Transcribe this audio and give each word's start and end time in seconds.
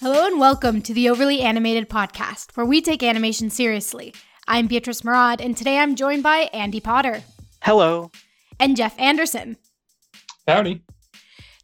Hello 0.00 0.26
and 0.26 0.40
welcome 0.40 0.80
to 0.82 0.94
the 0.94 1.10
Overly 1.10 1.42
Animated 1.42 1.90
Podcast, 1.90 2.56
where 2.56 2.64
we 2.64 2.80
take 2.80 3.02
animation 3.02 3.50
seriously. 3.50 4.14
I'm 4.48 4.66
Beatrice 4.66 5.04
Murad, 5.04 5.42
and 5.42 5.54
today 5.54 5.76
I'm 5.78 5.94
joined 5.94 6.22
by 6.22 6.48
Andy 6.54 6.80
Potter 6.80 7.22
Hello. 7.62 8.10
and 8.58 8.78
Jeff 8.78 8.98
Anderson. 8.98 9.58
Howdy. 10.48 10.80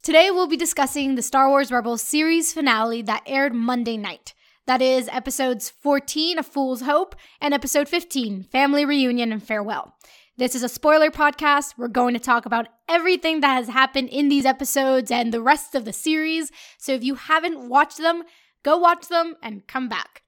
Today 0.03 0.31
we'll 0.31 0.47
be 0.47 0.59
discussing 0.59 1.15
the 1.15 1.23
Star 1.23 1.49
Wars 1.49 1.73
Rebels 1.73 2.03
series 2.03 2.53
finale 2.53 3.01
that 3.03 3.23
aired 3.27 3.55
Monday 3.55 3.97
night. 3.97 4.35
That 4.67 4.83
is 4.83 5.09
episodes 5.11 5.71
14, 5.71 6.39
A 6.39 6.43
Fool's 6.43 6.83
Hope, 6.83 7.17
and 7.41 7.55
episode 7.55 7.89
15, 7.89 8.43
Family 8.43 8.85
Reunion 8.85 9.33
and 9.33 9.43
Farewell. 9.43 9.95
This 10.39 10.55
is 10.55 10.63
a 10.63 10.69
spoiler 10.69 11.11
podcast. 11.11 11.79
We're 11.79 11.89
going 11.89 12.13
to 12.13 12.21
talk 12.21 12.45
about 12.45 12.69
everything 12.91 13.41
that 13.41 13.55
has 13.55 13.69
happened 13.69 14.11
in 14.11 14.29
these 14.29 14.45
episodes 14.45 15.11
and 15.11 15.33
the 15.33 15.41
rest 15.41 15.75
of 15.75 15.87
the 15.87 15.95
series. 15.95 16.53
So 16.77 16.93
if 16.93 17.03
you 17.03 17.15
haven't 17.15 17.71
watched 17.71 17.97
them, 17.97 18.23
go 18.63 18.77
watch 18.77 19.09
them 19.09 19.37
and 19.43 19.67
come 19.67 19.89
back. 19.89 20.25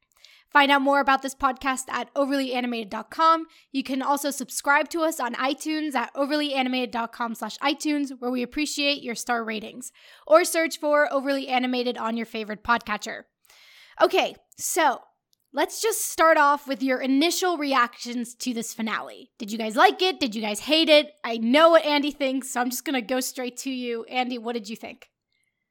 Find 0.51 0.71
out 0.71 0.81
more 0.81 1.01
about 1.01 1.21
this 1.21 1.35
podcast 1.35 1.91
at 1.91 2.13
overlyanimated.com. 2.15 3.49
You 3.71 3.83
can 3.83 4.01
also 4.01 4.31
subscribe 4.31 4.89
to 4.91 5.03
us 5.03 5.21
on 5.21 5.35
iTunes 5.35 5.95
at 5.95 6.15
overlyanimated.com 6.15 7.35
slash 7.35 7.59
iTunes, 7.59 8.13
where 8.19 8.31
we 8.31 8.43
appreciate 8.43 9.03
your 9.03 9.15
star 9.15 9.45
ratings. 9.45 9.93
Or 10.27 10.43
search 10.43 10.79
for 10.79 11.13
Overly 11.13 11.49
Animated 11.49 11.99
on 11.99 12.17
your 12.17 12.25
favorite 12.25 12.65
podcatcher. 12.65 13.25
Okay, 14.01 14.37
so 14.57 15.03
let's 15.53 15.81
just 15.81 16.11
start 16.11 16.37
off 16.37 16.67
with 16.67 16.83
your 16.83 17.01
initial 17.01 17.57
reactions 17.57 18.35
to 18.35 18.53
this 18.53 18.75
finale. 18.75 19.31
Did 19.39 19.51
you 19.51 19.59
guys 19.59 19.77
like 19.77 20.03
it? 20.03 20.21
Did 20.21 20.35
you 20.35 20.43
guys 20.43 20.61
hate 20.61 20.89
it? 20.89 21.13
I 21.25 21.39
know 21.39 21.71
what 21.71 21.85
Andy 21.85 22.11
thinks, 22.11 22.51
so 22.51 22.61
I'm 22.61 22.71
just 22.71 22.85
gonna 22.85 23.03
go 23.03 23.21
straight 23.21 23.57
to 23.59 23.71
you. 23.71 24.05
Andy, 24.05 24.39
what 24.39 24.55
did 24.55 24.69
you 24.69 24.77
think? 24.77 25.11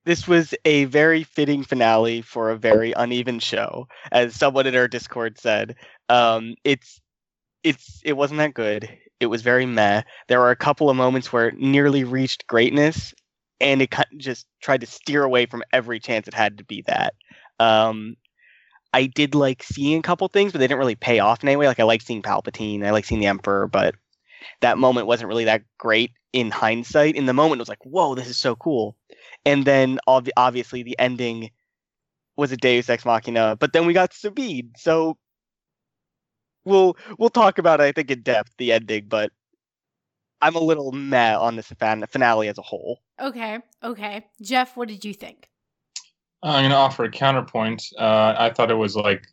This 0.05 0.27
was 0.27 0.55
a 0.63 0.85
very 0.85 1.23
fitting 1.23 1.63
finale 1.63 2.21
for 2.21 2.49
a 2.49 2.57
very 2.57 2.93
uneven 2.93 3.39
show, 3.39 3.87
as 4.11 4.35
someone 4.35 4.65
in 4.65 4.75
our 4.75 4.87
Discord 4.87 5.37
said. 5.37 5.75
Um, 6.07 6.55
it's 6.63 7.01
it's 7.63 8.01
it 8.05 8.13
wasn't 8.13 8.37
that 8.37 8.53
good. 8.53 8.89
It 9.19 9.25
was 9.25 9.41
very 9.41 9.65
meh. 9.65 10.03
There 10.27 10.39
were 10.39 10.51
a 10.51 10.55
couple 10.55 10.89
of 10.89 10.95
moments 10.95 11.33
where 11.33 11.49
it 11.49 11.57
nearly 11.57 12.03
reached 12.03 12.47
greatness, 12.47 13.13
and 13.59 13.81
it 13.81 13.93
just 14.15 14.47
tried 14.61 14.81
to 14.81 14.87
steer 14.87 15.23
away 15.23 15.45
from 15.45 15.63
every 15.73 15.99
chance 15.99 16.27
it 16.27 16.33
had 16.33 16.57
to 16.59 16.63
be 16.63 16.83
that. 16.87 17.13
Um, 17.59 18.15
I 18.97 19.05
did 19.05 19.35
like 19.35 19.61
seeing 19.61 19.99
a 19.99 20.01
couple 20.01 20.27
things, 20.27 20.51
but 20.51 20.57
they 20.57 20.65
didn't 20.65 20.79
really 20.79 20.95
pay 20.95 21.19
off 21.19 21.43
in 21.43 21.49
any 21.49 21.55
way. 21.55 21.67
Like 21.67 21.79
I 21.79 21.83
like 21.83 22.01
seeing 22.01 22.23
Palpatine, 22.23 22.83
I 22.83 22.89
like 22.89 23.05
seeing 23.05 23.21
the 23.21 23.27
Emperor, 23.27 23.67
but 23.67 23.93
that 24.61 24.79
moment 24.79 25.05
wasn't 25.05 25.27
really 25.27 25.45
that 25.45 25.61
great 25.77 26.13
in 26.33 26.49
hindsight. 26.49 27.15
In 27.15 27.27
the 27.27 27.33
moment, 27.33 27.59
it 27.59 27.61
was 27.61 27.69
like, 27.69 27.85
"Whoa, 27.85 28.15
this 28.15 28.27
is 28.27 28.37
so 28.37 28.55
cool." 28.55 28.97
And 29.45 29.65
then 29.65 29.99
ob- 30.07 30.29
obviously 30.35 30.81
the 30.81 30.97
ending 30.97 31.51
was 32.37 32.51
a 32.51 32.57
Deus 32.57 32.89
Ex 32.89 33.05
Machina, 33.05 33.55
but 33.59 33.71
then 33.71 33.85
we 33.85 33.93
got 33.93 34.13
Sabine. 34.13 34.71
So 34.77 35.19
we'll 36.65 36.97
we'll 37.19 37.29
talk 37.29 37.59
about 37.59 37.79
it, 37.79 37.83
I 37.83 37.91
think 37.91 38.09
in 38.09 38.23
depth 38.23 38.55
the 38.57 38.71
ending, 38.71 39.05
but 39.07 39.31
I'm 40.41 40.55
a 40.55 40.59
little 40.59 40.91
meh 40.91 41.35
on 41.35 41.55
this 41.55 41.71
finale 42.09 42.47
as 42.47 42.57
a 42.57 42.63
whole. 42.63 43.01
Okay, 43.21 43.59
okay. 43.83 44.25
Jeff, 44.41 44.75
what 44.75 44.87
did 44.87 45.05
you 45.05 45.13
think? 45.13 45.49
I'm 46.47 46.61
going 46.61 46.71
to 46.71 46.77
offer 46.77 47.03
a 47.03 47.11
counterpoint. 47.11 47.83
Uh, 47.99 48.35
I 48.37 48.51
thought 48.51 48.71
it 48.71 48.75
was 48.75 48.95
like 48.95 49.27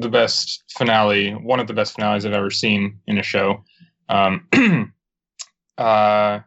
the 0.00 0.08
best 0.08 0.64
finale, 0.76 1.32
one 1.32 1.60
of 1.60 1.68
the 1.68 1.72
best 1.72 1.94
finales 1.94 2.26
I've 2.26 2.32
ever 2.32 2.50
seen 2.50 2.98
in 3.06 3.18
a 3.18 3.22
show. 3.22 3.62
Um, 4.08 4.48
uh, 5.78 6.40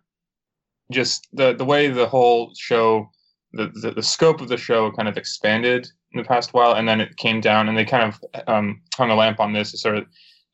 just 0.91 1.27
the 1.31 1.53
the 1.53 1.63
way 1.63 1.87
the 1.87 2.07
whole 2.07 2.51
show, 2.57 3.09
the, 3.53 3.71
the 3.81 3.91
the 3.91 4.03
scope 4.03 4.41
of 4.41 4.49
the 4.49 4.57
show 4.57 4.91
kind 4.91 5.07
of 5.07 5.15
expanded 5.15 5.87
in 6.13 6.21
the 6.21 6.27
past 6.27 6.53
while, 6.53 6.73
and 6.73 6.89
then 6.89 6.99
it 6.99 7.15
came 7.15 7.39
down, 7.39 7.69
and 7.69 7.77
they 7.77 7.85
kind 7.85 8.03
of 8.03 8.43
um, 8.47 8.81
hung 8.95 9.11
a 9.11 9.15
lamp 9.15 9.39
on 9.39 9.53
this. 9.53 9.73
It 9.73 9.77
sort 9.77 9.97
of 9.97 10.05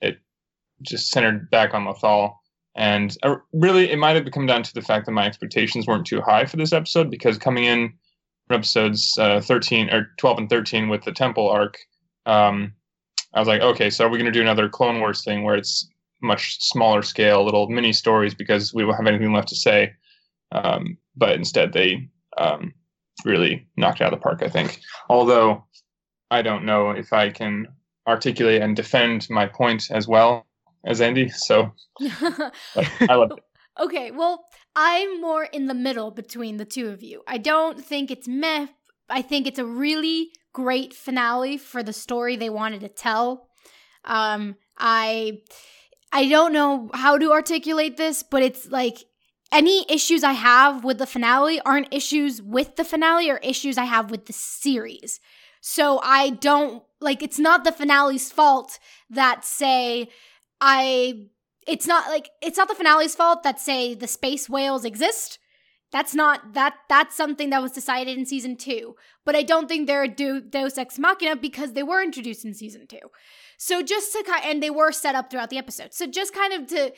it 0.01 0.19
just 0.83 1.09
centered 1.09 1.49
back 1.49 1.73
on 1.73 1.85
Lothal. 1.85 2.35
And 2.75 3.17
uh, 3.23 3.37
really, 3.53 3.89
it 3.89 3.97
might 3.97 4.15
have 4.15 4.31
come 4.31 4.45
down 4.45 4.61
to 4.61 4.73
the 4.75 4.83
fact 4.83 5.07
that 5.07 5.13
my 5.13 5.25
expectations 5.25 5.87
weren't 5.87 6.05
too 6.05 6.21
high 6.21 6.45
for 6.45 6.57
this 6.57 6.73
episode 6.73 7.09
because 7.09 7.39
coming 7.39 7.63
in 7.63 7.93
episodes 8.51 9.17
uh, 9.19 9.41
13 9.41 9.89
or 9.89 10.11
12 10.17 10.37
and 10.37 10.49
13 10.49 10.89
with 10.89 11.03
the 11.03 11.11
temple 11.11 11.49
arc 11.49 11.77
um, 12.25 12.73
i 13.33 13.39
was 13.39 13.47
like 13.47 13.61
okay 13.61 13.89
so 13.89 14.05
are 14.05 14.09
we 14.09 14.17
going 14.17 14.31
to 14.31 14.37
do 14.37 14.41
another 14.41 14.69
clone 14.69 14.99
wars 14.99 15.23
thing 15.23 15.43
where 15.43 15.55
it's 15.55 15.89
much 16.21 16.57
smaller 16.59 17.01
scale 17.01 17.43
little 17.43 17.69
mini 17.69 17.93
stories 17.93 18.33
because 18.33 18.73
we 18.73 18.83
don't 18.83 18.95
have 18.95 19.07
anything 19.07 19.33
left 19.33 19.49
to 19.49 19.55
say? 19.55 19.93
Um, 20.51 20.97
but 21.15 21.35
instead 21.35 21.73
they 21.73 22.09
um, 22.37 22.73
really 23.25 23.67
knocked 23.75 24.01
it 24.01 24.05
out 24.05 24.13
of 24.13 24.19
the 24.19 24.23
park 24.23 24.41
i 24.43 24.49
think. 24.49 24.79
Although 25.09 25.65
i 26.29 26.41
don't 26.41 26.65
know 26.65 26.91
if 26.91 27.13
i 27.13 27.29
can 27.29 27.67
articulate 28.07 28.61
and 28.61 28.75
defend 28.75 29.27
my 29.29 29.45
point 29.45 29.89
as 29.91 30.07
well 30.07 30.45
as 30.85 30.99
andy 31.01 31.29
so 31.29 31.71
i 32.01 33.15
love 33.15 33.31
it 33.31 33.39
Okay, 33.79 34.11
well, 34.11 34.45
I'm 34.75 35.21
more 35.21 35.43
in 35.43 35.67
the 35.67 35.73
middle 35.73 36.11
between 36.11 36.57
the 36.57 36.65
two 36.65 36.89
of 36.89 37.03
you. 37.03 37.23
I 37.27 37.37
don't 37.37 37.83
think 37.83 38.09
it's 38.09 38.27
meh. 38.27 38.67
I 39.09 39.21
think 39.21 39.47
it's 39.47 39.59
a 39.59 39.65
really 39.65 40.31
great 40.53 40.93
finale 40.93 41.57
for 41.57 41.83
the 41.83 41.93
story 41.93 42.35
they 42.35 42.49
wanted 42.49 42.81
to 42.81 42.89
tell. 42.89 43.49
Um, 44.03 44.55
I 44.77 45.41
I 46.11 46.27
don't 46.27 46.53
know 46.53 46.89
how 46.93 47.17
to 47.17 47.31
articulate 47.31 47.97
this, 47.97 48.23
but 48.23 48.41
it's 48.41 48.69
like 48.71 49.03
any 49.51 49.85
issues 49.89 50.23
I 50.23 50.33
have 50.33 50.83
with 50.83 50.97
the 50.97 51.05
finale 51.05 51.61
aren't 51.61 51.93
issues 51.93 52.41
with 52.41 52.75
the 52.75 52.83
finale 52.83 53.29
or 53.29 53.37
issues 53.37 53.77
I 53.77 53.85
have 53.85 54.09
with 54.09 54.25
the 54.25 54.33
series. 54.33 55.19
So 55.61 55.99
I 56.03 56.31
don't 56.31 56.83
like 56.99 57.21
it's 57.21 57.39
not 57.39 57.63
the 57.63 57.71
finale's 57.71 58.31
fault 58.31 58.79
that 59.09 59.45
say 59.45 60.09
I 60.59 61.27
it's 61.67 61.85
not 61.85 62.09
like 62.09 62.29
it's 62.41 62.57
not 62.57 62.67
the 62.67 62.75
finale's 62.75 63.15
fault 63.15 63.43
that 63.43 63.59
say 63.59 63.93
the 63.93 64.07
space 64.07 64.49
whales 64.49 64.85
exist. 64.85 65.39
That's 65.91 66.13
not 66.13 66.53
that 66.53 66.75
that's 66.89 67.15
something 67.15 67.49
that 67.49 67.61
was 67.61 67.71
decided 67.71 68.17
in 68.17 68.25
season 68.25 68.57
two. 68.57 68.95
But 69.25 69.35
I 69.35 69.43
don't 69.43 69.67
think 69.67 69.87
they're 69.87 70.03
a 70.03 70.07
do 70.07 70.41
Deus 70.41 70.77
Ex 70.77 70.97
Machina 70.97 71.35
because 71.35 71.73
they 71.73 71.83
were 71.83 72.01
introduced 72.01 72.45
in 72.45 72.53
season 72.53 72.87
two. 72.87 73.11
So 73.57 73.81
just 73.81 74.11
to 74.13 74.23
kind 74.23 74.43
and 74.45 74.63
they 74.63 74.69
were 74.69 74.91
set 74.91 75.15
up 75.15 75.29
throughout 75.29 75.49
the 75.49 75.57
episode. 75.57 75.93
So 75.93 76.07
just 76.07 76.33
kind 76.33 76.53
of 76.53 76.67
to 76.67 76.93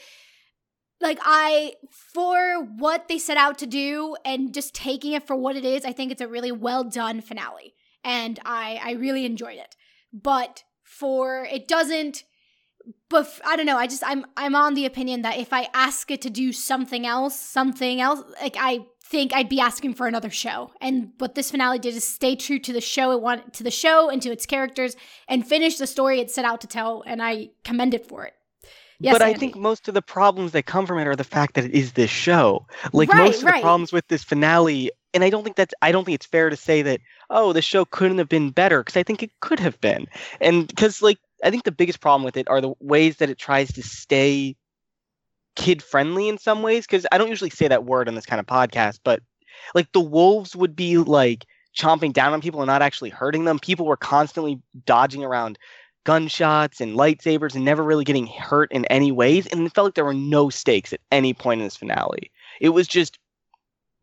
like 1.02 1.20
I 1.24 1.74
for 1.92 2.64
what 2.64 3.08
they 3.08 3.18
set 3.18 3.38
out 3.38 3.58
to 3.60 3.68
do 3.68 4.16
and 4.26 4.54
just 4.54 4.74
taking 4.74 5.14
it 5.14 5.26
for 5.26 5.36
what 5.36 5.56
it 5.56 5.66
is, 5.66 5.86
I 5.86 5.94
think 5.94 6.12
it's 6.12 6.22
a 6.22 6.28
really 6.28 6.52
well 6.52 6.84
done 6.84 7.22
finale. 7.22 7.74
And 8.04 8.40
I 8.46 8.80
I 8.84 8.92
really 8.94 9.26
enjoyed 9.26 9.58
it. 9.58 9.76
But 10.12 10.64
for 10.84 11.46
it 11.46 11.68
doesn't 11.68 12.24
but 13.10 13.26
f- 13.26 13.42
I 13.46 13.56
don't 13.56 13.66
know. 13.66 13.78
I 13.78 13.88
just 13.88 14.04
I'm 14.06 14.26
I'm 14.38 14.56
on 14.56 14.74
the 14.76 14.86
opinion 14.86 15.24
that 15.24 15.38
if 15.38 15.52
I 15.52 15.68
ask 15.74 16.10
it 16.12 16.22
to 16.22 16.30
do 16.30 16.52
something 16.54 17.06
else, 17.06 17.40
something 17.40 18.00
else, 18.00 18.22
like 18.42 18.56
I 18.58 18.86
think 19.04 19.34
I'd 19.34 19.50
be 19.50 19.60
asking 19.60 19.96
for 19.96 20.08
another 20.08 20.30
show. 20.30 20.72
And 20.80 21.12
what 21.18 21.36
this 21.36 21.50
finale 21.50 21.80
did 21.80 21.96
is 21.96 22.04
stay 22.04 22.36
true 22.36 22.60
to 22.60 22.72
the 22.72 22.82
show 22.82 23.12
it 23.12 23.22
wanted 23.22 23.54
to 23.54 23.64
the 23.64 23.72
show 23.72 24.10
and 24.10 24.22
to 24.22 24.32
its 24.32 24.46
characters 24.46 24.96
and 25.28 25.46
finish 25.46 25.78
the 25.78 25.88
story 25.88 26.20
it 26.20 26.30
set 26.30 26.46
out 26.46 26.62
to 26.62 26.68
tell. 26.68 27.04
And 27.06 27.22
I 27.22 27.50
commend 27.64 27.96
it 27.96 28.08
for 28.08 28.26
it. 28.26 28.34
Yes, 29.02 29.14
but 29.14 29.22
I 29.22 29.34
think 29.34 29.56
most 29.56 29.88
of 29.88 29.94
the 29.94 30.02
problems 30.02 30.52
that 30.52 30.66
come 30.66 30.86
from 30.86 31.00
it 31.00 31.08
are 31.08 31.16
the 31.16 31.24
fact 31.24 31.56
that 31.56 31.64
it 31.64 31.72
is 31.72 31.94
this 31.94 32.10
show. 32.10 32.68
Like 32.92 33.10
Right, 33.10 33.24
most 33.24 33.40
of 33.40 33.46
right. 33.46 33.56
the 33.56 33.62
problems 33.62 33.94
with 33.94 34.06
this 34.10 34.24
finale, 34.24 34.92
and 35.14 35.24
I 35.24 35.30
don't 35.30 35.44
think 35.44 35.56
that's 35.56 35.74
I 35.82 35.92
don't 35.94 36.04
think 36.04 36.16
it's 36.16 36.26
fair 36.26 36.50
to 36.50 36.58
say 36.58 36.82
that 36.82 37.00
oh 37.30 37.54
the 37.54 37.62
show 37.62 37.86
couldn't 37.86 38.18
have 38.18 38.28
been 38.28 38.52
better 38.52 38.82
because 38.82 38.98
I 38.98 39.04
think 39.04 39.24
it 39.24 39.32
could 39.40 39.60
have 39.60 39.80
been, 39.80 40.06
and 40.42 40.68
because 40.68 41.02
like 41.02 41.18
I 41.44 41.52
think 41.52 41.64
the 41.64 41.72
biggest 41.72 42.02
problem 42.02 42.24
with 42.24 42.38
it 42.38 42.48
are 42.50 42.62
the 42.62 42.74
ways 42.80 43.18
that 43.18 43.30
it 43.30 43.38
tries 43.38 43.72
to 43.74 43.84
stay 43.84 44.56
kid 45.56 45.82
friendly 45.82 46.30
in 46.30 46.38
some 46.38 46.62
ways. 46.62 46.86
Because 46.86 47.06
I 47.12 47.18
don't 47.18 47.30
usually 47.30 47.50
say 47.50 47.68
that 47.68 47.86
word 47.86 48.08
on 48.08 48.16
this 48.16 48.26
kind 48.26 48.40
of 48.40 48.46
podcast, 48.46 49.00
but 49.04 49.22
like 49.76 49.92
the 49.92 50.02
wolves 50.02 50.56
would 50.56 50.76
be 50.76 50.98
like 50.98 51.46
chomping 51.78 52.14
down 52.14 52.34
on 52.34 52.42
people 52.42 52.62
and 52.62 52.68
not 52.68 52.82
actually 52.82 53.10
hurting 53.10 53.46
them. 53.46 53.60
People 53.60 53.86
were 53.86 53.98
constantly 53.98 54.60
dodging 54.86 55.24
around 55.24 55.58
gunshots 56.06 56.82
and 56.82 56.96
lightsabers 56.96 57.56
and 57.56 57.66
never 57.66 57.84
really 57.84 58.04
getting 58.04 58.28
hurt 58.28 58.72
in 58.72 58.86
any 58.86 59.12
ways. 59.12 59.48
And 59.48 59.66
it 59.66 59.74
felt 59.74 59.86
like 59.86 59.94
there 59.96 60.06
were 60.06 60.14
no 60.14 60.50
stakes 60.50 60.94
at 60.94 61.02
any 61.12 61.34
point 61.34 61.62
in 61.62 61.68
this 61.68 61.78
finale. 61.78 62.32
It 62.60 62.70
was 62.70 62.88
just 62.88 63.20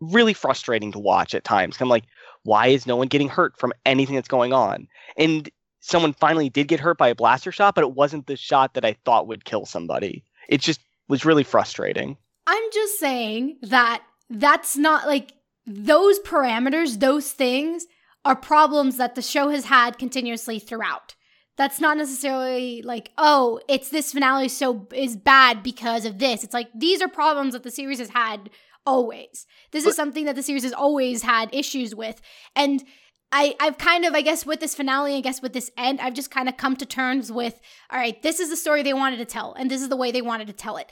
really 0.01 0.35
frustrating 0.35 0.93
to 0.93 0.99
watch 0.99 1.35
at 1.35 1.45
times. 1.45 1.77
I'm 1.81 1.89
like, 1.89 2.05
why 2.45 2.69
is 2.69 2.87
no 2.87 2.97
one 2.97 3.09
getting 3.09 3.29
hurt 3.29 3.59
from 3.59 3.73
anything 3.85 4.15
that's 4.15 4.29
going 4.29 4.53
on? 4.53 4.87
And 5.17 5.51
someone 5.87 6.13
finally 6.13 6.49
did 6.49 6.67
get 6.67 6.81
hurt 6.81 6.99
by 6.99 7.09
a 7.09 7.15
blaster 7.15 7.53
shot, 7.53 7.75
but 7.75 7.85
it 7.85 7.93
wasn't 7.93 8.27
the 8.27 8.37
shot 8.37 8.75
that 8.75 8.85
I 8.85 8.97
thought 9.05 9.29
would 9.29 9.45
kill 9.45 9.65
somebody. 9.67 10.25
It 10.49 10.61
just 10.61 10.81
was 11.09 11.25
really 11.25 11.45
frustrating. 11.45 12.17
I'm 12.47 12.71
just 12.73 12.99
saying 12.99 13.59
that 13.63 14.03
that's 14.29 14.77
not 14.77 15.07
like 15.07 15.33
those 15.65 16.19
parameters, 16.21 16.99
those 16.99 17.31
things 17.31 17.87
are 18.25 18.35
problems 18.35 18.97
that 18.97 19.15
the 19.15 19.23
show 19.23 19.49
has 19.51 19.67
had 19.67 19.99
continuously 19.99 20.59
throughout. 20.59 21.15
That's 21.57 21.81
not 21.81 21.97
necessarily 21.97 22.83
like, 22.83 23.13
oh, 23.17 23.61
it's 23.69 23.89
this 23.89 24.13
finale 24.13 24.49
so 24.49 24.89
is 24.93 25.17
bad 25.17 25.63
because 25.63 26.05
of 26.05 26.19
this. 26.19 26.43
It's 26.43 26.53
like 26.53 26.69
these 26.75 27.01
are 27.01 27.09
problems 27.09 27.53
that 27.53 27.63
the 27.63 27.71
series 27.71 28.01
has 28.01 28.11
had 28.11 28.51
always. 28.85 29.47
This 29.71 29.87
is 29.87 29.97
something 29.97 30.25
that 30.27 30.37
the 30.37 30.43
series 30.43 30.65
has 30.65 30.73
always 30.73 31.23
had 31.23 31.55
issues 31.55 31.95
with. 31.95 32.21
And 32.55 32.85
I, 33.33 33.57
I've 33.61 33.77
kind 33.77 34.05
of, 34.05 34.15
I 34.15 34.23
guess, 34.23 34.47
with 34.47 34.61
this 34.61 34.75
finale, 34.75 35.17
I 35.17 35.21
guess 35.21 35.43
with 35.43 35.53
this 35.53 35.71
end, 35.77 36.01
I've 36.01 36.15
just 36.15 36.31
kind 36.31 36.49
of 36.49 36.57
come 36.57 36.77
to 36.77 36.87
terms 36.87 37.33
with, 37.33 37.61
all 37.91 37.99
right, 37.99 38.21
this 38.23 38.39
is 38.41 38.51
the 38.51 38.57
story 38.57 38.83
they 38.83 38.95
wanted 38.95 39.17
to 39.19 39.25
tell, 39.25 39.53
and 39.55 39.71
this 39.71 39.83
is 39.83 39.89
the 39.89 39.97
way 39.97 40.13
they 40.13 40.23
wanted 40.23 40.47
to 40.47 40.53
tell 40.53 40.77
it. 40.77 40.89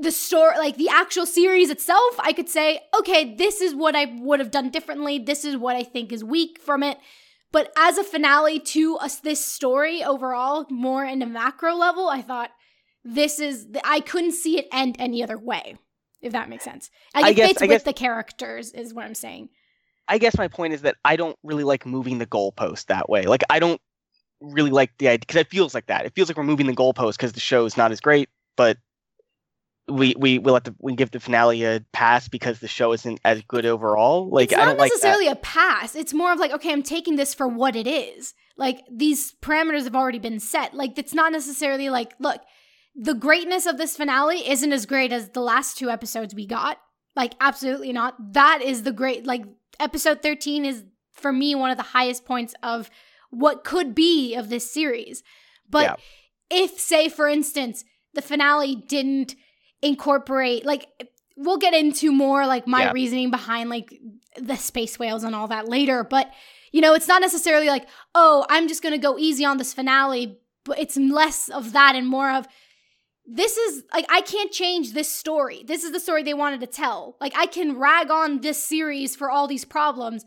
The 0.00 0.10
story, 0.10 0.56
like 0.58 0.76
the 0.76 0.88
actual 0.88 1.26
series 1.26 1.70
itself, 1.70 2.14
I 2.20 2.32
could 2.32 2.48
say, 2.48 2.80
okay, 2.98 3.34
this 3.34 3.60
is 3.60 3.74
what 3.74 3.94
I 3.96 4.06
would 4.20 4.40
have 4.40 4.50
done 4.50 4.70
differently. 4.70 5.18
This 5.18 5.44
is 5.44 5.56
what 5.56 5.76
I 5.76 5.82
think 5.82 6.12
is 6.12 6.24
weak 6.24 6.58
from 6.60 6.82
it. 6.82 6.98
But 7.50 7.72
as 7.76 7.98
a 7.98 8.04
finale 8.04 8.60
to 8.60 8.96
us, 8.96 9.16
this 9.16 9.44
story 9.44 10.02
overall, 10.04 10.66
more 10.70 11.04
in 11.04 11.20
a 11.22 11.26
macro 11.26 11.74
level, 11.74 12.08
I 12.08 12.22
thought 12.22 12.50
this 13.04 13.38
is, 13.40 13.66
I 13.84 14.00
couldn't 14.00 14.32
see 14.32 14.58
it 14.58 14.68
end 14.72 14.96
any 14.98 15.22
other 15.22 15.38
way, 15.38 15.76
if 16.22 16.32
that 16.32 16.48
makes 16.48 16.64
sense. 16.64 16.90
I 17.14 17.30
it 17.30 17.34
guess- 17.34 17.48
fits 17.48 17.62
I 17.62 17.64
with 17.64 17.70
guess- 17.70 17.82
the 17.82 17.92
characters, 17.92 18.72
is 18.72 18.94
what 18.94 19.04
I'm 19.04 19.14
saying. 19.14 19.48
I 20.08 20.18
guess 20.18 20.36
my 20.36 20.48
point 20.48 20.72
is 20.72 20.82
that 20.82 20.96
I 21.04 21.16
don't 21.16 21.36
really 21.42 21.64
like 21.64 21.86
moving 21.86 22.18
the 22.18 22.26
goalpost 22.26 22.86
that 22.86 23.08
way. 23.08 23.24
Like 23.24 23.42
I 23.50 23.58
don't 23.58 23.80
really 24.40 24.70
like 24.70 24.96
the 24.98 25.08
idea 25.08 25.18
because 25.20 25.36
it 25.36 25.50
feels 25.50 25.74
like 25.74 25.86
that. 25.86 26.06
It 26.06 26.14
feels 26.14 26.28
like 26.28 26.36
we're 26.36 26.44
moving 26.44 26.66
the 26.66 26.74
goalpost 26.74 27.12
because 27.12 27.32
the 27.32 27.40
show 27.40 27.64
is 27.64 27.76
not 27.76 27.92
as 27.92 28.00
great, 28.00 28.28
but 28.56 28.78
we 29.88 30.14
we 30.18 30.38
we 30.38 30.50
let 30.50 30.64
the 30.64 30.74
we 30.78 30.94
give 30.94 31.10
the 31.10 31.20
finale 31.20 31.64
a 31.64 31.84
pass 31.92 32.28
because 32.28 32.60
the 32.60 32.68
show 32.68 32.92
isn't 32.92 33.20
as 33.24 33.42
good 33.42 33.66
overall. 33.66 34.28
Like 34.28 34.52
it's 34.52 34.54
I 34.60 34.64
not 34.64 34.70
don't 34.70 34.78
like 34.78 34.90
necessarily 34.92 35.28
a 35.28 35.36
pass. 35.36 35.94
It's 35.94 36.14
more 36.14 36.32
of 36.32 36.38
like, 36.38 36.52
okay, 36.52 36.72
I'm 36.72 36.82
taking 36.82 37.16
this 37.16 37.34
for 37.34 37.48
what 37.48 37.74
it 37.74 37.86
is. 37.86 38.34
Like 38.56 38.82
these 38.90 39.34
parameters 39.40 39.84
have 39.84 39.96
already 39.96 40.18
been 40.18 40.40
set. 40.40 40.74
Like 40.74 40.98
it's 40.98 41.14
not 41.14 41.32
necessarily 41.32 41.90
like, 41.90 42.14
look, 42.18 42.40
the 42.94 43.14
greatness 43.14 43.66
of 43.66 43.78
this 43.78 43.96
finale 43.96 44.48
isn't 44.48 44.72
as 44.72 44.84
great 44.84 45.12
as 45.12 45.30
the 45.30 45.40
last 45.40 45.78
two 45.78 45.90
episodes 45.90 46.34
we 46.34 46.46
got. 46.46 46.78
Like 47.16 47.34
absolutely 47.40 47.92
not. 47.92 48.14
That 48.34 48.60
is 48.62 48.82
the 48.82 48.92
great 48.92 49.26
like 49.26 49.44
episode 49.80 50.22
13 50.22 50.64
is 50.64 50.84
for 51.12 51.32
me 51.32 51.54
one 51.54 51.70
of 51.70 51.76
the 51.76 51.82
highest 51.82 52.24
points 52.24 52.54
of 52.62 52.90
what 53.30 53.64
could 53.64 53.94
be 53.94 54.34
of 54.34 54.48
this 54.48 54.70
series. 54.70 55.22
But 55.68 55.98
Yeah. 56.50 56.64
if 56.64 56.78
say 56.80 57.08
for 57.08 57.28
instance, 57.28 57.84
the 58.14 58.22
finale 58.22 58.74
didn't 58.74 59.34
incorporate 59.82 60.66
like 60.66 60.86
we'll 61.36 61.56
get 61.58 61.72
into 61.72 62.10
more 62.10 62.46
like 62.46 62.66
my 62.66 62.84
Yeah. 62.84 62.92
reasoning 62.92 63.30
behind 63.30 63.70
like 63.70 63.92
the 64.36 64.56
space 64.56 64.98
whales 64.98 65.22
and 65.22 65.36
all 65.36 65.46
that 65.48 65.68
later 65.68 66.02
but 66.02 66.32
you 66.72 66.80
know 66.80 66.94
it's 66.94 67.06
not 67.06 67.20
necessarily 67.20 67.68
like 67.68 67.86
oh 68.16 68.44
i'm 68.48 68.66
just 68.66 68.82
gonna 68.82 68.98
go 68.98 69.16
easy 69.18 69.44
on 69.44 69.56
this 69.56 69.72
finale 69.72 70.36
but 70.64 70.80
it's 70.80 70.96
less 70.96 71.48
of 71.48 71.72
that 71.74 71.94
and 71.94 72.08
more 72.08 72.28
of 72.30 72.48
this 73.30 73.56
is 73.56 73.84
like 73.92 74.06
i 74.10 74.20
can't 74.22 74.50
change 74.50 74.92
this 74.92 75.10
story. 75.10 75.62
This 75.66 75.84
is 75.84 75.92
the 75.92 76.00
story 76.00 76.22
they 76.22 76.34
wanted 76.34 76.60
to 76.60 76.66
tell. 76.66 77.16
Like 77.20 77.32
i 77.36 77.46
can 77.46 77.78
rag 77.78 78.10
on 78.10 78.40
this 78.40 78.62
series 78.62 79.14
for 79.14 79.30
all 79.30 79.46
these 79.46 79.64
problems 79.64 80.24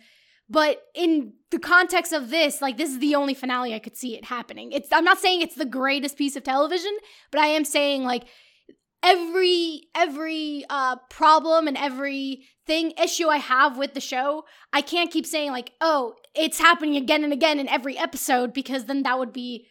but 0.50 0.82
in 0.94 1.34
the 1.50 1.60
context 1.60 2.12
of 2.12 2.30
this 2.30 2.62
like 2.62 2.78
this 2.78 2.90
is 2.90 3.00
the 3.00 3.16
only 3.16 3.34
finale 3.34 3.74
i 3.74 3.80
could 3.80 3.98
see 3.98 4.16
it 4.16 4.26
happening. 4.26 4.72
It's 4.72 4.90
i'm 4.92 5.04
not 5.04 5.20
saying 5.20 5.42
it's 5.42 5.56
the 5.56 5.66
greatest 5.66 6.18
piece 6.18 6.36
of 6.36 6.44
television 6.44 6.96
but 7.32 7.42
i 7.42 7.48
am 7.48 7.66
saying 7.66 8.04
like 8.04 8.26
every 9.04 9.88
every 9.96 10.64
uh 10.70 10.96
problem 11.10 11.68
and 11.68 11.78
every 11.78 12.44
thing 12.68 12.92
issue 13.02 13.28
I 13.28 13.38
have 13.38 13.78
with 13.78 13.94
the 13.94 14.00
show, 14.00 14.46
I 14.72 14.82
can't 14.82 15.12
keep 15.12 15.26
saying 15.26 15.52
like, 15.52 15.72
"Oh, 15.82 16.16
it's 16.36 16.60
happening 16.60 16.96
again 16.96 17.24
and 17.24 17.34
again 17.34 17.60
in 17.60 17.68
every 17.68 17.98
episode" 17.98 18.54
because 18.54 18.86
then 18.86 19.04
that 19.04 19.20
would 19.20 19.34
be 19.34 19.68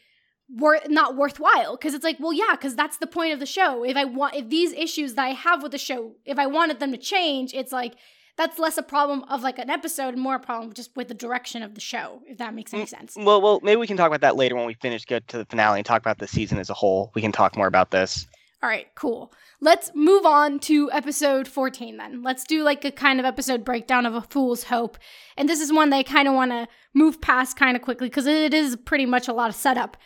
wor- 0.56 0.80
not 0.88 1.16
worthwhile 1.16 1.76
because 1.76 1.94
it's 1.94 2.04
like, 2.04 2.18
well, 2.20 2.32
yeah, 2.32 2.52
because 2.52 2.74
that's 2.74 2.98
the 2.98 3.06
point 3.06 3.32
of 3.32 3.40
the 3.40 3.46
show. 3.46 3.84
If 3.84 3.96
I 3.96 4.04
want 4.04 4.34
if 4.34 4.48
these 4.48 4.72
issues 4.72 5.14
that 5.14 5.24
I 5.24 5.30
have 5.30 5.62
with 5.62 5.72
the 5.72 5.78
show, 5.78 6.12
if 6.24 6.38
I 6.38 6.46
wanted 6.46 6.80
them 6.80 6.92
to 6.92 6.98
change, 6.98 7.52
it's 7.54 7.72
like 7.72 7.94
that's 8.36 8.58
less 8.58 8.78
a 8.78 8.82
problem 8.82 9.24
of 9.24 9.42
like 9.42 9.58
an 9.58 9.68
episode 9.68 10.14
and 10.14 10.20
more 10.20 10.36
a 10.36 10.40
problem 10.40 10.72
just 10.72 10.96
with 10.96 11.08
the 11.08 11.14
direction 11.14 11.62
of 11.62 11.74
the 11.74 11.80
show, 11.80 12.22
if 12.26 12.38
that 12.38 12.54
makes 12.54 12.72
any 12.72 12.86
sense. 12.86 13.14
Well, 13.16 13.42
well, 13.42 13.60
maybe 13.62 13.76
we 13.76 13.86
can 13.86 13.96
talk 13.96 14.06
about 14.06 14.22
that 14.22 14.36
later 14.36 14.56
when 14.56 14.66
we 14.66 14.74
finish, 14.74 15.04
get 15.04 15.28
to 15.28 15.38
the 15.38 15.44
finale, 15.44 15.78
and 15.78 15.86
talk 15.86 16.00
about 16.00 16.18
the 16.18 16.26
season 16.26 16.58
as 16.58 16.70
a 16.70 16.74
whole. 16.74 17.12
We 17.14 17.22
can 17.22 17.32
talk 17.32 17.56
more 17.56 17.66
about 17.66 17.90
this. 17.90 18.26
All 18.62 18.68
right, 18.68 18.88
cool. 18.94 19.32
Let's 19.62 19.90
move 19.94 20.26
on 20.26 20.58
to 20.60 20.90
episode 20.92 21.48
14 21.48 21.96
then. 21.96 22.22
Let's 22.22 22.44
do 22.44 22.62
like 22.62 22.84
a 22.84 22.90
kind 22.90 23.18
of 23.18 23.24
episode 23.24 23.64
breakdown 23.64 24.04
of 24.04 24.14
A 24.14 24.20
Fool's 24.20 24.64
Hope. 24.64 24.98
And 25.38 25.48
this 25.48 25.60
is 25.60 25.72
one 25.72 25.88
that 25.90 25.96
I 25.96 26.02
kind 26.02 26.28
of 26.28 26.34
want 26.34 26.50
to 26.50 26.68
move 26.92 27.22
past 27.22 27.56
kind 27.56 27.74
of 27.74 27.82
quickly 27.82 28.08
because 28.08 28.26
it 28.26 28.52
is 28.52 28.76
pretty 28.76 29.06
much 29.06 29.28
a 29.28 29.32
lot 29.32 29.48
of 29.48 29.56
setup. 29.56 29.96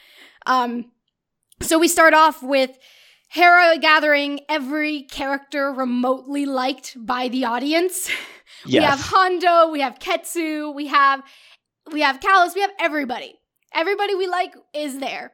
Um, 0.46 0.91
so 1.61 1.79
we 1.79 1.88
start 1.88 2.14
off 2.14 2.43
with 2.43 2.76
Hera 3.29 3.79
gathering 3.79 4.41
every 4.49 5.02
character 5.02 5.73
remotely 5.73 6.46
liked 6.46 6.96
by 6.96 7.29
the 7.29 7.44
audience. 7.44 8.11
We 8.67 8.76
have 8.76 8.99
Hondo, 8.99 9.70
we 9.70 9.81
have 9.81 9.99
Ketsu, 9.99 10.75
we 10.75 10.87
have 10.87 11.23
we 11.93 12.00
have 12.00 12.20
Kallus, 12.20 12.55
we 12.55 12.62
have 12.62 12.70
everybody. 12.81 13.35
Everybody 13.75 14.14
we 14.14 14.26
like 14.26 14.55
is 14.73 15.00
there. 15.00 15.32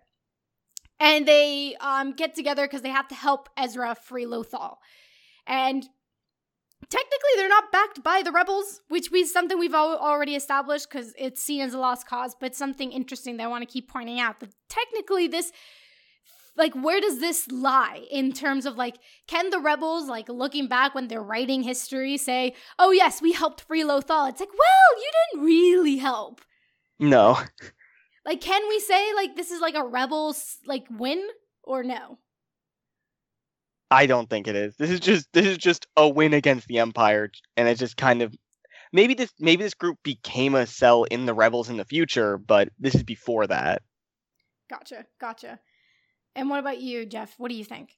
And 0.99 1.29
they 1.29 1.77
um, 1.81 2.13
get 2.13 2.35
together 2.35 2.67
because 2.67 2.83
they 2.83 2.91
have 2.91 3.09
to 3.09 3.15
help 3.15 3.49
Ezra 3.57 3.95
free 3.95 4.25
Lothal. 4.25 4.77
And 5.47 5.85
technically 6.91 7.31
they're 7.37 7.49
not 7.49 7.73
backed 7.73 8.03
by 8.03 8.23
the 8.23 8.33
rebels, 8.33 8.81
which 8.89 9.13
is 9.13 9.33
something 9.33 9.59
we've 9.59 9.75
al- 9.75 9.99
already 9.99 10.35
established 10.35 10.89
because 10.91 11.15
it's 11.17 11.43
seen 11.43 11.61
as 11.61 11.73
a 11.73 11.79
lost 11.79 12.07
cause, 12.07 12.35
but 12.39 12.55
something 12.55 12.93
interesting 12.93 13.37
that 13.37 13.45
I 13.45 13.49
want 13.49 13.63
to 13.63 13.73
keep 13.73 13.89
pointing 13.89 14.21
out. 14.21 14.41
That 14.41 14.51
technically 14.69 15.29
this 15.29 15.53
like 16.57 16.75
where 16.75 17.01
does 17.01 17.21
this 17.21 17.51
lie 17.51 18.05
in 18.11 18.33
terms 18.33 18.67
of 18.67 18.77
like 18.77 18.99
can 19.29 19.51
the 19.51 19.61
rebels 19.61 20.09
like 20.09 20.29
looking 20.29 20.67
back 20.67 20.95
when 20.95 21.09
they're 21.09 21.23
writing 21.23 21.63
history 21.63 22.17
say 22.17 22.55
oh 22.79 22.91
yes 22.91 23.23
we 23.23 23.33
helped 23.33 23.63
free 23.63 23.83
lothal 23.85 24.29
it's 24.29 24.41
like 24.41 24.51
well 24.51 24.99
you 24.99 25.11
didn't 25.33 25.45
really 25.47 25.97
help 25.97 26.41
No. 26.99 27.39
like 28.27 28.41
can 28.41 28.69
we 28.69 28.81
say 28.81 29.15
like 29.15 29.37
this 29.37 29.51
is 29.51 29.61
like 29.61 29.77
a 29.77 29.85
rebels 29.85 30.59
like 30.67 30.85
win 30.91 31.25
or 31.63 31.83
no 31.85 32.19
I 33.91 34.07
don't 34.07 34.31
think 34.31 34.49
it 34.49 34.57
is. 34.57 34.77
This 34.77 34.91
is 34.91 35.01
just 35.01 35.29
this 35.33 35.47
is 35.47 35.59
just 35.59 35.87
a 35.97 36.09
win 36.09 36.35
against 36.35 36.69
the 36.69 36.79
Empire, 36.79 37.31
and 37.57 37.69
it's 37.69 37.81
just 37.81 37.97
kind 37.97 38.23
of 38.23 38.35
maybe 38.93 39.15
this 39.15 39.33
maybe 39.39 39.63
this 39.63 39.75
group 39.75 39.99
became 40.03 40.55
a 40.55 40.67
cell 40.67 41.05
in 41.05 41.27
the 41.27 41.35
rebels 41.35 41.69
in 41.71 41.77
the 41.77 41.85
future, 41.85 42.39
but 42.39 42.69
this 42.79 42.95
is 42.95 43.03
before 43.03 43.47
that. 43.49 43.83
gotcha 44.69 45.05
gotcha 45.21 45.59
and 46.37 46.49
what 46.49 46.61
about 46.61 46.81
you 46.81 47.05
jeff 47.05 47.35
what 47.39 47.49
do 47.51 47.57
you 47.57 47.65
think 47.65 47.91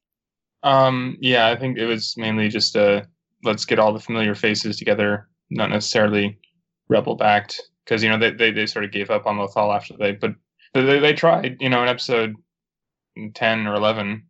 Um, 0.63 1.17
yeah, 1.21 1.49
I 1.49 1.57
think 1.57 1.77
it 1.77 1.87
was 1.87 2.15
mainly 2.17 2.49
just 2.49 2.77
uh, 2.77 3.03
let's 3.45 3.65
get 3.65 3.79
all 3.79 3.93
the 3.93 4.01
familiar 4.01 4.35
faces 4.35 4.77
together, 4.77 5.29
not 5.51 5.71
necessarily 5.71 6.39
rebel 6.89 7.17
backed, 7.17 7.61
because 7.85 8.03
you 8.03 8.09
know 8.09 8.19
they, 8.19 8.31
they 8.31 8.53
they 8.53 8.67
sort 8.67 8.85
of 8.85 8.93
gave 8.93 9.11
up 9.11 9.27
on 9.27 9.37
Lothal 9.39 9.75
after 9.75 9.95
they, 9.99 10.13
but 10.13 10.35
they, 10.73 10.83
they 10.83 10.99
they 11.01 11.13
tried, 11.15 11.57
you 11.61 11.69
know, 11.69 11.83
in 11.83 11.89
episode 11.89 12.37
ten 13.35 13.67
or 13.67 13.75
eleven, 13.75 14.29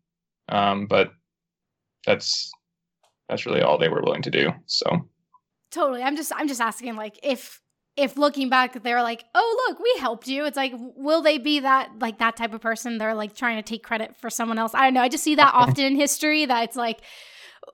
um, 0.48 0.86
but 0.86 1.12
that's 2.06 2.50
that's 3.28 3.46
really 3.46 3.62
all 3.62 3.78
they 3.78 3.88
were 3.88 4.02
willing 4.02 4.22
to 4.22 4.30
do. 4.30 4.50
So 4.66 5.08
totally 5.72 6.02
i'm 6.02 6.16
just 6.16 6.30
i'm 6.36 6.46
just 6.46 6.60
asking 6.60 6.94
like 6.96 7.18
if 7.22 7.60
if 7.96 8.16
looking 8.16 8.48
back 8.48 8.82
they're 8.82 9.02
like 9.02 9.24
oh 9.34 9.66
look 9.68 9.80
we 9.80 9.92
helped 9.98 10.28
you 10.28 10.44
it's 10.44 10.56
like 10.56 10.72
will 10.76 11.22
they 11.22 11.38
be 11.38 11.60
that 11.60 11.90
like 11.98 12.18
that 12.18 12.36
type 12.36 12.52
of 12.52 12.60
person 12.60 12.98
they're 12.98 13.14
like 13.14 13.34
trying 13.34 13.56
to 13.56 13.62
take 13.62 13.82
credit 13.82 14.14
for 14.16 14.28
someone 14.28 14.58
else 14.58 14.74
i 14.74 14.84
don't 14.84 14.94
know 14.94 15.00
i 15.00 15.08
just 15.08 15.24
see 15.24 15.34
that 15.34 15.52
often 15.54 15.84
in 15.84 15.96
history 15.96 16.44
that 16.44 16.62
it's 16.64 16.76
like 16.76 17.00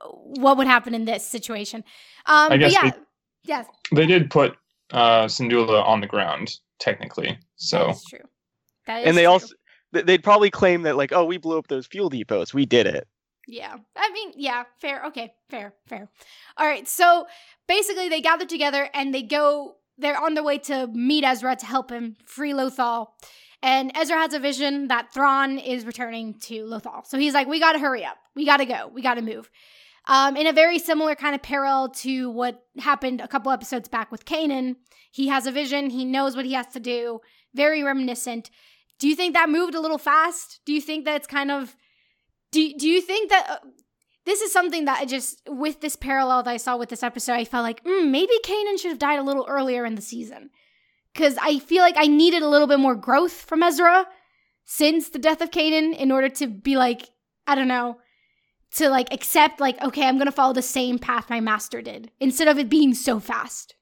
what 0.00 0.56
would 0.56 0.66
happen 0.68 0.94
in 0.94 1.04
this 1.04 1.26
situation 1.26 1.82
um 2.26 2.46
I 2.46 2.48
but 2.50 2.60
guess 2.60 2.72
yeah 2.72 2.84
we- 2.84 2.92
yes 3.44 3.66
they 3.92 4.06
did 4.06 4.30
put 4.30 4.56
uh, 4.90 5.24
Syndulla 5.26 5.84
on 5.84 6.00
the 6.00 6.06
ground 6.06 6.56
technically. 6.78 7.38
So 7.56 7.78
that 7.78 7.90
is 7.90 8.04
true 8.08 8.18
that 8.86 8.98
is 9.00 9.06
and 9.08 9.16
they 9.16 9.24
true. 9.24 9.32
also 9.32 9.54
they'd 9.92 10.22
probably 10.22 10.50
claim 10.50 10.82
that 10.82 10.96
like, 10.96 11.12
oh, 11.12 11.24
we 11.24 11.38
blew 11.38 11.58
up 11.58 11.68
those 11.68 11.86
fuel 11.86 12.10
depots. 12.10 12.52
We 12.52 12.66
did 12.66 12.86
it. 12.86 13.08
Yeah. 13.48 13.76
I 13.96 14.10
mean, 14.10 14.32
yeah, 14.36 14.64
fair. 14.78 15.06
Okay, 15.06 15.32
fair, 15.48 15.72
fair. 15.86 16.10
All 16.58 16.66
right. 16.66 16.86
So 16.86 17.26
basically, 17.66 18.10
they 18.10 18.20
gather 18.20 18.44
together 18.44 18.90
and 18.92 19.14
they 19.14 19.22
go, 19.22 19.76
they're 19.96 20.20
on 20.20 20.34
their 20.34 20.44
way 20.44 20.58
to 20.58 20.86
meet 20.88 21.24
Ezra 21.24 21.56
to 21.56 21.66
help 21.66 21.90
him 21.90 22.16
free 22.26 22.52
Lothal. 22.52 23.06
And 23.62 23.90
Ezra 23.96 24.18
has 24.18 24.34
a 24.34 24.38
vision 24.38 24.88
that 24.88 25.14
Thrawn 25.14 25.58
is 25.58 25.86
returning 25.86 26.34
to 26.42 26.64
Lothal. 26.64 27.06
So 27.06 27.18
he's 27.18 27.32
like, 27.32 27.48
we 27.48 27.58
got 27.58 27.72
to 27.72 27.78
hurry 27.78 28.04
up. 28.04 28.18
We 28.36 28.44
got 28.44 28.58
to 28.58 28.66
go. 28.66 28.90
We 28.94 29.00
got 29.00 29.14
to 29.14 29.22
move. 29.22 29.50
Um, 30.06 30.36
in 30.36 30.46
a 30.46 30.52
very 30.52 30.78
similar 30.78 31.14
kind 31.14 31.34
of 31.34 31.42
parallel 31.42 31.88
to 31.88 32.30
what 32.30 32.62
happened 32.78 33.22
a 33.22 33.28
couple 33.28 33.50
episodes 33.50 33.88
back 33.88 34.12
with 34.12 34.26
Kanan, 34.26 34.76
he 35.10 35.28
has 35.28 35.46
a 35.46 35.52
vision. 35.52 35.88
He 35.88 36.04
knows 36.04 36.36
what 36.36 36.44
he 36.44 36.52
has 36.52 36.66
to 36.68 36.80
do. 36.80 37.20
Very 37.54 37.82
reminiscent. 37.82 38.50
Do 38.98 39.08
you 39.08 39.16
think 39.16 39.32
that 39.34 39.48
moved 39.48 39.74
a 39.74 39.80
little 39.80 39.98
fast? 39.98 40.60
Do 40.66 40.72
you 40.74 40.82
think 40.82 41.06
that 41.06 41.16
it's 41.16 41.26
kind 41.26 41.50
of 41.50 41.76
do, 42.50 42.74
do 42.74 42.88
you 42.88 43.00
think 43.00 43.30
that 43.30 43.46
uh, 43.48 43.68
this 44.24 44.40
is 44.40 44.52
something 44.52 44.84
that 44.84 45.00
I 45.00 45.04
just 45.04 45.40
with 45.48 45.80
this 45.80 45.96
parallel 45.96 46.42
that 46.42 46.50
I 46.50 46.56
saw 46.58 46.76
with 46.76 46.88
this 46.88 47.02
episode, 47.02 47.32
I 47.32 47.44
felt 47.44 47.62
like 47.62 47.82
mm, 47.84 48.10
maybe 48.10 48.32
Kanan 48.44 48.78
should 48.78 48.90
have 48.90 48.98
died 48.98 49.18
a 49.18 49.22
little 49.22 49.46
earlier 49.48 49.84
in 49.84 49.94
the 49.94 50.02
season 50.02 50.50
because 51.12 51.36
I 51.40 51.58
feel 51.58 51.82
like 51.82 51.96
I 51.96 52.06
needed 52.06 52.42
a 52.42 52.48
little 52.48 52.66
bit 52.66 52.78
more 52.78 52.94
growth 52.94 53.32
from 53.32 53.62
Ezra 53.62 54.06
since 54.64 55.08
the 55.08 55.18
death 55.18 55.40
of 55.40 55.50
Kanan 55.50 55.96
in 55.96 56.12
order 56.12 56.28
to 56.28 56.46
be 56.46 56.76
like 56.76 57.08
I 57.46 57.54
don't 57.54 57.68
know 57.68 57.98
to 58.74 58.90
like 58.90 59.12
accept 59.12 59.60
like 59.60 59.82
okay 59.82 60.06
I'm 60.06 60.18
gonna 60.18 60.30
follow 60.30 60.52
the 60.52 60.62
same 60.62 60.98
path 60.98 61.30
my 61.30 61.40
master 61.40 61.80
did 61.80 62.10
instead 62.20 62.48
of 62.48 62.58
it 62.58 62.68
being 62.68 62.94
so 62.94 63.20
fast. 63.20 63.74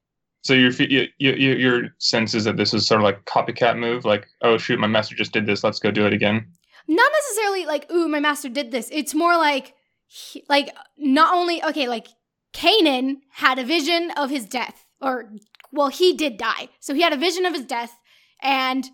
So 0.43 0.55
your 0.55 0.71
you, 0.71 1.09
you, 1.19 1.33
your 1.33 1.89
sense 1.99 2.33
is 2.35 2.45
that 2.45 2.57
this 2.57 2.73
is 2.73 2.87
sort 2.87 3.01
of 3.01 3.05
like 3.05 3.25
copycat 3.25 3.77
move, 3.79 4.05
like 4.05 4.29
oh 4.43 4.59
shoot, 4.59 4.79
my 4.79 4.87
master 4.87 5.17
just 5.17 5.33
did 5.33 5.45
this, 5.45 5.65
let's 5.65 5.81
go 5.81 5.91
do 5.91 6.07
it 6.07 6.13
again. 6.13 6.47
Not 6.89 7.11
necessarily 7.13 7.67
like 7.67 7.91
ooh, 7.91 8.09
my 8.09 8.21
master 8.21 8.49
did 8.49 8.71
this. 8.71 8.89
It's 8.93 9.15
more 9.15 9.37
like 9.37 9.75
he, 10.07 10.45
like 10.49 10.71
not 10.97 11.35
only 11.35 11.63
okay, 11.65 11.89
like 11.89 12.09
Kanan 12.53 13.17
had 13.33 13.59
a 13.59 13.65
vision 13.65 14.11
of 14.17 14.31
his 14.31 14.47
death, 14.47 14.87
or 15.01 15.33
well, 15.73 15.89
he 15.89 16.13
did 16.13 16.37
die, 16.37 16.69
so 16.81 16.95
he 16.95 17.03
had 17.03 17.13
a 17.13 17.19
vision 17.19 17.45
of 17.45 17.55
his 17.55 17.67
death, 17.67 17.99
and 18.41 18.89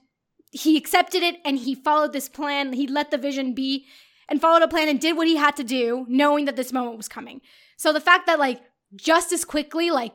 he 0.51 0.77
accepted 0.77 1.23
it, 1.23 1.37
and 1.45 1.59
he 1.59 1.75
followed 1.75 2.13
this 2.13 2.29
plan. 2.29 2.73
He 2.73 2.87
let 2.87 3.11
the 3.11 3.19
vision 3.19 3.55
be, 3.55 3.87
and 4.29 4.41
followed 4.41 4.63
a 4.63 4.69
plan, 4.69 4.89
and 4.89 5.01
did 5.01 5.17
what 5.17 5.29
he 5.29 5.37
had 5.37 5.57
to 5.57 5.65
do, 5.65 6.07
knowing 6.09 6.47
that 6.47 6.57
this 6.57 6.73
moment 6.73 6.97
was 6.97 7.09
coming. 7.09 7.41
So 7.77 7.93
the 7.93 8.01
fact 8.01 8.27
that 8.27 8.39
like 8.39 8.61
just 8.95 9.33
as 9.33 9.45
quickly, 9.45 9.91
like 9.91 10.13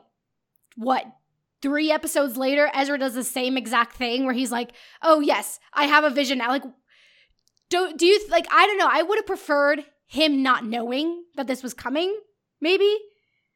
what 0.75 1.05
three 1.61 1.91
episodes 1.91 2.37
later, 2.37 2.69
Ezra 2.73 2.97
does 2.97 3.13
the 3.13 3.23
same 3.23 3.57
exact 3.57 3.95
thing 3.95 4.25
where 4.25 4.33
he's 4.33 4.51
like, 4.51 4.71
"Oh 5.01 5.19
yes, 5.19 5.59
I 5.73 5.85
have 5.85 6.03
a 6.03 6.09
vision 6.09 6.39
now." 6.39 6.49
Like, 6.49 6.63
do 7.69 7.93
do 7.95 8.05
you 8.05 8.19
like? 8.29 8.47
I 8.51 8.65
don't 8.67 8.77
know. 8.77 8.89
I 8.89 9.03
would 9.03 9.17
have 9.17 9.25
preferred 9.25 9.85
him 10.07 10.41
not 10.41 10.65
knowing 10.65 11.23
that 11.35 11.47
this 11.47 11.63
was 11.63 11.73
coming, 11.73 12.15
maybe, 12.61 12.97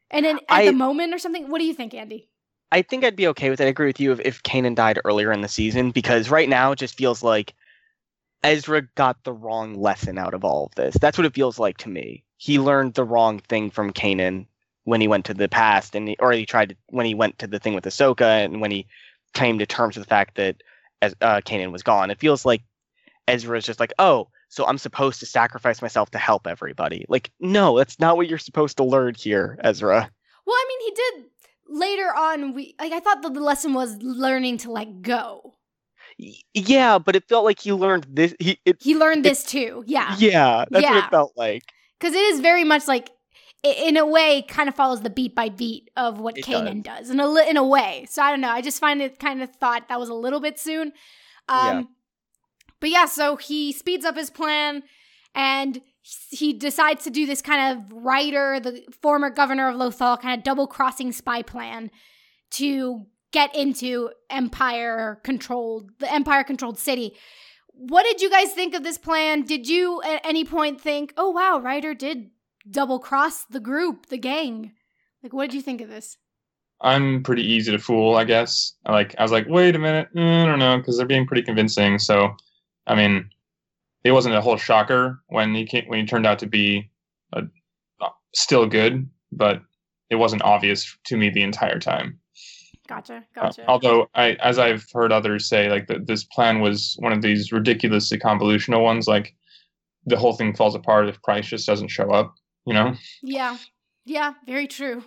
and 0.10 0.26
then 0.26 0.38
at 0.50 0.62
I, 0.62 0.66
the 0.66 0.74
moment 0.74 1.14
or 1.14 1.20
something. 1.20 1.50
What 1.50 1.60
do 1.60 1.66
you 1.66 1.74
think, 1.74 1.94
Andy? 1.94 2.30
I 2.72 2.82
think 2.82 3.04
I'd 3.04 3.16
be 3.16 3.28
okay 3.28 3.50
with 3.50 3.60
it. 3.60 3.66
I 3.66 3.68
agree 3.68 3.88
with 3.88 4.00
you 4.00 4.14
if, 4.14 4.20
if 4.22 4.44
Kanan 4.44 4.76
died 4.76 5.00
earlier 5.04 5.32
in 5.32 5.42
the 5.42 5.48
season 5.48 5.92
because 5.92 6.30
right 6.30 6.48
now 6.48 6.72
it 6.72 6.80
just 6.80 6.96
feels 6.96 7.22
like 7.22 7.54
Ezra 8.44 8.84
got 8.96 9.24
the 9.24 9.34
wrong 9.34 9.76
lesson 9.76 10.18
out 10.18 10.34
of 10.34 10.46
all 10.46 10.68
of 10.68 10.76
this. 10.76 10.96
That's 11.00 11.18
what 11.18 11.26
it 11.26 11.36
feels 11.36 11.60
like 11.60 11.78
to 11.80 11.90
me. 11.90 12.24
He 12.38 12.60
learned 12.60 12.94
the 12.94 13.04
wrong 13.04 13.40
thing 13.40 13.72
from 13.72 13.92
Kanan 13.92 14.48
when 14.86 15.02
he 15.02 15.08
went 15.08 15.26
to 15.26 15.34
the 15.34 15.50
past 15.50 15.96
and 15.96 16.08
he, 16.08 16.16
or 16.20 16.32
he 16.32 16.46
tried 16.46 16.70
to 16.70 16.76
when 16.88 17.06
he 17.06 17.14
went 17.14 17.40
to 17.40 17.48
the 17.48 17.60
thing 17.60 17.74
with 17.74 17.84
Ahsoka 17.84 18.44
and 18.44 18.62
when 18.62 18.72
he 18.72 18.88
came 19.34 19.60
to 19.60 19.66
terms 19.66 19.96
with 19.96 20.06
the 20.06 20.10
fact 20.10 20.36
that 20.36 20.64
as 21.02 21.16
uh, 21.22 21.42
Kanan 21.42 21.72
was 21.72 21.84
gone. 21.84 22.12
It 22.12 22.20
feels 22.20 22.46
like 22.46 22.62
Ezra 23.28 23.58
is 23.58 23.66
just 23.66 23.80
like, 23.80 23.94
oh, 24.00 24.28
so 24.50 24.66
I'm 24.66 24.78
supposed 24.78 25.20
to 25.22 25.26
sacrifice 25.26 25.82
myself 25.82 26.12
to 26.12 26.18
help 26.18 26.48
everybody. 26.48 27.06
Like, 27.08 27.32
no, 27.40 27.78
that's 27.78 28.00
not 28.00 28.18
what 28.18 28.28
you're 28.28 28.38
supposed 28.38 28.78
to 28.78 28.84
learn 28.84 29.16
here, 29.16 29.58
Ezra. 29.64 30.10
Well, 30.46 30.56
I 30.56 30.66
mean, 30.68 30.90
he 30.90 30.96
did 30.96 31.32
later 31.72 32.14
on. 32.16 32.54
We 32.54 32.76
like 32.80 32.92
I 32.92 33.00
thought 33.00 33.22
that 33.22 33.34
the 33.34 33.40
lesson 33.40 33.74
was 33.74 33.98
learning 34.02 34.58
to 34.60 34.72
let 34.72 35.02
go. 35.02 35.54
Yeah, 36.54 37.00
but 37.00 37.16
it 37.16 37.28
felt 37.28 37.46
like 37.46 37.60
he 37.60 37.74
learned 37.74 38.06
this. 38.10 38.36
He 38.40 38.60
it, 38.66 38.78
he 38.82 38.96
learned 38.96 39.26
it, 39.26 39.30
this 39.30 39.44
too. 39.44 39.84
Yeah. 39.88 40.16
Yeah, 40.20 40.66
that's 40.70 40.84
yeah. 40.84 40.96
what 40.96 41.06
it 41.06 41.10
felt 41.10 41.34
like. 41.36 41.64
Because 42.00 42.14
it 42.14 42.22
is 42.22 42.40
very 42.40 42.64
much 42.64 42.88
like 42.88 43.10
in 43.64 43.98
a 43.98 44.06
way 44.06 44.44
kind 44.48 44.68
of 44.68 44.76
follows 44.76 45.02
the 45.02 45.10
beat 45.10 45.36
by 45.36 45.50
beat 45.50 45.90
of 45.96 46.20
what 46.20 46.38
it 46.38 46.46
Kanan 46.46 46.84
does. 46.84 47.08
does 47.08 47.10
in 47.12 47.20
a 47.20 47.50
in 47.50 47.58
a 47.58 47.66
way. 47.66 48.06
So 48.10 48.22
I 48.22 48.32
don't 48.32 48.42
know. 48.42 48.50
I 48.50 48.62
just 48.62 48.80
find 48.80 49.02
it 49.02 49.20
kind 49.20 49.42
of 49.42 49.56
thought 49.56 49.88
that 49.90 50.00
was 50.00 50.10
a 50.10 50.14
little 50.14 50.40
bit 50.40 50.60
soon. 50.60 50.94
Um 51.48 51.78
yeah. 51.78 51.84
But 52.82 52.90
yeah, 52.90 53.06
so 53.06 53.38
he 53.38 53.72
speeds 53.72 54.04
up 54.04 54.18
his 54.18 54.30
plan 54.30 54.84
and 55.34 55.82
he 56.02 56.52
decides 56.52 57.06
to 57.06 57.10
do 57.10 57.26
this 57.26 57.42
kind 57.42 57.78
of 57.78 58.04
Ryder, 58.04 58.60
the 58.60 58.84
former 59.02 59.30
governor 59.30 59.70
of 59.70 59.76
Lothal, 59.76 60.20
kind 60.20 60.38
of 60.38 60.44
double 60.44 60.68
crossing 60.68 61.14
spy 61.14 61.42
plan 61.42 61.90
to 62.52 63.06
get 63.32 63.56
into 63.56 64.10
empire 64.30 65.22
controlled 65.24 65.92
the 66.00 66.12
empire 66.12 66.44
controlled 66.44 66.78
city. 66.78 67.16
What 67.68 68.04
did 68.04 68.22
you 68.22 68.30
guys 68.30 68.52
think 68.52 68.76
of 68.76 68.84
this 68.84 68.98
plan? 68.98 69.44
Did 69.44 69.70
you 69.70 70.02
at 70.04 70.20
any 70.26 70.44
point 70.44 70.82
think, 70.82 71.14
"Oh 71.16 71.30
wow, 71.30 71.62
Ryder 71.64 71.94
did 71.94 72.32
double 72.70 73.00
cross 73.00 73.46
the 73.46 73.60
group, 73.60 74.08
the 74.08 74.18
gang. 74.18 74.74
Like, 75.24 75.34
what 75.34 75.50
did 75.50 75.56
you 75.56 75.62
think 75.62 75.82
of 75.82 75.90
this? 75.90 76.18
I'm 76.82 77.24
pretty 77.24 77.44
easy 77.44 77.72
to 77.72 77.80
fool, 77.80 78.16
I 78.16 78.24
guess. 78.24 78.74
Like, 78.88 79.16
I 79.18 79.24
was 79.24 79.32
like, 79.32 79.46
wait 79.48 79.76
a 79.76 79.80
minute, 79.80 80.08
mm, 80.16 80.44
I 80.44 80.46
don't 80.46 80.60
know, 80.60 80.78
because 80.78 80.98
they're 80.98 81.06
being 81.06 81.28
pretty 81.28 81.44
convincing. 81.44 82.00
So, 82.00 82.36
I 82.88 82.96
mean, 82.96 83.30
it 84.04 84.12
wasn't 84.12 84.36
a 84.36 84.42
whole 84.42 84.58
shocker 84.58 85.22
when 85.28 85.54
he 85.54 85.66
came, 85.66 85.86
when 85.88 86.00
he 86.00 86.06
turned 86.06 86.26
out 86.26 86.40
to 86.40 86.48
be 86.48 86.90
a, 87.34 87.44
uh, 88.02 88.10
still 88.34 88.68
good, 88.68 89.10
but 89.32 89.62
it 90.10 90.16
wasn't 90.16 90.42
obvious 90.44 90.98
to 91.06 91.18
me 91.18 91.30
the 91.30 91.44
entire 91.44 91.80
time. 91.80 92.20
Gotcha, 92.88 93.18
uh, 93.18 93.22
gotcha. 93.34 93.62
Uh, 93.64 93.66
although, 93.68 94.08
I, 94.16 94.32
as 94.42 94.60
I've 94.60 94.86
heard 94.92 95.12
others 95.12 95.48
say, 95.48 95.70
like 95.70 95.88
that 95.88 96.08
this 96.08 96.24
plan 96.24 96.60
was 96.60 96.96
one 97.00 97.14
of 97.14 97.22
these 97.22 97.52
ridiculously 97.52 98.18
convolutional 98.18 98.84
ones. 98.84 99.08
Like, 99.08 99.36
the 100.06 100.18
whole 100.18 100.34
thing 100.34 100.56
falls 100.56 100.76
apart 100.76 101.08
if 101.08 101.22
Pryce 101.22 101.48
just 101.48 101.68
doesn't 101.68 101.90
show 101.90 102.12
up 102.12 102.34
you 102.66 102.74
know 102.74 102.94
yeah 103.22 103.58
yeah 104.06 104.34
very 104.46 104.68
true 104.68 105.04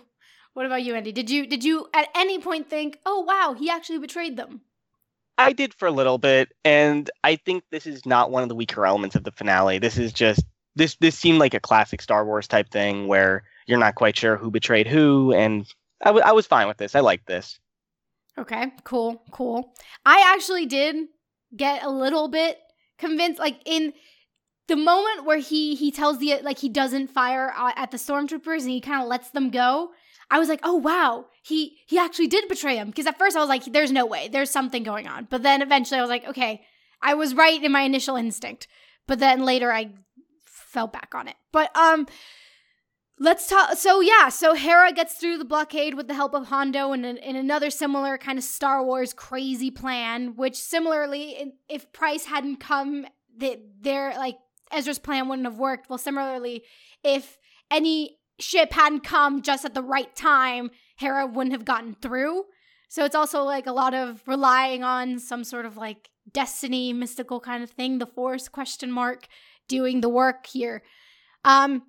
what 0.53 0.65
about 0.65 0.83
you 0.83 0.95
andy 0.95 1.11
did 1.11 1.29
you 1.29 1.47
did 1.47 1.63
you 1.63 1.87
at 1.93 2.09
any 2.15 2.39
point 2.39 2.69
think 2.69 2.99
oh 3.05 3.21
wow 3.21 3.55
he 3.57 3.69
actually 3.69 3.99
betrayed 3.99 4.37
them 4.37 4.61
i 5.37 5.53
did 5.53 5.73
for 5.73 5.87
a 5.87 5.91
little 5.91 6.17
bit 6.17 6.49
and 6.63 7.09
i 7.23 7.35
think 7.35 7.63
this 7.71 7.85
is 7.85 8.05
not 8.05 8.31
one 8.31 8.43
of 8.43 8.49
the 8.49 8.55
weaker 8.55 8.85
elements 8.85 9.15
of 9.15 9.23
the 9.23 9.31
finale. 9.31 9.79
This 9.79 9.97
is 9.97 10.13
just 10.13 10.43
this 10.75 10.95
this 10.97 11.17
seemed 11.17 11.39
like 11.39 11.53
a 11.53 11.59
classic 11.59 12.01
star 12.01 12.25
wars 12.25 12.47
type 12.47 12.69
thing 12.69 13.07
where 13.07 13.43
you're 13.67 13.79
not 13.79 13.95
quite 13.95 14.17
sure 14.17 14.37
who 14.37 14.51
betrayed 14.51 14.87
who 14.87 15.33
and 15.33 15.65
I, 16.01 16.09
w- 16.09 16.25
I 16.25 16.33
was 16.33 16.45
fine 16.45 16.67
with 16.67 16.77
this. 16.77 16.95
I 16.95 16.99
liked 16.99 17.27
this. 17.27 17.59
Okay 18.37 18.71
cool 18.83 19.23
cool. 19.31 19.73
I 20.05 20.33
actually 20.33 20.65
did 20.65 21.07
get 21.55 21.83
a 21.83 21.89
little 21.89 22.27
bit 22.27 22.59
convinced 22.97 23.39
like 23.39 23.61
in 23.65 23.93
the 24.67 24.75
moment 24.75 25.25
where 25.25 25.37
he 25.37 25.75
he 25.75 25.91
tells 25.91 26.19
the 26.19 26.41
like 26.41 26.59
he 26.59 26.69
doesn't 26.69 27.07
fire 27.07 27.53
uh, 27.55 27.71
at 27.75 27.91
the 27.91 27.97
stormtroopers 27.97 28.61
and 28.61 28.71
he 28.71 28.81
kind 28.81 29.01
of 29.01 29.07
lets 29.07 29.29
them 29.31 29.49
go 29.49 29.91
i 30.31 30.39
was 30.39 30.49
like 30.49 30.59
oh 30.63 30.75
wow 30.75 31.25
he 31.43 31.77
he 31.87 31.97
actually 31.97 32.27
did 32.27 32.47
betray 32.47 32.75
him. 32.77 32.87
Because 32.87 33.05
at 33.05 33.19
first 33.19 33.35
i 33.35 33.39
was 33.39 33.49
like 33.49 33.65
there's 33.65 33.91
no 33.91 34.05
way 34.05 34.27
there's 34.27 34.49
something 34.49 34.83
going 34.83 35.07
on. 35.07 35.27
But 35.29 35.43
then 35.43 35.61
eventually 35.61 35.99
i 35.99 36.01
was 36.01 36.09
like 36.09 36.25
okay 36.25 36.61
i 37.01 37.13
was 37.13 37.35
right 37.35 37.63
in 37.63 37.71
my 37.71 37.81
initial 37.81 38.15
instinct. 38.15 38.67
But 39.07 39.19
then 39.19 39.45
later 39.45 39.71
i 39.71 39.91
fell 40.45 40.87
back 40.87 41.13
on 41.13 41.27
it. 41.27 41.35
But 41.51 41.75
um 41.75 42.07
let's 43.17 43.47
talk 43.47 43.77
so 43.77 44.01
yeah 44.01 44.27
so 44.27 44.55
hera 44.55 44.91
gets 44.91 45.13
through 45.13 45.37
the 45.37 45.45
blockade 45.45 45.93
with 45.93 46.09
the 46.09 46.13
help 46.13 46.33
of 46.33 46.47
hondo 46.47 46.91
and 46.91 47.05
in, 47.05 47.35
another 47.37 47.69
similar 47.69 48.17
kind 48.17 48.37
of 48.37 48.43
star 48.43 48.83
wars 48.83 49.13
crazy 49.13 49.71
plan 49.71 50.35
which 50.35 50.57
similarly 50.57 51.53
if 51.69 51.93
Pryce 51.93 52.25
hadn't 52.25 52.57
come 52.57 53.05
that 53.37 53.57
they're 53.79 54.13
like 54.17 54.35
Ezra's 54.71 54.99
plan 54.99 55.27
wouldn't 55.27 55.47
have 55.47 55.57
worked. 55.57 55.89
Well, 55.89 55.97
similarly, 55.97 56.63
if 57.03 57.37
any 57.71 58.17
ship 58.39 58.73
hadn't 58.73 59.01
come 59.01 59.41
just 59.41 59.65
at 59.65 59.73
the 59.73 59.83
right 59.83 60.15
time, 60.15 60.71
Hera 60.97 61.25
wouldn't 61.25 61.53
have 61.53 61.65
gotten 61.65 61.95
through. 61.95 62.45
So 62.89 63.03
it's 63.03 63.15
also 63.15 63.43
like 63.43 63.67
a 63.67 63.73
lot 63.73 63.93
of 63.93 64.21
relying 64.27 64.83
on 64.83 65.19
some 65.19 65.43
sort 65.43 65.65
of 65.65 65.77
like 65.77 66.09
destiny, 66.31 66.93
mystical 66.93 67.39
kind 67.39 67.63
of 67.63 67.71
thing, 67.71 67.97
the 67.97 68.05
force 68.05 68.47
question 68.47 68.91
mark 68.91 69.27
doing 69.67 70.01
the 70.01 70.09
work 70.09 70.47
here. 70.47 70.83
Um 71.43 71.83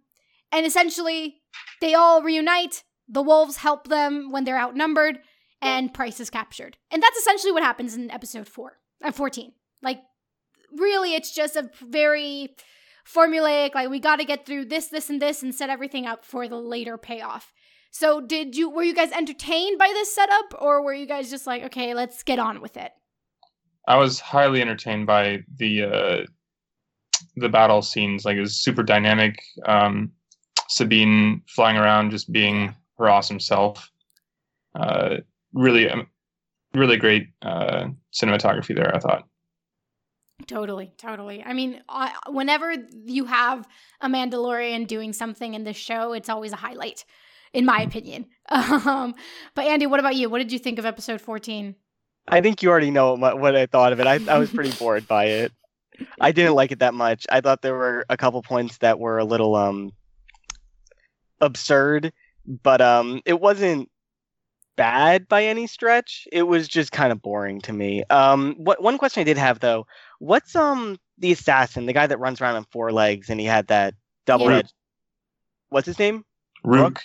and 0.52 0.66
essentially 0.66 1.42
they 1.80 1.94
all 1.94 2.22
reunite, 2.22 2.84
the 3.08 3.22
wolves 3.22 3.58
help 3.58 3.88
them 3.88 4.30
when 4.30 4.44
they're 4.44 4.58
outnumbered 4.58 5.20
and 5.62 5.92
Pryce 5.92 6.20
is 6.20 6.30
captured. 6.30 6.76
And 6.90 7.02
that's 7.02 7.18
essentially 7.18 7.52
what 7.52 7.62
happens 7.62 7.94
in 7.94 8.10
episode 8.10 8.48
4, 8.48 8.78
uh, 9.04 9.12
14. 9.12 9.52
Like 9.82 10.00
really 10.76 11.14
it's 11.14 11.34
just 11.34 11.56
a 11.56 11.70
very 11.80 12.56
formulaic 13.12 13.74
like 13.74 13.88
we 13.88 14.00
got 14.00 14.16
to 14.16 14.24
get 14.24 14.46
through 14.46 14.64
this 14.66 14.88
this 14.88 15.10
and 15.10 15.22
this 15.22 15.42
and 15.42 15.54
set 15.54 15.70
everything 15.70 16.06
up 16.06 16.24
for 16.24 16.48
the 16.48 16.56
later 16.56 16.98
payoff. 16.98 17.52
So 17.90 18.20
did 18.20 18.56
you 18.56 18.68
were 18.68 18.82
you 18.82 18.94
guys 18.94 19.12
entertained 19.12 19.78
by 19.78 19.88
this 19.88 20.14
setup 20.14 20.54
or 20.60 20.82
were 20.82 20.94
you 20.94 21.06
guys 21.06 21.30
just 21.30 21.46
like 21.46 21.62
okay 21.64 21.94
let's 21.94 22.22
get 22.22 22.38
on 22.38 22.60
with 22.60 22.76
it 22.76 22.92
i 23.88 23.96
was 23.96 24.20
highly 24.20 24.60
entertained 24.60 25.06
by 25.06 25.38
the 25.56 25.82
uh 25.82 26.26
the 27.36 27.48
battle 27.48 27.82
scenes. 27.82 28.24
Like 28.24 28.36
it 28.36 28.40
was 28.40 28.56
super 28.56 28.82
dynamic. 28.82 29.42
Um 29.66 30.12
sabine 30.68 31.42
flying 31.48 31.76
around 31.76 32.10
just 32.10 32.32
being 32.32 32.74
her 32.98 33.08
awesome 33.08 33.40
self. 33.40 33.90
Uh 34.78 35.16
really 35.52 35.88
um, 35.88 36.06
really 36.74 36.96
great 36.96 37.28
uh 37.42 37.86
cinematography 38.12 38.74
there 38.74 38.94
i 38.94 38.98
thought 38.98 39.26
Totally, 40.46 40.92
totally. 40.98 41.42
I 41.42 41.54
mean, 41.54 41.80
I, 41.88 42.12
whenever 42.28 42.74
you 43.04 43.24
have 43.24 43.66
a 44.00 44.08
Mandalorian 44.08 44.86
doing 44.86 45.12
something 45.12 45.54
in 45.54 45.64
this 45.64 45.76
show, 45.76 46.12
it's 46.12 46.28
always 46.28 46.52
a 46.52 46.56
highlight, 46.56 47.04
in 47.52 47.64
my 47.64 47.80
opinion. 47.80 48.26
Um, 48.48 49.14
but 49.56 49.64
Andy, 49.64 49.86
what 49.86 49.98
about 49.98 50.14
you? 50.14 50.30
What 50.30 50.38
did 50.38 50.52
you 50.52 50.58
think 50.60 50.78
of 50.78 50.86
episode 50.86 51.20
14? 51.20 51.74
I 52.28 52.40
think 52.40 52.62
you 52.62 52.70
already 52.70 52.92
know 52.92 53.14
what, 53.14 53.40
what 53.40 53.56
I 53.56 53.66
thought 53.66 53.92
of 53.92 53.98
it. 53.98 54.06
I, 54.06 54.20
I 54.28 54.38
was 54.38 54.50
pretty 54.50 54.70
bored 54.78 55.08
by 55.08 55.24
it. 55.26 55.52
I 56.20 56.32
didn't 56.32 56.54
like 56.54 56.72
it 56.72 56.80
that 56.80 56.94
much. 56.94 57.26
I 57.30 57.40
thought 57.40 57.62
there 57.62 57.74
were 57.74 58.04
a 58.08 58.16
couple 58.16 58.42
points 58.42 58.78
that 58.78 58.98
were 58.98 59.18
a 59.18 59.24
little 59.24 59.56
um 59.56 59.92
absurd, 61.40 62.12
but 62.46 62.80
um 62.80 63.22
it 63.24 63.40
wasn't 63.40 63.88
bad 64.76 65.28
by 65.28 65.44
any 65.44 65.66
stretch. 65.66 66.28
It 66.32 66.44
was 66.44 66.68
just 66.68 66.92
kind 66.92 67.12
of 67.12 67.20
boring 67.22 67.60
to 67.62 67.72
me. 67.72 68.04
Um, 68.10 68.54
what 68.58 68.82
one 68.82 68.98
question 68.98 69.22
I 69.22 69.24
did 69.24 69.38
have 69.38 69.60
though, 69.60 69.86
what's 70.18 70.54
um 70.54 70.98
the 71.18 71.32
assassin, 71.32 71.86
the 71.86 71.92
guy 71.92 72.06
that 72.06 72.18
runs 72.18 72.40
around 72.40 72.56
on 72.56 72.66
four 72.70 72.92
legs 72.92 73.30
and 73.30 73.40
he 73.40 73.46
had 73.46 73.66
that 73.68 73.94
double 74.26 74.48
edged? 74.50 74.72
What's 75.70 75.86
his 75.86 75.98
name? 75.98 76.24
Rukh. 76.64 77.00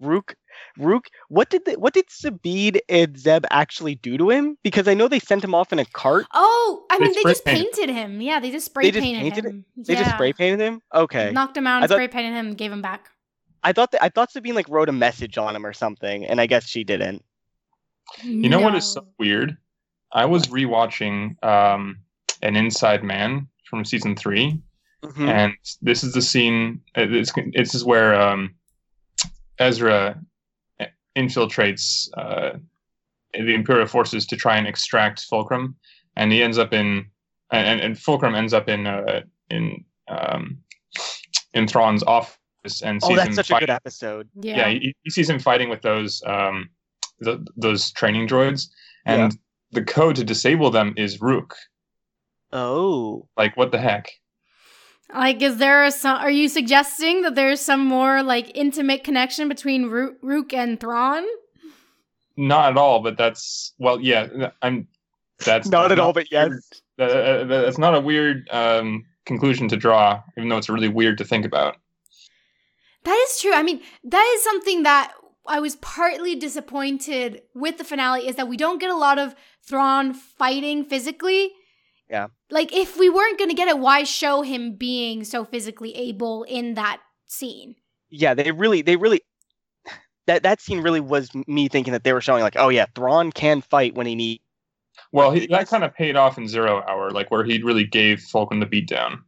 Rukh. 0.00 0.34
Rukh, 0.78 1.06
what 1.28 1.50
did 1.50 1.64
the, 1.64 1.72
what 1.72 1.94
did 1.94 2.04
Sabine 2.08 2.76
and 2.88 3.18
Zeb 3.18 3.44
actually 3.50 3.96
do 3.96 4.16
to 4.18 4.30
him? 4.30 4.56
Because 4.62 4.86
I 4.86 4.94
know 4.94 5.08
they 5.08 5.18
sent 5.18 5.42
him 5.42 5.52
off 5.54 5.72
in 5.72 5.80
a 5.80 5.84
cart. 5.84 6.26
Oh, 6.32 6.84
I 6.90 6.98
mean, 6.98 7.12
they 7.12 7.20
spray 7.20 7.30
just 7.32 7.44
painted 7.44 7.72
painted 7.74 7.94
him. 7.94 8.20
Yeah, 8.20 8.38
they 8.38 8.50
just 8.52 8.66
spray 8.66 8.84
They 8.84 8.90
just 8.92 9.02
painted 9.02 9.20
painted 9.22 9.44
it? 9.46 9.48
him. 9.50 9.64
They 9.76 9.94
just 9.96 10.10
spray 10.10 10.32
painted 10.32 10.60
him. 10.60 10.80
Okay, 10.94 11.32
knocked 11.32 11.56
him 11.56 11.66
out 11.66 11.82
and 11.82 11.88
thought- 11.88 11.96
spray 11.96 12.08
painted 12.08 12.34
him 12.36 12.46
and 12.48 12.58
gave 12.58 12.70
him 12.70 12.82
back. 12.82 13.10
I 13.64 13.72
thought 13.72 13.92
that 13.92 14.02
I 14.04 14.10
thought 14.10 14.30
Sabine 14.30 14.54
like 14.54 14.68
wrote 14.68 14.90
a 14.90 14.92
message 14.92 15.38
on 15.38 15.56
him 15.56 15.64
or 15.64 15.72
something, 15.72 16.26
and 16.26 16.40
I 16.40 16.46
guess 16.46 16.66
she 16.68 16.84
didn't. 16.84 17.24
You 18.22 18.50
know 18.50 18.60
what 18.60 18.74
is 18.74 18.84
so 18.84 19.06
weird? 19.18 19.56
I 20.12 20.26
was 20.26 20.46
rewatching 20.48 21.42
um, 21.42 21.98
an 22.42 22.54
Inside 22.56 23.02
Man 23.02 23.48
from 23.68 23.84
season 23.84 24.14
three, 24.14 24.60
Mhm. 25.02 25.28
and 25.28 25.54
this 25.80 26.04
is 26.04 26.12
the 26.12 26.22
scene. 26.22 26.82
uh, 26.94 27.06
this 27.06 27.74
is 27.74 27.84
where 27.84 28.14
um, 28.14 28.54
Ezra 29.58 30.20
infiltrates 31.16 32.08
uh, 32.16 32.58
the 33.32 33.54
Imperial 33.54 33.86
forces 33.86 34.26
to 34.26 34.36
try 34.36 34.58
and 34.58 34.66
extract 34.66 35.20
Fulcrum, 35.22 35.76
and 36.16 36.30
he 36.30 36.42
ends 36.42 36.58
up 36.58 36.74
in 36.74 37.06
and, 37.50 37.80
and 37.80 37.98
Fulcrum 37.98 38.34
ends 38.34 38.52
up 38.52 38.68
in 38.68 38.86
uh, 38.86 39.22
in 39.48 39.84
um, 40.08 40.58
in 41.54 41.66
Thrawn's 41.66 42.02
office 42.02 42.36
and 42.82 43.02
sees 43.02 43.02
Oh, 43.02 43.10
him 43.10 43.16
that's 43.16 43.36
such 43.36 43.50
a 43.50 43.58
good 43.60 43.70
episode. 43.70 44.28
Yeah. 44.40 44.56
yeah, 44.56 44.68
he, 44.68 44.94
he 45.02 45.10
sees 45.10 45.28
him 45.28 45.38
fighting 45.38 45.68
with 45.68 45.82
those 45.82 46.22
um 46.26 46.70
th 47.22 47.38
those 47.56 47.92
training 47.92 48.26
droids 48.28 48.68
and 49.06 49.36
the 49.72 49.82
code 49.82 50.16
to 50.16 50.24
disable 50.24 50.70
them 50.70 50.94
is 50.96 51.20
Rukh 51.20 51.54
Oh, 52.52 53.28
like 53.36 53.56
what 53.56 53.72
the 53.72 53.78
heck 53.78 54.10
Like, 55.12 55.42
is 55.42 55.56
there 55.58 55.90
some? 55.90 56.16
Are 56.18 56.30
you 56.30 56.48
suggesting 56.48 57.22
that 57.22 57.34
there's 57.34 57.60
some 57.60 57.84
more 57.84 58.22
like 58.22 58.50
intimate 58.56 59.04
connection 59.04 59.48
between 59.48 59.86
Rukh, 59.86 60.14
Rukh 60.22 60.52
and 60.54 60.78
Thrawn? 60.80 61.24
not 62.36 62.70
at 62.72 62.76
all 62.76 62.98
but 63.00 63.16
that's 63.16 63.72
well 63.78 64.00
yeah 64.00 64.26
i'm 64.62 64.88
that's 65.44 65.68
not 65.68 65.92
at 65.92 66.00
all, 66.00 66.12
but 66.12 66.26
yes. 66.32 66.50
that, 66.98 67.10
uh, 67.10 67.44
that's 67.44 67.78
not 67.78 67.94
a 67.94 68.00
weird 68.00 68.48
um 68.50 69.04
conclusion 69.24 69.68
to 69.68 69.76
draw 69.76 70.20
even 70.36 70.48
though 70.48 70.56
it's 70.56 70.68
really 70.68 70.88
weird 70.88 71.16
to 71.18 71.24
think 71.24 71.44
about 71.44 71.76
That 73.04 73.26
is 73.28 73.40
true. 73.40 73.54
I 73.54 73.62
mean, 73.62 73.80
that 74.04 74.32
is 74.36 74.44
something 74.44 74.82
that 74.84 75.12
I 75.46 75.60
was 75.60 75.76
partly 75.76 76.36
disappointed 76.36 77.42
with 77.54 77.78
the 77.78 77.84
finale 77.84 78.26
is 78.26 78.36
that 78.36 78.48
we 78.48 78.56
don't 78.56 78.80
get 78.80 78.90
a 78.90 78.96
lot 78.96 79.18
of 79.18 79.34
Thrawn 79.62 80.14
fighting 80.14 80.84
physically. 80.84 81.50
Yeah. 82.08 82.28
Like 82.50 82.74
if 82.74 82.98
we 82.98 83.10
weren't 83.10 83.38
going 83.38 83.50
to 83.50 83.56
get 83.56 83.68
it, 83.68 83.78
why 83.78 84.04
show 84.04 84.42
him 84.42 84.76
being 84.76 85.24
so 85.24 85.44
physically 85.44 85.94
able 85.94 86.44
in 86.44 86.74
that 86.74 87.00
scene? 87.26 87.76
Yeah, 88.10 88.34
they 88.34 88.52
really, 88.52 88.82
they 88.82 88.96
really. 88.96 89.20
That 90.26 90.42
that 90.44 90.62
scene 90.62 90.80
really 90.80 91.00
was 91.00 91.30
me 91.46 91.68
thinking 91.68 91.92
that 91.92 92.04
they 92.04 92.14
were 92.14 92.22
showing 92.22 92.42
like, 92.42 92.56
oh 92.56 92.70
yeah, 92.70 92.86
Thrawn 92.94 93.30
can 93.30 93.60
fight 93.60 93.94
when 93.94 94.06
he 94.06 94.14
needs. 94.14 94.42
well 95.12 95.32
he, 95.32 95.46
that 95.48 95.68
kind 95.68 95.84
of 95.84 95.92
paid 95.94 96.16
off 96.16 96.38
in 96.38 96.48
zero 96.48 96.82
hour 96.88 97.10
like 97.10 97.30
where 97.30 97.44
he 97.44 97.60
really 97.62 97.84
gave 97.84 98.20
Falcon 98.20 98.60
the 98.60 98.66
beatdown 98.66 99.18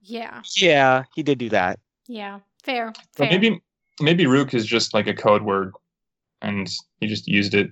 Yeah. 0.00 0.40
Yeah, 0.56 1.04
he 1.14 1.22
did 1.22 1.38
do 1.38 1.48
that. 1.50 1.80
Yeah. 2.08 2.40
Fair. 2.62 2.92
Fair. 3.16 3.28
maybe 3.30 3.60
maybe 4.00 4.26
Rukh 4.26 4.54
is 4.54 4.66
just 4.66 4.94
like 4.94 5.06
a 5.06 5.14
code 5.14 5.42
word 5.42 5.72
and 6.40 6.68
he 7.00 7.06
just 7.06 7.26
used 7.28 7.54
it 7.54 7.70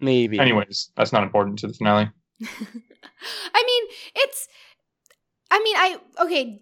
Maybe. 0.00 0.38
anyways 0.38 0.90
that's 0.96 1.12
not 1.12 1.22
important 1.22 1.58
to 1.60 1.66
the 1.68 1.74
finale 1.74 2.10
I 2.40 3.64
mean, 3.66 3.84
it's. 4.14 4.48
I 5.50 5.58
mean, 5.60 5.76
I 5.76 5.96
okay. 6.24 6.60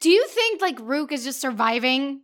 Do 0.00 0.08
you 0.08 0.26
think 0.28 0.62
like 0.62 0.78
Rukh 0.80 1.12
is 1.12 1.24
just 1.24 1.40
surviving 1.40 2.22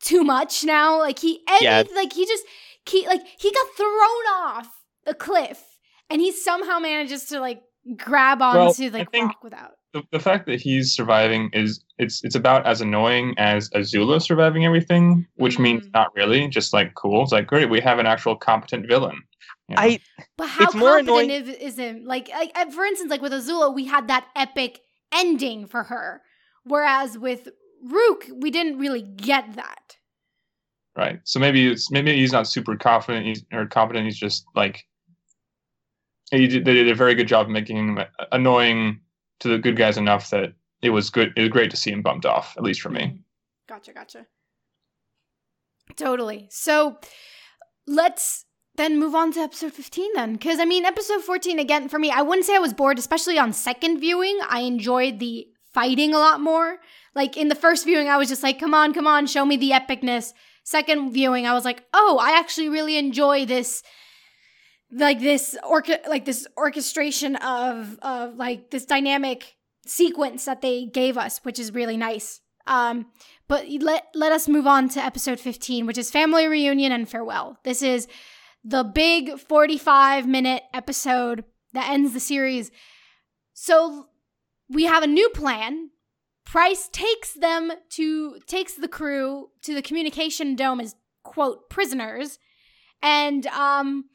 too 0.00 0.24
much 0.24 0.64
now? 0.64 0.98
Like 0.98 1.18
he, 1.18 1.40
any, 1.48 1.64
Yeah. 1.64 1.82
like 1.94 2.12
he 2.14 2.24
just, 2.26 2.44
he 2.88 3.06
like 3.06 3.22
he 3.38 3.50
got 3.52 3.66
thrown 3.76 4.26
off 4.34 4.68
the 5.04 5.12
cliff, 5.14 5.62
and 6.08 6.20
he 6.22 6.32
somehow 6.32 6.78
manages 6.78 7.24
to 7.26 7.40
like 7.40 7.60
grab 7.96 8.40
Well, 8.40 8.68
onto 8.68 8.84
I 8.84 8.88
like 8.88 9.10
think- 9.10 9.26
rock 9.26 9.42
without. 9.44 9.72
The, 9.96 10.02
the 10.12 10.20
fact 10.20 10.44
that 10.46 10.60
he's 10.60 10.92
surviving 10.92 11.48
is 11.54 11.82
it's 11.98 12.22
it's 12.22 12.34
about 12.34 12.66
as 12.66 12.82
annoying 12.82 13.34
as 13.38 13.70
Azula 13.70 14.20
surviving 14.20 14.66
everything, 14.66 15.26
which 15.36 15.58
means 15.58 15.86
Mm. 15.86 15.94
not 15.94 16.14
really, 16.14 16.48
just 16.48 16.74
like 16.74 16.94
cool. 16.94 17.22
It's 17.22 17.32
like 17.32 17.46
great, 17.46 17.70
we 17.70 17.80
have 17.80 17.98
an 17.98 18.04
actual 18.04 18.36
competent 18.36 18.86
villain. 18.86 19.22
you 19.70 19.74
know? 19.76 19.82
I 19.82 19.98
But 20.36 20.48
how 20.48 20.64
It's 20.64 20.74
more 20.74 20.96
confident 20.98 21.30
annoying- 21.30 21.30
is, 21.30 21.48
is 21.48 21.78
him? 21.78 22.04
Like, 22.04 22.28
like 22.28 22.52
uh, 22.54 22.70
for 22.70 22.84
instance, 22.84 23.10
like 23.10 23.22
with 23.22 23.32
Azula, 23.32 23.74
we 23.74 23.86
had 23.86 24.08
that 24.08 24.26
epic 24.36 24.80
ending 25.12 25.66
for 25.66 25.84
her, 25.84 26.20
whereas 26.64 27.16
with 27.16 27.48
Rukh, 27.82 28.24
we 28.34 28.50
didn't 28.50 28.78
really 28.78 29.02
get 29.02 29.54
that. 29.56 29.96
right. 30.94 31.20
So 31.24 31.40
maybe 31.40 31.68
it's 31.68 31.90
maybe 31.90 32.14
he's 32.14 32.32
not 32.32 32.46
super 32.48 32.76
confident 32.76 33.24
he's, 33.24 33.44
or 33.50 33.64
competent. 33.64 34.04
He's 34.04 34.18
just 34.18 34.44
like 34.54 34.84
he 36.30 36.48
did, 36.48 36.64
they 36.66 36.74
did 36.74 36.88
a 36.90 36.94
very 36.94 37.14
good 37.14 37.28
job 37.28 37.46
of 37.46 37.50
making 37.52 37.76
him 37.78 37.98
annoying 38.30 39.00
to 39.40 39.48
the 39.48 39.58
good 39.58 39.76
guys 39.76 39.96
enough 39.98 40.30
that 40.30 40.52
it 40.82 40.90
was 40.90 41.10
good. 41.10 41.32
It 41.36 41.40
was 41.40 41.50
great 41.50 41.70
to 41.70 41.76
see 41.76 41.90
him 41.90 42.02
bumped 42.02 42.26
off, 42.26 42.54
at 42.56 42.62
least 42.62 42.80
for 42.80 42.90
me. 42.90 43.00
Mhm. 43.00 43.18
Gotcha, 43.68 43.92
gotcha. 43.92 44.26
Totally. 45.96 46.48
So 46.50 46.98
let's 47.86 48.44
then 48.76 48.98
move 48.98 49.14
on 49.14 49.32
to 49.32 49.40
episode 49.40 49.72
15 49.72 50.12
then. 50.14 50.34
Because, 50.34 50.58
I 50.60 50.64
mean, 50.64 50.84
episode 50.84 51.22
14, 51.22 51.58
again, 51.58 51.88
for 51.88 51.98
me, 51.98 52.10
I 52.10 52.22
wouldn't 52.22 52.46
say 52.46 52.54
I 52.56 52.60
was 52.60 52.74
bored, 52.74 52.98
especially 52.98 53.38
on 53.38 53.52
second 53.52 54.00
viewing. 54.00 54.38
I 54.48 54.60
enjoyed 54.60 55.18
the 55.18 55.46
fighting 55.72 56.14
a 56.14 56.18
lot 56.18 56.40
more. 56.40 56.78
Like 57.14 57.36
in 57.36 57.48
the 57.48 57.54
first 57.54 57.84
viewing, 57.84 58.08
I 58.08 58.16
was 58.18 58.28
just 58.28 58.42
like, 58.42 58.58
come 58.58 58.74
on, 58.74 58.92
come 58.92 59.06
on, 59.06 59.26
show 59.26 59.44
me 59.44 59.56
the 59.56 59.70
epicness. 59.70 60.32
Second 60.64 61.12
viewing, 61.12 61.46
I 61.46 61.54
was 61.54 61.64
like, 61.64 61.84
oh, 61.94 62.18
I 62.20 62.38
actually 62.38 62.68
really 62.68 62.96
enjoy 62.98 63.46
this 63.46 63.82
like 64.90 65.20
this 65.20 65.56
like 66.08 66.24
this 66.24 66.46
orchestration 66.56 67.36
of 67.36 67.98
of 68.02 68.36
like 68.36 68.70
this 68.70 68.84
dynamic 68.84 69.56
sequence 69.86 70.44
that 70.44 70.62
they 70.62 70.86
gave 70.86 71.16
us, 71.16 71.38
which 71.42 71.58
is 71.58 71.72
really 71.74 71.96
nice. 71.96 72.40
Um, 72.66 73.06
but 73.48 73.66
let 73.80 74.06
let 74.14 74.32
us 74.32 74.48
move 74.48 74.66
on 74.66 74.88
to 74.90 75.04
episode 75.04 75.40
15, 75.40 75.86
which 75.86 75.98
is 75.98 76.10
family 76.10 76.46
reunion 76.46 76.92
and 76.92 77.08
farewell. 77.08 77.58
This 77.64 77.82
is 77.82 78.08
the 78.64 78.82
big 78.82 79.38
45 79.38 80.26
minute 80.26 80.64
episode 80.74 81.44
that 81.72 81.90
ends 81.90 82.12
the 82.12 82.20
series. 82.20 82.70
So 83.54 84.06
we 84.68 84.84
have 84.84 85.02
a 85.02 85.08
new 85.08 85.28
plan. 85.30 85.90
Pryce 86.44 86.88
takes 86.92 87.32
them 87.32 87.72
to 87.90 88.38
takes 88.46 88.74
the 88.74 88.88
crew 88.88 89.48
to 89.62 89.74
the 89.74 89.82
communication 89.82 90.56
dome 90.56 90.80
as 90.80 90.94
quote 91.22 91.68
prisoners, 91.70 92.38
and 93.02 93.46
um, 93.48 94.06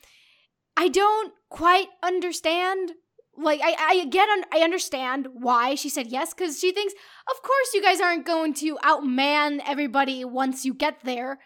I 0.82 0.88
don't 0.88 1.34
quite 1.50 1.88
understand. 2.04 2.92
Like 3.38 3.62
I, 3.64 3.76
I 3.80 4.06
get, 4.06 4.28
un- 4.30 4.46
I 4.52 4.60
understand 4.60 5.28
why 5.34 5.76
she 5.76 5.90
said 5.90 6.08
yes 6.08 6.34
because 6.34 6.60
she 6.60 6.72
thinks, 6.72 6.94
of 7.34 7.42
course, 7.42 7.74
you 7.74 7.82
guys 7.82 8.02
aren't 8.02 8.26
going 8.26 8.54
to 8.56 8.78
outman 8.84 9.62
everybody 9.66 10.26
once 10.26 10.66
you 10.66 10.74
get 10.74 11.00
there. 11.04 11.40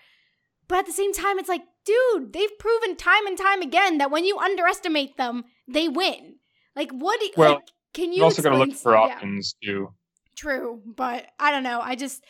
But 0.67 0.79
at 0.79 0.85
the 0.87 0.91
same 1.01 1.13
time, 1.13 1.37
it's 1.37 1.49
like, 1.49 1.61
dude, 1.85 2.33
they've 2.33 2.57
proven 2.59 2.95
time 2.95 3.27
and 3.27 3.37
time 3.37 3.61
again 3.61 3.99
that 3.99 4.09
when 4.09 4.25
you 4.25 4.37
underestimate 4.39 5.17
them, 5.17 5.43
they 5.67 5.87
win. 5.87 6.37
Like, 6.75 6.91
what? 6.91 7.19
Do, 7.19 7.29
Well, 7.37 7.53
like, 7.55 7.63
can 7.93 8.11
you 8.11 8.17
You 8.19 8.23
also 8.23 8.41
going 8.41 8.57
to 8.57 8.65
look 8.65 8.73
for 8.75 8.93
yeah. 8.93 9.15
options 9.15 9.55
too. 9.63 9.93
True, 10.35 10.81
but 10.85 11.27
I 11.39 11.51
don't 11.51 11.63
know. 11.63 11.79
I 11.81 11.95
just 11.95 12.23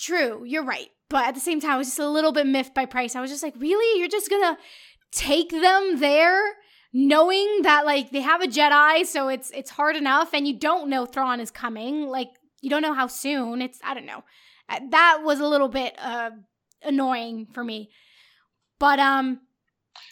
true. 0.00 0.44
You're 0.46 0.64
right, 0.64 0.88
but 1.10 1.26
at 1.26 1.34
the 1.34 1.40
same 1.40 1.60
time, 1.60 1.72
I 1.72 1.76
was 1.78 1.88
just 1.88 1.98
a 1.98 2.08
little 2.08 2.32
bit 2.32 2.46
miffed 2.46 2.74
by 2.74 2.86
Pryce. 2.86 3.14
I 3.16 3.20
was 3.20 3.30
just 3.30 3.42
like, 3.42 3.54
really? 3.58 3.98
You're 3.98 4.08
just 4.08 4.30
gonna 4.30 4.56
take 5.12 5.50
them 5.50 6.00
there, 6.00 6.40
knowing 6.92 7.62
that 7.62 7.86
like 7.86 8.10
they 8.10 8.20
have 8.20 8.42
a 8.42 8.46
Jedi, 8.46 9.06
so 9.06 9.28
it's 9.28 9.50
it's 9.50 9.70
hard 9.70 9.96
enough, 9.96 10.32
and 10.34 10.46
you 10.46 10.58
don't 10.58 10.88
know 10.88 11.06
Thrawn 11.06 11.40
is 11.40 11.50
coming. 11.50 12.06
Like 12.06 12.30
you 12.60 12.70
don't 12.70 12.82
know 12.82 12.94
how 12.94 13.06
soon. 13.06 13.62
It's 13.62 13.78
I 13.84 13.94
don't 13.94 14.06
know. 14.06 14.24
Uh, 14.68 14.80
That 14.90 15.20
was 15.22 15.40
a 15.40 15.46
little 15.46 15.68
bit 15.68 15.94
uh 15.98 16.30
annoying 16.82 17.46
for 17.52 17.64
me, 17.64 17.90
but 18.78 18.98
um. 18.98 19.40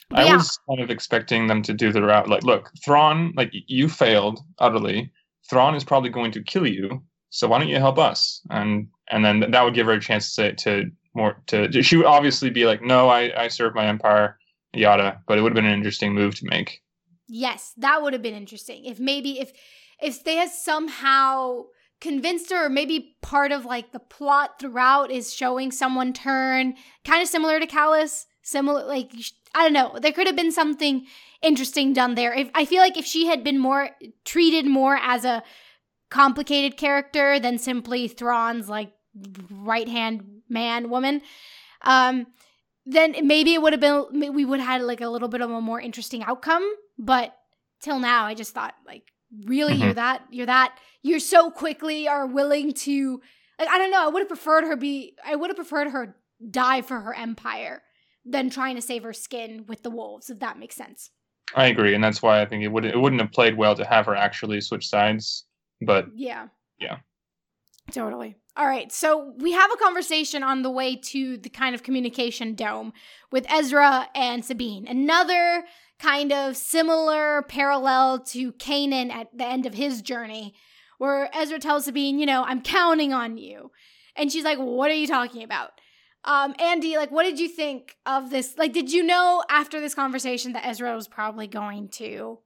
But 0.08 0.20
I 0.20 0.24
yeah, 0.26 0.36
was 0.36 0.58
kind 0.68 0.80
of 0.80 0.90
expecting 0.90 1.46
them 1.46 1.62
to 1.62 1.72
do 1.74 1.92
the 1.92 2.02
route 2.02 2.28
like, 2.28 2.44
look, 2.44 2.70
Thrawn, 2.84 3.32
like 3.36 3.50
you 3.52 3.88
failed 3.88 4.40
utterly. 4.58 5.12
Thrawn 5.50 5.74
is 5.74 5.84
probably 5.84 6.10
going 6.10 6.32
to 6.32 6.42
kill 6.42 6.66
you, 6.66 7.02
so 7.30 7.48
why 7.48 7.58
don't 7.58 7.68
you 7.68 7.76
help 7.76 7.98
us? 7.98 8.40
And 8.50 8.88
and 9.10 9.24
then 9.24 9.50
that 9.50 9.62
would 9.64 9.74
give 9.74 9.86
her 9.86 9.92
a 9.92 10.00
chance 10.00 10.26
to 10.26 10.32
say 10.32 10.52
to 10.52 10.90
more 11.14 11.42
to. 11.48 11.70
She 11.82 11.96
would 11.96 12.06
obviously 12.06 12.50
be 12.50 12.66
like, 12.66 12.82
no, 12.82 13.08
I 13.08 13.44
I 13.44 13.48
serve 13.48 13.74
my 13.74 13.86
empire, 13.86 14.38
yada. 14.76 15.22
But 15.26 15.38
it 15.38 15.42
would 15.42 15.52
have 15.52 15.56
been 15.56 15.66
an 15.66 15.74
interesting 15.74 16.14
move 16.14 16.34
to 16.36 16.46
make. 16.46 16.82
Yes, 17.28 17.72
that 17.78 18.02
would 18.02 18.12
have 18.12 18.22
been 18.22 18.34
interesting. 18.34 18.84
If 18.84 19.00
maybe 19.00 19.40
if 19.40 19.52
if 20.00 20.24
they 20.24 20.36
had 20.36 20.50
somehow 20.50 21.64
convinced 22.00 22.50
her 22.50 22.66
or 22.66 22.70
maybe 22.70 23.16
part 23.22 23.52
of 23.52 23.64
like 23.64 23.92
the 23.92 23.98
plot 23.98 24.58
throughout 24.60 25.10
is 25.10 25.32
showing 25.32 25.72
someone 25.72 26.12
turn 26.12 26.74
kind 27.04 27.22
of 27.22 27.28
similar 27.28 27.58
to 27.58 27.66
Kallus, 27.66 28.26
similar 28.42 28.84
like 28.84 29.12
I 29.54 29.62
don't 29.62 29.72
know. 29.72 29.98
There 30.00 30.12
could 30.12 30.26
have 30.26 30.36
been 30.36 30.52
something 30.52 31.06
interesting 31.42 31.92
done 31.92 32.14
there. 32.14 32.34
If 32.34 32.50
I 32.54 32.64
feel 32.64 32.80
like 32.80 32.96
if 32.96 33.06
she 33.06 33.26
had 33.26 33.42
been 33.42 33.58
more 33.58 33.90
treated 34.24 34.66
more 34.66 34.96
as 34.96 35.24
a 35.24 35.42
complicated 36.10 36.76
character 36.76 37.40
than 37.40 37.58
simply 37.58 38.08
Thrawn's 38.08 38.68
like 38.68 38.92
right-hand 39.50 40.42
man 40.48 40.90
woman, 40.90 41.22
um, 41.82 42.26
then 42.86 43.14
maybe 43.26 43.52
it 43.54 43.60
would 43.60 43.72
have 43.72 43.80
been 43.80 44.32
we 44.32 44.44
would 44.44 44.60
have 44.60 44.68
had 44.68 44.82
like 44.82 45.00
a 45.00 45.08
little 45.08 45.28
bit 45.28 45.40
of 45.40 45.50
a 45.50 45.60
more 45.60 45.80
interesting 45.80 46.22
outcome. 46.22 46.66
But 46.98 47.36
till 47.82 47.98
now, 47.98 48.24
I 48.24 48.34
just 48.34 48.54
thought 48.54 48.74
like, 48.86 49.12
really, 49.44 49.74
Mhm. 49.74 49.80
you're 49.84 49.94
that 49.94 50.22
you're 50.30 50.46
that 50.46 50.78
you're 51.02 51.18
so 51.20 51.50
quickly 51.50 52.08
are 52.08 52.26
willing 52.26 52.72
to 52.72 53.20
like 53.58 53.68
I 53.68 53.78
don't 53.78 53.90
know. 53.90 54.04
I 54.04 54.08
would 54.08 54.20
have 54.20 54.28
preferred 54.28 54.64
her 54.64 54.76
be. 54.76 55.16
I 55.24 55.34
would 55.36 55.50
have 55.50 55.56
preferred 55.56 55.90
her 55.90 56.16
die 56.50 56.82
for 56.82 57.00
her 57.00 57.14
empire 57.14 57.82
than 58.24 58.50
trying 58.50 58.76
to 58.76 58.82
save 58.82 59.02
her 59.02 59.12
skin 59.12 59.64
with 59.66 59.82
the 59.82 59.90
wolves. 59.90 60.30
If 60.30 60.38
that 60.40 60.58
makes 60.58 60.76
sense. 60.76 61.10
I 61.54 61.66
agree, 61.66 61.94
and 61.94 62.02
that's 62.02 62.22
why 62.22 62.40
I 62.42 62.46
think 62.46 62.64
it 62.64 62.68
would 62.68 62.84
it 62.84 62.98
wouldn't 62.98 63.20
have 63.22 63.32
played 63.32 63.56
well 63.56 63.74
to 63.76 63.84
have 63.84 64.06
her 64.06 64.14
actually 64.16 64.60
switch 64.60 64.88
sides. 64.88 65.44
But 65.80 66.06
Yeah. 66.14 66.48
Yeah. 66.78 66.98
Totally. 67.92 68.36
All 68.56 68.66
right. 68.66 68.90
So 68.90 69.34
we 69.36 69.52
have 69.52 69.70
a 69.70 69.76
conversation 69.76 70.42
on 70.42 70.62
the 70.62 70.70
way 70.70 70.96
to 70.96 71.36
the 71.36 71.50
kind 71.50 71.74
of 71.74 71.82
communication 71.82 72.54
dome 72.54 72.94
with 73.30 73.44
Ezra 73.50 74.08
and 74.14 74.42
Sabine. 74.42 74.86
Another 74.88 75.64
kind 75.98 76.32
of 76.32 76.56
similar 76.56 77.42
parallel 77.42 78.20
to 78.20 78.52
Kanan 78.52 79.10
at 79.10 79.28
the 79.36 79.44
end 79.44 79.66
of 79.66 79.74
his 79.74 80.00
journey, 80.00 80.54
where 80.96 81.28
Ezra 81.36 81.58
tells 81.58 81.84
Sabine, 81.84 82.18
you 82.18 82.24
know, 82.24 82.44
I'm 82.44 82.62
counting 82.62 83.12
on 83.12 83.36
you. 83.36 83.72
And 84.16 84.32
she's 84.32 84.44
like, 84.44 84.58
what 84.58 84.90
are 84.90 84.94
you 84.94 85.06
talking 85.06 85.42
about? 85.42 85.72
Um, 86.24 86.54
Andy, 86.58 86.96
like, 86.96 87.10
what 87.10 87.24
did 87.24 87.38
you 87.38 87.48
think 87.48 87.96
of 88.06 88.30
this? 88.30 88.56
Like, 88.56 88.72
did 88.72 88.90
you 88.90 89.04
know 89.04 89.44
after 89.50 89.80
this 89.80 89.94
conversation 89.94 90.54
that 90.54 90.66
Ezra 90.66 90.94
was 90.94 91.08
probably 91.08 91.46
going 91.46 91.88
to 91.90 92.38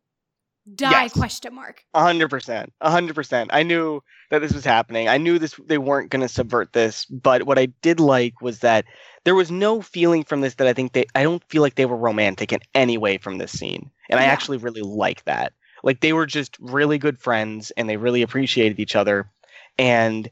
die? 0.74 1.02
Yes. 1.02 1.12
Question 1.12 1.54
mark. 1.54 1.85
Hundred 1.94 2.28
percent, 2.28 2.72
a 2.80 2.90
hundred 2.90 3.14
percent. 3.14 3.50
I 3.52 3.62
knew 3.62 4.02
that 4.30 4.40
this 4.40 4.52
was 4.52 4.64
happening. 4.64 5.09
I 5.09 5.18
knew 5.18 5.38
this 5.38 5.54
they 5.66 5.78
weren't 5.78 6.11
going 6.11 6.22
to 6.22 6.28
subvert 6.28 6.72
this. 6.72 7.04
But 7.06 7.44
what 7.44 7.59
I 7.59 7.66
did 7.83 8.00
like 8.00 8.40
was 8.40 8.61
that 8.61 8.85
there 9.24 9.35
was 9.35 9.50
no 9.50 9.83
feeling 9.83 10.24
from 10.24 10.40
this 10.40 10.54
that 10.54 10.66
I 10.66 10.72
think 10.72 10.92
they. 10.92 11.06
I 11.14 11.22
don't 11.22 11.44
feel 11.44 11.62
like 11.62 11.74
they 11.74 11.87
were 11.87 11.96
romantic 11.96 12.52
in 12.52 12.61
any 12.74 12.98
way 12.98 13.18
from 13.18 13.38
this 13.38 13.52
scene, 13.52 13.90
and 14.09 14.20
I 14.20 14.24
actually 14.24 14.59
really 14.59 14.83
like 14.83 15.24
that. 15.24 15.52
Like 15.83 16.00
they 16.00 16.12
were 16.12 16.26
just 16.26 16.56
really 16.61 16.98
good 16.98 17.18
friends, 17.18 17.70
and 17.76 17.88
they 17.88 17.96
really 17.96 18.22
appreciated 18.22 18.78
each 18.78 18.96
other, 18.96 19.30
and 19.78 20.30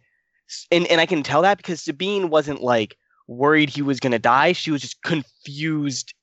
and 0.71 0.87
and 0.87 1.01
I 1.01 1.07
can 1.07 1.23
tell 1.23 1.43
that 1.43 1.59
because 1.59 1.81
Sabine 1.81 2.31
wasn't 2.31 2.63
like 2.63 2.97
worried 3.27 3.71
he 3.71 3.83
was 3.83 4.01
going 4.01 4.13
to 4.13 4.19
die. 4.19 4.53
She 4.53 4.71
was 4.71 4.81
just 4.81 5.03
confused, 5.03 6.15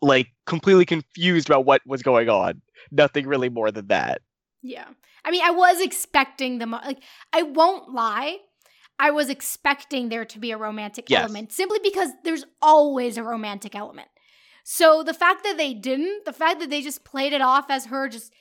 like 0.00 0.28
completely 0.46 0.84
confused 0.84 1.48
about 1.48 1.64
what 1.64 1.80
was 1.86 2.02
going 2.02 2.28
on. 2.28 2.60
Nothing 2.90 3.26
really 3.26 3.48
more 3.48 3.70
than 3.70 3.88
that. 3.88 4.22
Yeah. 4.62 4.86
I 5.24 5.30
mean, 5.30 5.42
I 5.44 5.50
was 5.50 5.80
expecting 5.80 6.58
them, 6.58 6.72
like, 6.72 7.02
I 7.32 7.42
won't 7.42 7.92
lie. 7.92 8.38
I 8.98 9.10
was 9.10 9.30
expecting 9.30 10.08
there 10.08 10.24
to 10.24 10.38
be 10.38 10.50
a 10.50 10.56
romantic 10.56 11.10
Yes. 11.10 11.24
element 11.24 11.52
simply 11.52 11.78
because 11.82 12.10
there's 12.24 12.44
always 12.60 13.16
a 13.16 13.22
romantic 13.22 13.74
element. 13.74 14.08
So 14.64 15.02
the 15.02 15.14
fact 15.14 15.42
that 15.44 15.56
they 15.56 15.74
didn't, 15.74 16.24
the 16.24 16.32
fact 16.32 16.60
that 16.60 16.70
they 16.70 16.82
just 16.82 17.04
played 17.04 17.32
it 17.32 17.40
off 17.40 17.70
as 17.70 17.86
her 17.86 18.08
just 18.08 18.32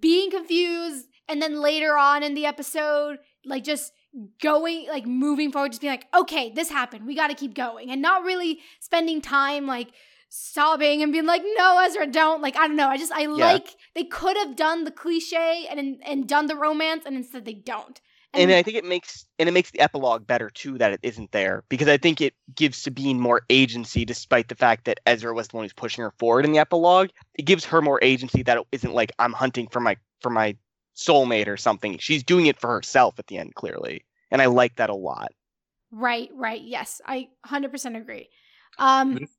being 0.00 0.30
confused, 0.30 1.06
and 1.28 1.42
then 1.42 1.60
later 1.60 1.96
on 1.96 2.22
in 2.22 2.34
the 2.34 2.46
episode, 2.46 3.18
like 3.44 3.64
just 3.64 3.92
going, 4.40 4.86
like 4.88 5.06
moving 5.06 5.50
forward, 5.50 5.72
just 5.72 5.80
being 5.80 5.92
like, 5.92 6.06
okay, 6.14 6.50
this 6.50 6.70
happened. 6.70 7.06
We 7.06 7.14
got 7.16 7.28
to 7.28 7.34
keep 7.34 7.54
going. 7.54 7.90
And 7.90 8.00
not 8.00 8.22
really 8.22 8.60
spending 8.80 9.20
time, 9.20 9.66
like, 9.66 9.88
sobbing 10.28 11.02
and 11.02 11.12
being 11.12 11.26
like, 11.26 11.42
no, 11.56 11.78
Ezra, 11.84 12.06
don't. 12.06 12.42
Like, 12.42 12.56
I 12.56 12.66
don't 12.68 12.76
know. 12.76 12.88
I 12.88 12.96
just, 12.98 13.12
I 13.12 13.26
like, 13.26 13.76
they 13.94 14.04
could 14.04 14.36
have 14.36 14.56
done 14.56 14.84
the 14.84 14.90
cliche 14.90 15.66
and 15.70 16.00
and 16.04 16.28
done 16.28 16.46
the 16.46 16.56
romance, 16.56 17.04
and 17.06 17.16
instead 17.16 17.44
they 17.44 17.54
don't. 17.54 18.00
and 18.34 18.52
I 18.52 18.62
think 18.62 18.76
it 18.76 18.84
makes 18.84 19.26
and 19.38 19.48
it 19.48 19.52
makes 19.52 19.70
the 19.70 19.80
epilogue 19.80 20.26
better 20.26 20.50
too 20.50 20.76
that 20.78 20.92
it 20.92 21.00
isn't 21.02 21.32
there 21.32 21.64
because 21.70 21.88
I 21.88 21.96
think 21.96 22.20
it 22.20 22.34
gives 22.54 22.76
Sabine 22.76 23.18
more 23.18 23.42
agency 23.48 24.04
despite 24.04 24.48
the 24.48 24.54
fact 24.54 24.84
that 24.84 25.00
Ezra 25.06 25.32
was 25.32 25.48
the 25.48 25.56
one 25.56 25.64
who's 25.64 25.72
pushing 25.72 26.04
her 26.04 26.12
forward 26.18 26.44
in 26.44 26.52
the 26.52 26.58
epilogue. 26.58 27.08
It 27.34 27.44
gives 27.46 27.64
her 27.64 27.80
more 27.80 27.98
agency 28.02 28.42
that 28.42 28.58
it 28.58 28.66
isn't 28.72 28.92
like 28.92 29.12
I'm 29.18 29.32
hunting 29.32 29.66
for 29.68 29.80
my 29.80 29.96
for 30.20 30.30
my 30.30 30.56
soulmate 30.96 31.46
or 31.48 31.56
something. 31.56 31.96
She's 31.98 32.22
doing 32.22 32.46
it 32.46 32.60
for 32.60 32.68
herself 32.70 33.18
at 33.18 33.28
the 33.28 33.38
end 33.38 33.54
clearly. 33.54 34.04
And 34.30 34.42
I 34.42 34.46
like 34.46 34.76
that 34.76 34.90
a 34.90 34.94
lot. 34.94 35.32
Right, 35.90 36.28
right. 36.34 36.60
Yes, 36.60 37.00
I 37.06 37.28
100% 37.46 37.96
agree. 37.96 38.28
Um, 38.78 39.14
This- 39.14 39.30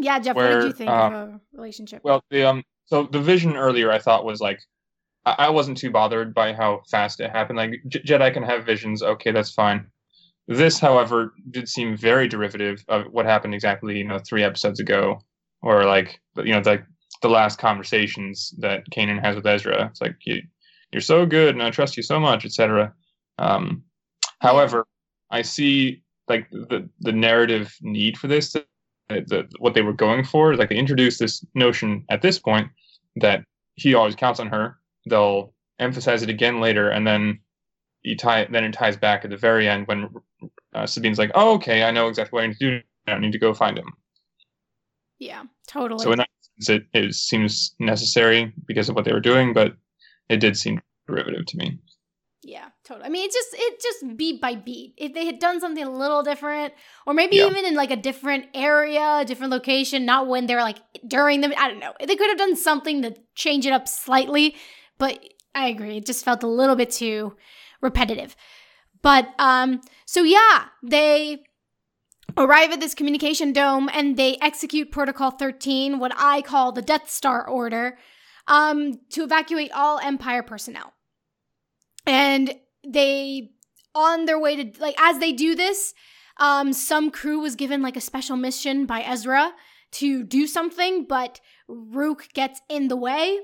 yeah, 0.00 0.18
Jeff, 0.18 0.36
what 0.36 0.48
did 0.48 0.64
you 0.64 0.72
think 0.72 0.90
um, 0.90 1.12
of 1.12 1.28
a 1.28 1.40
relationship? 1.52 2.02
Well, 2.02 2.22
the 2.30 2.44
um, 2.44 2.62
so 2.86 3.04
the 3.04 3.20
vision 3.20 3.56
earlier 3.56 3.90
I 3.90 3.98
thought 3.98 4.24
was 4.24 4.40
like, 4.40 4.60
I, 5.24 5.34
I 5.38 5.50
wasn't 5.50 5.78
too 5.78 5.90
bothered 5.90 6.34
by 6.34 6.52
how 6.52 6.82
fast 6.90 7.20
it 7.20 7.30
happened. 7.30 7.56
Like 7.56 7.72
J- 7.88 8.02
Jedi 8.02 8.32
can 8.32 8.42
have 8.42 8.66
visions, 8.66 9.02
okay, 9.02 9.30
that's 9.30 9.52
fine. 9.52 9.86
This, 10.48 10.80
however, 10.80 11.32
did 11.50 11.68
seem 11.68 11.96
very 11.96 12.26
derivative 12.26 12.84
of 12.88 13.06
what 13.12 13.26
happened 13.26 13.54
exactly, 13.54 13.98
you 13.98 14.04
know, 14.04 14.18
three 14.18 14.42
episodes 14.42 14.80
ago, 14.80 15.20
or 15.62 15.84
like, 15.84 16.20
you 16.36 16.52
know, 16.52 16.62
like 16.64 16.84
the 17.22 17.28
last 17.28 17.58
conversations 17.58 18.52
that 18.58 18.88
Kanan 18.90 19.20
has 19.20 19.36
with 19.36 19.46
Ezra. 19.46 19.86
It's 19.86 20.00
like 20.00 20.16
you, 20.24 20.42
you're 20.92 21.00
so 21.00 21.24
good, 21.26 21.54
and 21.54 21.62
I 21.62 21.70
trust 21.70 21.96
you 21.96 22.02
so 22.02 22.18
much, 22.18 22.44
etc. 22.44 22.92
Um, 23.38 23.84
however, 24.40 24.86
I 25.30 25.42
see 25.42 26.02
like 26.28 26.50
the 26.50 26.88
the 27.00 27.12
narrative 27.12 27.76
need 27.80 28.18
for 28.18 28.26
this 28.26 28.56
the, 29.10 29.48
what 29.58 29.74
they 29.74 29.82
were 29.82 29.92
going 29.92 30.24
for 30.24 30.56
like 30.56 30.68
they 30.68 30.76
introduced 30.76 31.18
this 31.18 31.44
notion 31.54 32.04
at 32.10 32.22
this 32.22 32.38
point 32.38 32.68
that 33.16 33.44
he 33.74 33.94
always 33.94 34.14
counts 34.14 34.40
on 34.40 34.46
her 34.46 34.78
they'll 35.08 35.52
emphasize 35.78 36.22
it 36.22 36.30
again 36.30 36.60
later 36.60 36.90
and 36.90 37.06
then 37.06 37.38
you 38.02 38.16
tie 38.16 38.46
then 38.50 38.64
it 38.64 38.72
ties 38.72 38.96
back 38.96 39.24
at 39.24 39.30
the 39.30 39.36
very 39.36 39.68
end 39.68 39.86
when 39.86 40.08
uh, 40.74 40.86
sabine's 40.86 41.18
like 41.18 41.30
oh 41.34 41.54
okay 41.54 41.82
i 41.82 41.90
know 41.90 42.08
exactly 42.08 42.36
what 42.36 42.44
i 42.44 42.46
need 42.46 42.58
to 42.58 42.78
do 42.78 42.86
now. 43.06 43.14
i 43.14 43.18
need 43.18 43.32
to 43.32 43.38
go 43.38 43.52
find 43.52 43.78
him 43.78 43.92
yeah, 45.18 45.42
totally. 45.68 46.02
so 46.02 46.12
in 46.12 46.18
that 46.18 46.30
sense 46.58 46.70
it, 46.70 46.86
it 46.94 47.14
seems 47.14 47.74
necessary 47.78 48.54
because 48.66 48.88
of 48.88 48.94
what 48.94 49.04
they 49.04 49.12
were 49.12 49.20
doing 49.20 49.52
but 49.52 49.74
it 50.30 50.38
did 50.38 50.56
seem 50.56 50.80
derivative 51.06 51.44
to 51.44 51.56
me 51.58 51.78
Yeah, 52.42 52.68
totally. 52.84 53.06
I 53.06 53.10
mean, 53.10 53.26
it's 53.26 53.34
just 53.34 53.48
it 53.52 53.82
just 53.82 54.16
beat 54.16 54.40
by 54.40 54.54
beat. 54.54 54.94
If 54.96 55.12
they 55.12 55.26
had 55.26 55.38
done 55.38 55.60
something 55.60 55.84
a 55.84 55.90
little 55.90 56.22
different, 56.22 56.72
or 57.06 57.12
maybe 57.12 57.36
Yeah. 57.36 57.48
even 57.48 57.66
in 57.66 57.74
like 57.74 57.90
a 57.90 57.96
different 57.96 58.46
area, 58.54 59.18
a 59.20 59.24
different 59.26 59.52
location, 59.52 60.06
not 60.06 60.26
when 60.26 60.46
they're 60.46 60.62
like 60.62 60.78
during 61.06 61.42
the 61.42 61.54
I 61.60 61.68
don't 61.68 61.80
know. 61.80 61.92
They 62.00 62.16
could 62.16 62.28
have 62.30 62.38
done 62.38 62.56
something 62.56 63.02
to 63.02 63.14
change 63.34 63.66
it 63.66 63.72
up 63.72 63.86
slightly, 63.86 64.56
but 64.96 65.22
I 65.54 65.68
agree. 65.68 65.98
It 65.98 66.06
just 66.06 66.24
felt 66.24 66.42
a 66.42 66.46
little 66.48 66.76
bit 66.76 66.90
too 66.90 67.36
repetitive. 67.82 68.34
But 69.02 69.28
um, 69.38 69.82
so 70.06 70.22
yeah, 70.22 70.66
they 70.82 71.44
arrive 72.38 72.70
at 72.72 72.80
this 72.80 72.94
communication 72.94 73.52
dome 73.52 73.90
and 73.92 74.16
they 74.16 74.38
execute 74.40 74.90
Protocol 74.92 75.30
13, 75.30 75.98
what 75.98 76.12
I 76.16 76.40
call 76.42 76.72
the 76.72 76.82
Death 76.82 77.10
Star 77.10 77.46
order, 77.46 77.98
um, 78.46 79.00
to 79.10 79.24
evacuate 79.24 79.72
all 79.72 79.98
Empire 79.98 80.42
personnel 80.42 80.94
and 82.06 82.54
they 82.86 83.50
on 83.94 84.24
their 84.24 84.38
way 84.38 84.56
to 84.56 84.80
like 84.80 84.94
as 84.98 85.18
they 85.18 85.32
do 85.32 85.54
this 85.54 85.94
um 86.38 86.72
some 86.72 87.10
crew 87.10 87.40
was 87.40 87.56
given 87.56 87.82
like 87.82 87.96
a 87.96 88.00
special 88.00 88.36
mission 88.36 88.86
by 88.86 89.00
ezra 89.02 89.52
to 89.90 90.22
do 90.22 90.46
something 90.46 91.04
but 91.04 91.40
Rukh 91.68 92.32
gets 92.32 92.60
in 92.68 92.88
the 92.88 92.96
way 92.96 93.38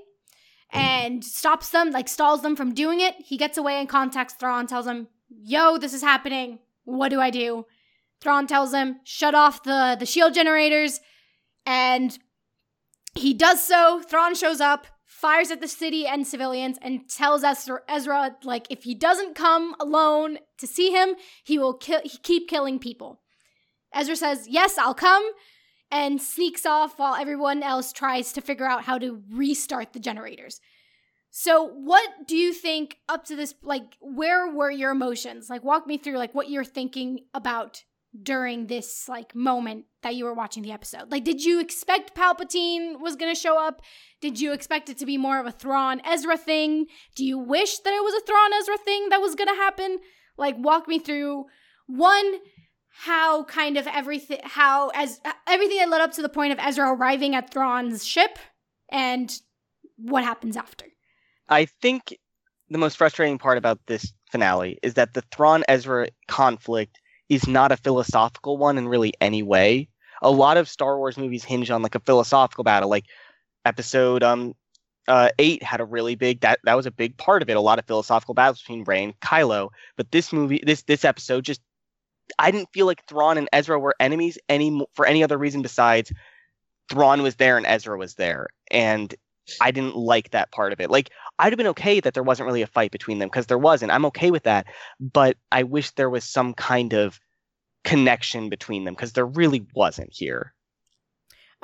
and 0.70 1.24
stops 1.24 1.70
them 1.70 1.90
like 1.90 2.08
stalls 2.08 2.42
them 2.42 2.56
from 2.56 2.74
doing 2.74 3.00
it. 3.00 3.14
He 3.18 3.36
gets 3.36 3.56
away 3.56 3.78
and 3.78 3.88
contacts 3.88 4.34
thrawn 4.34 4.66
tells 4.66 4.86
him 4.86 5.08
yo 5.28 5.78
this 5.78 5.94
is 5.94 6.02
happening. 6.02 6.58
What 6.84 7.08
do 7.08 7.20
i 7.20 7.30
do? 7.30 7.66
Thrawn 8.20 8.46
tells 8.46 8.72
him 8.72 9.00
shut 9.04 9.34
off 9.34 9.62
the 9.62 9.96
the 9.98 10.06
shield 10.06 10.34
generators. 10.34 11.00
And 11.64 12.16
he 13.14 13.34
does 13.34 13.66
so. 13.66 14.02
Thrawn 14.02 14.34
shows 14.34 14.60
up 14.60 14.86
fires 15.16 15.50
at 15.50 15.62
the 15.62 15.68
city 15.68 16.06
and 16.06 16.26
civilians 16.26 16.78
and 16.82 17.08
tells 17.08 17.42
Ezra, 17.42 17.80
Ezra 17.88 18.36
like 18.44 18.66
if 18.68 18.82
he 18.82 18.94
doesn't 18.94 19.34
come 19.34 19.74
alone 19.80 20.38
to 20.58 20.66
see 20.66 20.90
him, 20.90 21.14
he 21.42 21.58
will 21.58 21.72
kill 21.72 22.00
he 22.04 22.18
keep 22.18 22.48
killing 22.48 22.78
people. 22.78 23.20
Ezra 23.94 24.14
says, 24.14 24.46
"Yes, 24.46 24.76
I'll 24.76 24.94
come." 24.94 25.24
And 25.90 26.20
sneaks 26.20 26.66
off 26.66 26.98
while 26.98 27.14
everyone 27.14 27.62
else 27.62 27.92
tries 27.92 28.32
to 28.32 28.40
figure 28.40 28.66
out 28.66 28.84
how 28.84 28.98
to 28.98 29.22
restart 29.30 29.92
the 29.92 30.00
generators. 30.00 30.60
So, 31.30 31.64
what 31.64 32.26
do 32.26 32.36
you 32.36 32.52
think 32.52 32.98
up 33.08 33.24
to 33.26 33.36
this 33.36 33.54
like 33.62 33.96
where 34.00 34.50
were 34.50 34.70
your 34.70 34.90
emotions? 34.90 35.48
Like 35.48 35.64
walk 35.64 35.86
me 35.86 35.96
through 35.96 36.18
like 36.18 36.34
what 36.34 36.50
you're 36.50 36.64
thinking 36.64 37.20
about 37.32 37.84
during 38.22 38.66
this 38.66 39.08
like 39.08 39.34
moment 39.34 39.84
that 40.02 40.14
you 40.14 40.24
were 40.24 40.34
watching 40.34 40.62
the 40.62 40.72
episode. 40.72 41.10
Like 41.10 41.24
did 41.24 41.44
you 41.44 41.60
expect 41.60 42.16
Palpatine 42.16 43.00
was 43.00 43.16
going 43.16 43.34
to 43.34 43.40
show 43.40 43.58
up? 43.58 43.82
Did 44.20 44.40
you 44.40 44.52
expect 44.52 44.88
it 44.88 44.98
to 44.98 45.06
be 45.06 45.18
more 45.18 45.40
of 45.40 45.46
a 45.46 45.52
Thrawn 45.52 46.00
Ezra 46.04 46.36
thing? 46.36 46.86
Do 47.14 47.24
you 47.24 47.38
wish 47.38 47.78
that 47.78 47.92
it 47.92 48.02
was 48.02 48.14
a 48.14 48.24
Thrawn 48.26 48.52
Ezra 48.54 48.78
thing 48.78 49.08
that 49.10 49.20
was 49.20 49.34
going 49.34 49.48
to 49.48 49.54
happen? 49.54 49.98
Like 50.36 50.56
walk 50.58 50.88
me 50.88 50.98
through 50.98 51.44
one 51.86 52.38
how 52.98 53.44
kind 53.44 53.76
of 53.76 53.86
everything 53.86 54.40
how 54.42 54.88
as 54.94 55.20
everything 55.46 55.78
that 55.78 55.90
led 55.90 56.00
up 56.00 56.12
to 56.12 56.22
the 56.22 56.28
point 56.28 56.52
of 56.52 56.58
Ezra 56.58 56.92
arriving 56.92 57.34
at 57.34 57.52
Thrawn's 57.52 58.06
ship 58.06 58.38
and 58.90 59.30
what 59.96 60.24
happens 60.24 60.56
after. 60.56 60.86
I 61.48 61.66
think 61.66 62.16
the 62.68 62.78
most 62.78 62.96
frustrating 62.96 63.38
part 63.38 63.58
about 63.58 63.80
this 63.86 64.12
finale 64.30 64.78
is 64.82 64.94
that 64.94 65.14
the 65.14 65.22
Thrawn 65.32 65.62
Ezra 65.68 66.08
conflict 66.28 66.98
is 67.28 67.46
not 67.46 67.72
a 67.72 67.76
philosophical 67.76 68.56
one 68.56 68.78
in 68.78 68.88
really 68.88 69.12
any 69.20 69.42
way. 69.42 69.88
A 70.22 70.30
lot 70.30 70.56
of 70.56 70.68
Star 70.68 70.98
Wars 70.98 71.18
movies 71.18 71.44
hinge 71.44 71.70
on 71.70 71.82
like 71.82 71.94
a 71.94 72.00
philosophical 72.00 72.64
battle, 72.64 72.88
like 72.88 73.06
episode 73.64 74.22
um 74.22 74.54
uh, 75.08 75.28
eight 75.38 75.62
had 75.62 75.80
a 75.80 75.84
really 75.84 76.14
big 76.14 76.40
that 76.40 76.58
that 76.64 76.74
was 76.74 76.86
a 76.86 76.90
big 76.90 77.16
part 77.16 77.42
of 77.42 77.48
it. 77.48 77.56
A 77.56 77.60
lot 77.60 77.78
of 77.78 77.86
philosophical 77.86 78.34
battles 78.34 78.60
between 78.60 78.84
Rey 78.84 79.04
and 79.04 79.18
Kylo. 79.20 79.70
But 79.96 80.10
this 80.10 80.32
movie, 80.32 80.62
this 80.64 80.82
this 80.82 81.04
episode, 81.04 81.44
just 81.44 81.60
I 82.38 82.50
didn't 82.50 82.72
feel 82.72 82.86
like 82.86 83.06
Thrawn 83.06 83.38
and 83.38 83.48
Ezra 83.52 83.78
were 83.78 83.94
enemies 84.00 84.38
any 84.48 84.84
for 84.94 85.06
any 85.06 85.22
other 85.22 85.38
reason 85.38 85.62
besides 85.62 86.12
Thrawn 86.90 87.22
was 87.22 87.36
there 87.36 87.56
and 87.56 87.66
Ezra 87.66 87.96
was 87.96 88.14
there, 88.14 88.48
and 88.70 89.14
I 89.60 89.70
didn't 89.70 89.96
like 89.96 90.30
that 90.30 90.50
part 90.50 90.72
of 90.72 90.80
it. 90.80 90.90
Like 90.90 91.10
I'd 91.38 91.52
have 91.52 91.58
been 91.58 91.66
okay 91.68 92.00
that 92.00 92.14
there 92.14 92.22
wasn't 92.22 92.46
really 92.46 92.62
a 92.62 92.66
fight 92.66 92.90
between 92.90 93.18
them 93.18 93.28
because 93.28 93.46
there 93.46 93.58
wasn't. 93.58 93.92
I'm 93.92 94.06
okay 94.06 94.30
with 94.30 94.44
that, 94.44 94.66
but 95.00 95.36
I 95.52 95.62
wish 95.62 95.90
there 95.92 96.10
was 96.10 96.24
some 96.24 96.54
kind 96.54 96.92
of 96.92 97.20
connection 97.84 98.48
between 98.48 98.84
them 98.84 98.94
because 98.94 99.12
there 99.12 99.26
really 99.26 99.64
wasn't 99.74 100.12
here. 100.12 100.52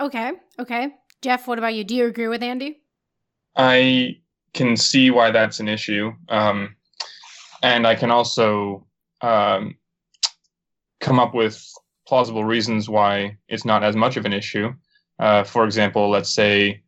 Okay, 0.01 0.33
okay. 0.59 0.95
Jeff, 1.21 1.47
what 1.47 1.59
about 1.59 1.75
you? 1.75 1.85
Do 1.85 1.95
you 1.95 2.07
agree 2.07 2.29
with 2.29 2.43
Andy? 2.43 2.81
I 3.57 4.19
can 4.55 4.77
see 4.77 5.11
why 5.11 5.31
that's 5.31 5.61
an 5.61 5.69
issue. 5.69 6.13
Um, 6.29 6.77
and 7.63 7.87
I 7.87 7.95
can 7.95 8.11
also 8.11 8.87
um, 9.21 9.77
come 11.01 11.19
up 11.19 11.35
with 11.35 11.65
plausible 12.07 12.45
reasons 12.45 12.89
why 12.89 13.37
it's 13.49 13.65
not 13.65 13.85
as 13.85 13.97
much 13.97 14.17
of 14.17 14.25
an 14.25 14.33
issue. 14.33 14.73
Uh, 15.19 15.45
for 15.45 15.65
example, 15.65 16.11
let's 16.11 16.35
say 16.35 16.83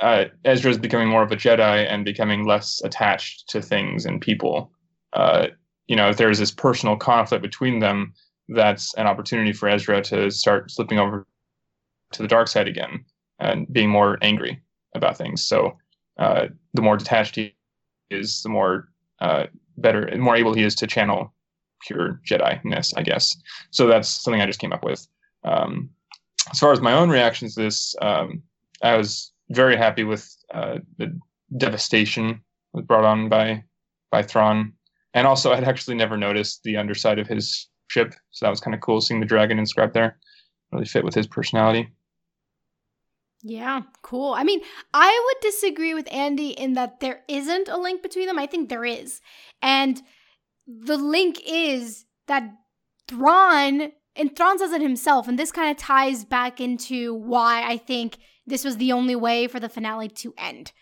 uh, 0.00 0.24
Ezra 0.44 0.70
is 0.70 0.78
becoming 0.78 1.08
more 1.08 1.22
of 1.22 1.32
a 1.32 1.36
Jedi 1.36 1.86
and 1.90 2.04
becoming 2.04 2.46
less 2.46 2.80
attached 2.84 3.48
to 3.50 3.60
things 3.60 4.06
and 4.06 4.20
people. 4.20 4.70
Uh, 5.12 5.48
you 5.86 5.96
know, 5.96 6.08
if 6.08 6.16
there's 6.16 6.38
this 6.38 6.50
personal 6.50 6.96
conflict 6.96 7.42
between 7.42 7.78
them, 7.80 8.12
that's 8.48 8.94
an 8.94 9.06
opportunity 9.06 9.52
for 9.52 9.68
Ezra 9.68 10.02
to 10.02 10.30
start 10.30 10.70
slipping 10.70 10.98
over 10.98 11.26
to 12.12 12.22
the 12.22 12.28
dark 12.28 12.48
side 12.48 12.68
again 12.68 13.04
and 13.38 13.70
being 13.72 13.90
more 13.90 14.18
angry 14.22 14.60
about 14.94 15.16
things. 15.16 15.44
So 15.44 15.76
uh, 16.18 16.48
the 16.74 16.82
more 16.82 16.96
detached 16.96 17.36
he 17.36 17.54
is, 18.10 18.42
the 18.42 18.48
more 18.48 18.88
uh, 19.20 19.46
better, 19.76 20.02
and 20.02 20.22
more 20.22 20.36
able 20.36 20.54
he 20.54 20.62
is 20.62 20.74
to 20.76 20.86
channel 20.86 21.32
pure 21.82 22.20
Jedi-ness, 22.28 22.94
I 22.94 23.02
guess. 23.02 23.36
So 23.70 23.86
that's 23.86 24.08
something 24.08 24.40
I 24.40 24.46
just 24.46 24.60
came 24.60 24.72
up 24.72 24.84
with. 24.84 25.06
Um, 25.44 25.90
as 26.50 26.58
far 26.58 26.72
as 26.72 26.80
my 26.80 26.92
own 26.92 27.10
reactions 27.10 27.54
to 27.54 27.62
this, 27.62 27.94
um, 28.00 28.42
I 28.82 28.96
was 28.96 29.32
very 29.50 29.76
happy 29.76 30.04
with 30.04 30.34
uh, 30.52 30.78
the 30.98 31.18
devastation 31.56 32.40
was 32.72 32.84
brought 32.84 33.04
on 33.04 33.28
by 33.28 33.64
by 34.10 34.22
Thrawn, 34.22 34.72
and 35.14 35.26
also 35.26 35.52
I'd 35.52 35.64
actually 35.64 35.96
never 35.96 36.16
noticed 36.16 36.62
the 36.62 36.76
underside 36.76 37.18
of 37.18 37.26
his 37.26 37.68
ship, 37.88 38.14
so 38.30 38.46
that 38.46 38.50
was 38.50 38.60
kind 38.60 38.74
of 38.74 38.80
cool 38.80 39.00
seeing 39.00 39.20
the 39.20 39.26
dragon 39.26 39.58
inscribed 39.58 39.94
there. 39.94 40.18
Really 40.72 40.84
fit 40.84 41.04
with 41.04 41.14
his 41.14 41.26
personality. 41.26 41.88
Yeah, 43.42 43.82
cool. 44.02 44.34
I 44.34 44.42
mean, 44.42 44.60
I 44.92 45.24
would 45.26 45.40
disagree 45.40 45.94
with 45.94 46.12
Andy 46.12 46.50
in 46.50 46.74
that 46.74 47.00
there 47.00 47.20
isn't 47.28 47.68
a 47.68 47.78
link 47.78 48.02
between 48.02 48.26
them. 48.26 48.38
I 48.38 48.46
think 48.46 48.68
there 48.68 48.84
is. 48.84 49.20
And 49.62 50.02
the 50.66 50.96
link 50.96 51.40
is 51.46 52.04
that 52.26 52.50
Thrawn, 53.06 53.92
and 54.16 54.36
Thrawn 54.36 54.58
says 54.58 54.72
it 54.72 54.82
himself, 54.82 55.28
and 55.28 55.38
this 55.38 55.52
kind 55.52 55.70
of 55.70 55.76
ties 55.76 56.24
back 56.24 56.60
into 56.60 57.14
why 57.14 57.62
I 57.62 57.76
think 57.78 58.18
this 58.48 58.64
was 58.64 58.76
the 58.76 58.92
only 58.92 59.16
way 59.16 59.46
for 59.46 59.60
the 59.60 59.68
finale 59.68 60.08
to 60.08 60.34
end, 60.36 60.72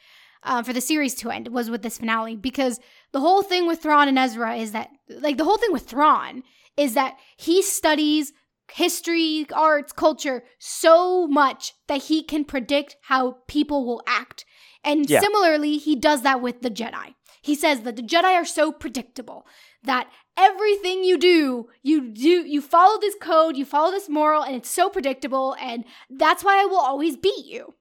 uh, 0.42 0.62
for 0.62 0.72
the 0.72 0.80
series 0.80 1.14
to 1.16 1.30
end, 1.30 1.48
was 1.48 1.70
with 1.70 1.82
this 1.82 1.98
finale. 1.98 2.36
Because 2.36 2.80
the 3.12 3.20
whole 3.20 3.42
thing 3.42 3.66
with 3.66 3.82
Thrawn 3.82 4.08
and 4.08 4.18
Ezra 4.18 4.56
is 4.56 4.72
that, 4.72 4.90
like, 5.08 5.36
the 5.36 5.44
whole 5.44 5.58
thing 5.58 5.72
with 5.72 5.86
Thrawn 5.86 6.42
is 6.76 6.94
that 6.94 7.16
he 7.36 7.62
studies 7.62 8.32
history, 8.72 9.46
arts, 9.54 9.92
culture 9.92 10.44
so 10.58 11.26
much 11.26 11.72
that 11.86 12.04
he 12.04 12.22
can 12.22 12.44
predict 12.44 12.96
how 13.02 13.38
people 13.46 13.86
will 13.86 14.02
act. 14.06 14.44
And 14.82 15.08
yeah. 15.08 15.20
similarly, 15.20 15.78
he 15.78 15.96
does 15.96 16.22
that 16.22 16.40
with 16.40 16.62
the 16.62 16.70
Jedi. 16.70 17.14
He 17.42 17.54
says 17.54 17.82
that 17.82 17.96
the 17.96 18.02
Jedi 18.02 18.34
are 18.34 18.44
so 18.44 18.72
predictable 18.72 19.46
that 19.84 20.08
everything 20.36 21.04
you 21.04 21.18
do, 21.18 21.68
you 21.82 22.10
do 22.12 22.28
you 22.28 22.60
follow 22.60 23.00
this 23.00 23.16
code, 23.20 23.56
you 23.56 23.64
follow 23.64 23.90
this 23.90 24.08
moral 24.08 24.42
and 24.42 24.54
it's 24.54 24.70
so 24.70 24.88
predictable 24.88 25.56
and 25.60 25.84
that's 26.10 26.44
why 26.44 26.60
I 26.60 26.66
will 26.66 26.78
always 26.78 27.16
beat 27.16 27.46
you. 27.46 27.74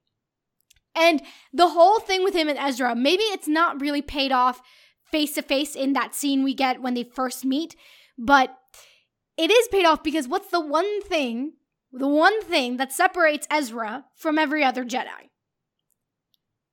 And 0.94 1.22
the 1.52 1.68
whole 1.68 2.00
thing 2.00 2.24
with 2.24 2.34
him 2.34 2.48
and 2.48 2.58
Ezra, 2.58 2.96
maybe 2.96 3.22
it's 3.24 3.48
not 3.48 3.80
really 3.80 4.02
paid 4.02 4.32
off 4.32 4.62
face 5.04 5.34
to 5.34 5.42
face 5.42 5.76
in 5.76 5.92
that 5.92 6.14
scene 6.14 6.42
we 6.42 6.54
get 6.54 6.80
when 6.80 6.94
they 6.94 7.04
first 7.04 7.44
meet, 7.44 7.76
but 8.16 8.56
it 9.36 9.50
is 9.50 9.68
paid 9.68 9.84
off 9.84 10.02
because 10.02 10.26
what's 10.26 10.48
the 10.48 10.60
one 10.60 11.02
thing, 11.02 11.52
the 11.92 12.08
one 12.08 12.42
thing 12.42 12.78
that 12.78 12.92
separates 12.92 13.46
Ezra 13.50 14.06
from 14.16 14.38
every 14.38 14.64
other 14.64 14.84
Jedi? 14.84 15.30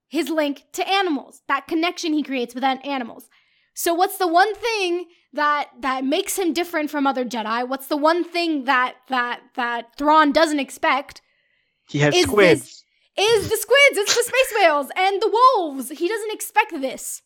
His 0.08 0.30
link 0.30 0.64
to 0.74 0.88
animals, 0.88 1.42
that 1.48 1.68
connection 1.68 2.14
he 2.14 2.24
creates 2.24 2.56
with 2.56 2.64
animals. 2.64 3.30
So 3.74 3.94
what's 3.94 4.18
the 4.18 4.28
one 4.28 4.54
thing 4.56 5.08
that 5.34 5.70
that 5.80 6.06
makes 6.06 6.38
him 6.38 6.54
different 6.54 6.90
from 6.90 7.06
other 7.06 7.26
Jedi? 7.26 7.68
What's 7.68 7.88
the 7.88 7.98
one 7.98 8.24
thing 8.24 8.66
that 8.66 8.96
that 9.10 9.42
that 9.56 9.96
Thrawn 9.98 10.32
doesn't 10.32 10.60
expect? 10.60 11.22
He 11.88 12.00
has 12.00 12.16
is 12.16 12.24
squids. 12.24 12.62
This, 12.62 12.84
is 13.16 13.50
the 13.50 13.58
squids, 13.58 13.98
it's 13.98 14.16
the 14.16 14.24
space 14.24 14.54
whales 14.60 14.88
and 14.96 15.22
the 15.22 15.30
wolves. 15.30 15.90
He 15.90 16.08
doesn't 16.08 16.34
expect 16.34 16.72
this. 16.82 17.22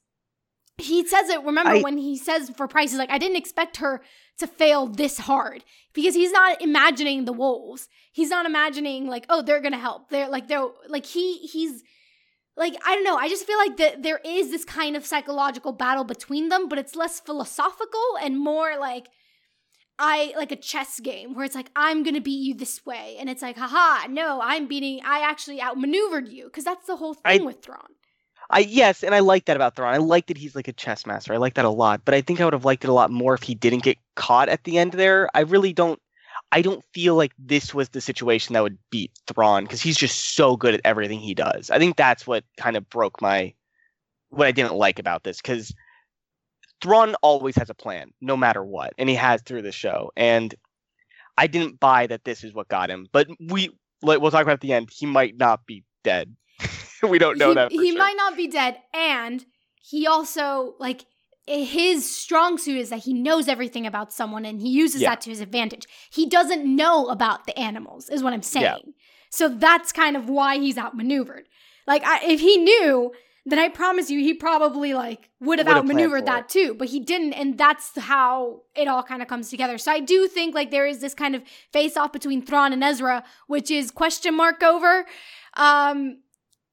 He 0.78 1.08
says 1.08 1.30
it, 1.30 1.44
remember 1.44 1.72
I, 1.72 1.82
when 1.82 1.98
he 1.98 2.18
says 2.18 2.52
for 2.52 2.68
Pryce, 2.68 2.92
he's 2.92 3.00
like, 3.00 3.10
I 3.10 3.18
didn't 3.18 3.38
expect 3.38 3.78
her 3.78 4.02
to 4.38 4.46
fail 4.46 4.86
this 4.86 5.18
hard 5.18 5.64
because 5.94 6.14
he's 6.14 6.32
not 6.32 6.62
imagining 6.62 7.26
the 7.26 7.34
wolves. 7.34 7.90
He's 8.12 8.30
not 8.30 8.46
imagining 8.46 9.08
like, 9.08 9.26
oh, 9.30 9.42
they're 9.42 9.62
gonna 9.62 9.80
help. 9.80 10.10
They're 10.10 10.30
like 10.30 10.48
they're 10.48 10.68
like 10.88 11.06
he 11.06 11.38
he's 11.38 11.84
like 12.58 12.76
I 12.86 12.96
don't 12.96 13.04
know. 13.04 13.16
I 13.16 13.30
just 13.30 13.46
feel 13.46 13.58
like 13.58 13.78
that 13.78 14.04
there 14.04 14.20
is 14.26 14.50
this 14.50 14.66
kind 14.66 14.96
of 14.96 15.06
psychological 15.06 15.72
battle 15.72 16.04
between 16.04 16.50
them, 16.50 16.68
but 16.68 16.80
it's 16.80 16.96
less 16.96 17.20
philosophical 17.20 18.18
and 18.22 18.38
more 18.38 18.78
like 18.78 19.08
I 20.00 20.34
like 20.36 20.52
a 20.52 20.56
chess 20.56 21.00
game 21.00 21.34
where 21.34 21.46
it's 21.46 21.56
like 21.56 21.70
I'm 21.76 22.04
gonna 22.04 22.22
beat 22.22 22.44
you 22.44 22.56
this 22.56 22.86
way, 22.86 23.16
and 23.20 23.30
it's 23.30 23.42
like, 23.42 23.58
haha, 23.58 24.08
no, 24.08 24.40
I'm 24.42 24.68
beating. 24.68 25.02
I 25.06 25.22
actually 25.22 25.62
outmaneuvered 25.62 26.28
you 26.28 26.46
because 26.46 26.64
that's 26.64 26.88
the 26.88 26.96
whole 26.96 27.14
thing 27.14 27.42
I, 27.42 27.46
with 27.46 27.62
Thrawn. 27.62 27.88
I 28.50 28.60
yes, 28.60 29.04
and 29.04 29.14
I 29.14 29.20
like 29.20 29.46
that 29.46 29.56
about 29.56 29.76
Thrawn. 29.76 29.94
I 29.94 29.98
like 29.98 30.28
that 30.28 30.38
he's 30.38 30.56
like 30.56 30.68
a 30.68 30.74
chess 30.74 31.06
master. 31.06 31.34
I 31.34 31.38
like 31.38 31.56
that 31.56 31.66
a 31.66 31.70
lot. 31.70 32.02
But 32.06 32.16
I 32.16 32.22
think 32.22 32.42
I 32.42 32.46
would 32.46 32.54
have 32.54 32.66
liked 32.66 32.84
it 32.84 32.90
a 32.90 32.94
lot 32.94 33.12
more 33.12 33.34
if 33.34 33.44
he 33.44 33.56
didn't 33.56 33.84
get 33.84 33.98
caught 34.16 34.50
at 34.50 34.64
the 34.64 34.78
end 34.78 34.94
there. 34.94 35.30
I 35.34 35.42
really 35.42 35.74
don't 35.74 36.00
I 36.52 36.62
don't 36.62 36.84
feel 36.94 37.16
like 37.16 37.34
this 37.38 37.74
was 37.74 37.90
the 37.90 38.02
situation 38.02 38.54
that 38.54 38.64
would 38.64 38.78
beat 38.90 39.12
Thrawn 39.28 39.64
because 39.64 39.82
he's 39.82 39.98
just 39.98 40.36
so 40.36 40.56
good 40.56 40.74
at 40.74 40.82
everything 40.86 41.20
he 41.20 41.34
does. 41.34 41.70
I 41.70 41.78
think 41.78 41.98
that's 41.98 42.26
what 42.26 42.44
kind 42.58 42.78
of 42.78 42.90
broke 42.90 43.22
my 43.22 43.54
what 44.30 44.48
I 44.48 44.52
didn't 44.52 44.76
like 44.76 45.00
about 45.00 45.24
this 45.24 45.38
because 45.38 45.74
Thrawn 46.82 47.16
always 47.22 47.56
has 47.56 47.70
a 47.70 47.74
plan, 47.74 48.12
no 48.22 48.38
matter 48.38 48.64
what, 48.64 48.94
and 48.98 49.10
he 49.10 49.16
has 49.16 49.42
through 49.42 49.64
the 49.64 49.72
show. 49.72 50.12
And 50.16 50.54
I 51.38 51.48
didn't 51.48 51.80
buy 51.80 52.08
that 52.08 52.24
this 52.24 52.44
is 52.44 52.54
what 52.54 52.68
got 52.68 52.90
him. 52.90 53.08
But 53.12 53.28
we 53.40 53.70
we'll 54.02 54.32
talk 54.32 54.44
about 54.44 54.54
at 54.54 54.62
the 54.62 54.74
end. 54.74 54.90
He 54.92 55.06
might 55.06 55.38
not 55.38 55.66
be 55.66 55.84
dead. 56.04 56.36
we 57.04 57.20
don't 57.20 57.38
know 57.38 57.50
he, 57.50 57.56
that. 57.56 57.72
he 57.72 57.90
sure. 57.92 57.98
might 57.98 58.18
not 58.18 58.38
be 58.38 58.48
dead, 58.48 58.78
and 58.94 59.46
he 59.82 60.08
also 60.08 60.76
like 60.80 61.06
his 61.48 62.10
strong 62.10 62.58
suit 62.58 62.78
is 62.78 62.90
that 62.90 63.00
he 63.00 63.14
knows 63.14 63.48
everything 63.48 63.88
about 63.88 64.12
someone 64.12 64.46
and 64.46 64.62
he 64.62 64.70
uses 64.70 65.02
yeah. 65.02 65.12
that 65.12 65.22
to 65.22 65.30
his 65.30 65.40
advantage. 65.40 65.88
He 66.10 66.26
doesn't 66.28 66.64
know 66.66 67.08
about 67.08 67.46
the 67.46 67.58
animals, 67.58 68.10
is 68.10 68.22
what 68.22 68.34
I'm 68.34 68.42
saying. 68.42 68.66
Yeah. 68.86 68.92
So 69.30 69.50
that's 69.50 69.92
kind 69.92 70.16
of 70.18 70.30
why 70.30 70.58
he's 70.58 70.78
outmaneuvered. 70.78 71.48
Like, 71.86 72.04
I, 72.06 72.26
if 72.26 72.42
he 72.42 72.58
knew, 72.58 73.14
then 73.46 73.60
I 73.60 73.70
promise 73.70 74.10
you, 74.10 74.20
he 74.20 74.34
probably 74.34 74.94
like 74.94 75.30
would 75.40 75.60
have 75.60 75.70
outmaneuvered 75.70 76.26
that 76.26 76.50
too. 76.50 76.76
But 76.78 76.90
he 76.90 77.00
didn't, 77.00 77.32
and 77.32 77.58
that's 77.58 77.98
how 77.98 78.64
it 78.76 78.90
all 78.90 79.04
kind 79.04 79.22
of 79.22 79.30
comes 79.30 79.50
together. 79.50 79.78
So 79.78 79.90
I 79.90 80.02
do 80.02 80.28
think 80.28 80.54
like 80.54 80.70
there 80.70 80.86
is 80.86 81.00
this 81.00 81.14
kind 81.14 81.34
of 81.34 81.44
face 81.72 81.96
off 81.96 82.12
between 82.12 82.42
Thrawn 82.46 82.74
and 82.74 82.84
Ezra, 82.84 83.24
which 83.48 83.72
is 83.72 83.90
question 83.90 84.36
mark 84.36 84.62
over. 84.64 85.06
Um, 85.56 86.20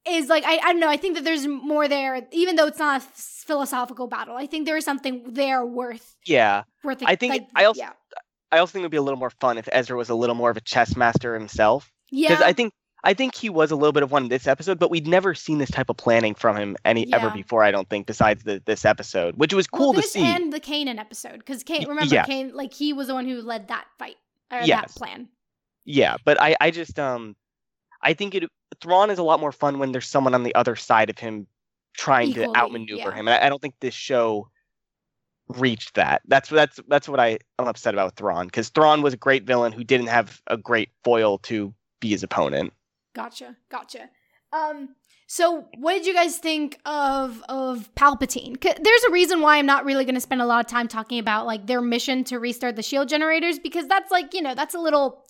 is 0.06 0.28
like 0.28 0.44
I, 0.44 0.58
I 0.58 0.72
don't 0.72 0.80
know 0.80 0.88
i 0.88 0.96
think 0.96 1.14
that 1.16 1.24
there's 1.24 1.46
more 1.46 1.88
there 1.88 2.26
even 2.32 2.56
though 2.56 2.66
it's 2.66 2.78
not 2.78 3.02
a 3.02 3.04
philosophical 3.04 4.06
battle 4.06 4.36
i 4.36 4.46
think 4.46 4.66
there 4.66 4.76
is 4.76 4.84
something 4.84 5.22
there 5.32 5.64
worth 5.64 6.16
yeah 6.26 6.64
worth 6.82 7.02
i 7.06 7.16
think 7.16 7.32
like, 7.32 7.46
i 7.54 7.64
also 7.64 7.80
yeah. 7.80 7.92
i 8.52 8.58
also 8.58 8.72
think 8.72 8.82
it 8.82 8.86
would 8.86 8.90
be 8.90 8.96
a 8.96 9.02
little 9.02 9.18
more 9.18 9.30
fun 9.30 9.58
if 9.58 9.68
ezra 9.72 9.96
was 9.96 10.08
a 10.08 10.14
little 10.14 10.34
more 10.34 10.50
of 10.50 10.56
a 10.56 10.60
chess 10.60 10.96
master 10.96 11.34
himself 11.34 11.90
yeah 12.10 12.30
because 12.30 12.42
i 12.42 12.52
think 12.52 12.72
i 13.02 13.14
think 13.14 13.34
he 13.34 13.48
was 13.48 13.70
a 13.70 13.76
little 13.76 13.92
bit 13.92 14.02
of 14.02 14.10
one 14.10 14.24
in 14.24 14.28
this 14.28 14.46
episode 14.46 14.78
but 14.78 14.90
we'd 14.90 15.06
never 15.06 15.34
seen 15.34 15.58
this 15.58 15.70
type 15.70 15.88
of 15.88 15.96
planning 15.96 16.34
from 16.34 16.56
him 16.56 16.76
any 16.84 17.06
yeah. 17.06 17.16
ever 17.16 17.30
before 17.30 17.62
i 17.62 17.70
don't 17.70 17.88
think 17.88 18.06
besides 18.06 18.44
the, 18.44 18.62
this 18.66 18.84
episode 18.84 19.36
which 19.36 19.54
was 19.54 19.66
cool 19.66 19.92
well, 19.92 20.02
to 20.02 20.08
see 20.08 20.24
and 20.24 20.52
the 20.52 20.60
kanan 20.60 20.98
episode 20.98 21.38
because 21.38 21.62
Kane, 21.62 21.88
remember 21.88 22.14
yeah. 22.14 22.24
Kane, 22.24 22.54
like 22.54 22.74
he 22.74 22.92
was 22.92 23.08
the 23.08 23.14
one 23.14 23.26
who 23.26 23.40
led 23.40 23.68
that 23.68 23.86
fight 23.98 24.16
or 24.52 24.60
yes. 24.60 24.92
that 24.92 24.98
plan 24.98 25.28
yeah 25.84 26.16
but 26.24 26.40
i 26.40 26.56
i 26.60 26.70
just 26.70 26.98
um 26.98 27.36
I 28.04 28.14
think 28.14 28.34
it 28.34 28.44
Thrawn 28.80 29.10
is 29.10 29.18
a 29.18 29.22
lot 29.22 29.40
more 29.40 29.52
fun 29.52 29.78
when 29.78 29.92
there's 29.92 30.08
someone 30.08 30.34
on 30.34 30.42
the 30.42 30.54
other 30.54 30.76
side 30.76 31.10
of 31.10 31.18
him 31.18 31.46
trying 31.96 32.30
Equally, 32.30 32.46
to 32.46 32.56
outmaneuver 32.56 33.10
yeah. 33.10 33.14
him. 33.14 33.28
And 33.28 33.30
I, 33.30 33.46
I, 33.46 33.48
don't 33.48 33.62
think 33.62 33.74
this 33.80 33.94
show 33.94 34.48
reached 35.48 35.94
that. 35.94 36.22
That's 36.26 36.48
that's 36.48 36.80
that's 36.88 37.08
what 37.08 37.20
I 37.20 37.38
am 37.58 37.66
upset 37.66 37.94
about 37.94 38.16
Thrawn 38.16 38.46
because 38.46 38.68
Thrawn 38.68 39.02
was 39.02 39.14
a 39.14 39.16
great 39.16 39.44
villain 39.44 39.72
who 39.72 39.84
didn't 39.84 40.08
have 40.08 40.40
a 40.46 40.56
great 40.56 40.90
foil 41.02 41.38
to 41.38 41.74
be 42.00 42.10
his 42.10 42.22
opponent. 42.22 42.72
Gotcha, 43.14 43.56
gotcha. 43.70 44.10
Um, 44.52 44.90
so 45.26 45.66
what 45.78 45.94
did 45.94 46.06
you 46.06 46.14
guys 46.14 46.38
think 46.38 46.78
of 46.84 47.42
of 47.48 47.92
Palpatine? 47.94 48.60
There's 48.60 49.02
a 49.08 49.10
reason 49.10 49.40
why 49.40 49.58
I'm 49.58 49.66
not 49.66 49.84
really 49.84 50.04
going 50.04 50.14
to 50.14 50.20
spend 50.20 50.42
a 50.42 50.46
lot 50.46 50.64
of 50.64 50.70
time 50.70 50.88
talking 50.88 51.18
about 51.18 51.46
like 51.46 51.66
their 51.66 51.80
mission 51.80 52.24
to 52.24 52.38
restart 52.38 52.76
the 52.76 52.82
shield 52.82 53.08
generators 53.08 53.58
because 53.58 53.86
that's 53.88 54.10
like 54.10 54.34
you 54.34 54.42
know 54.42 54.54
that's 54.54 54.74
a 54.74 54.80
little. 54.80 55.24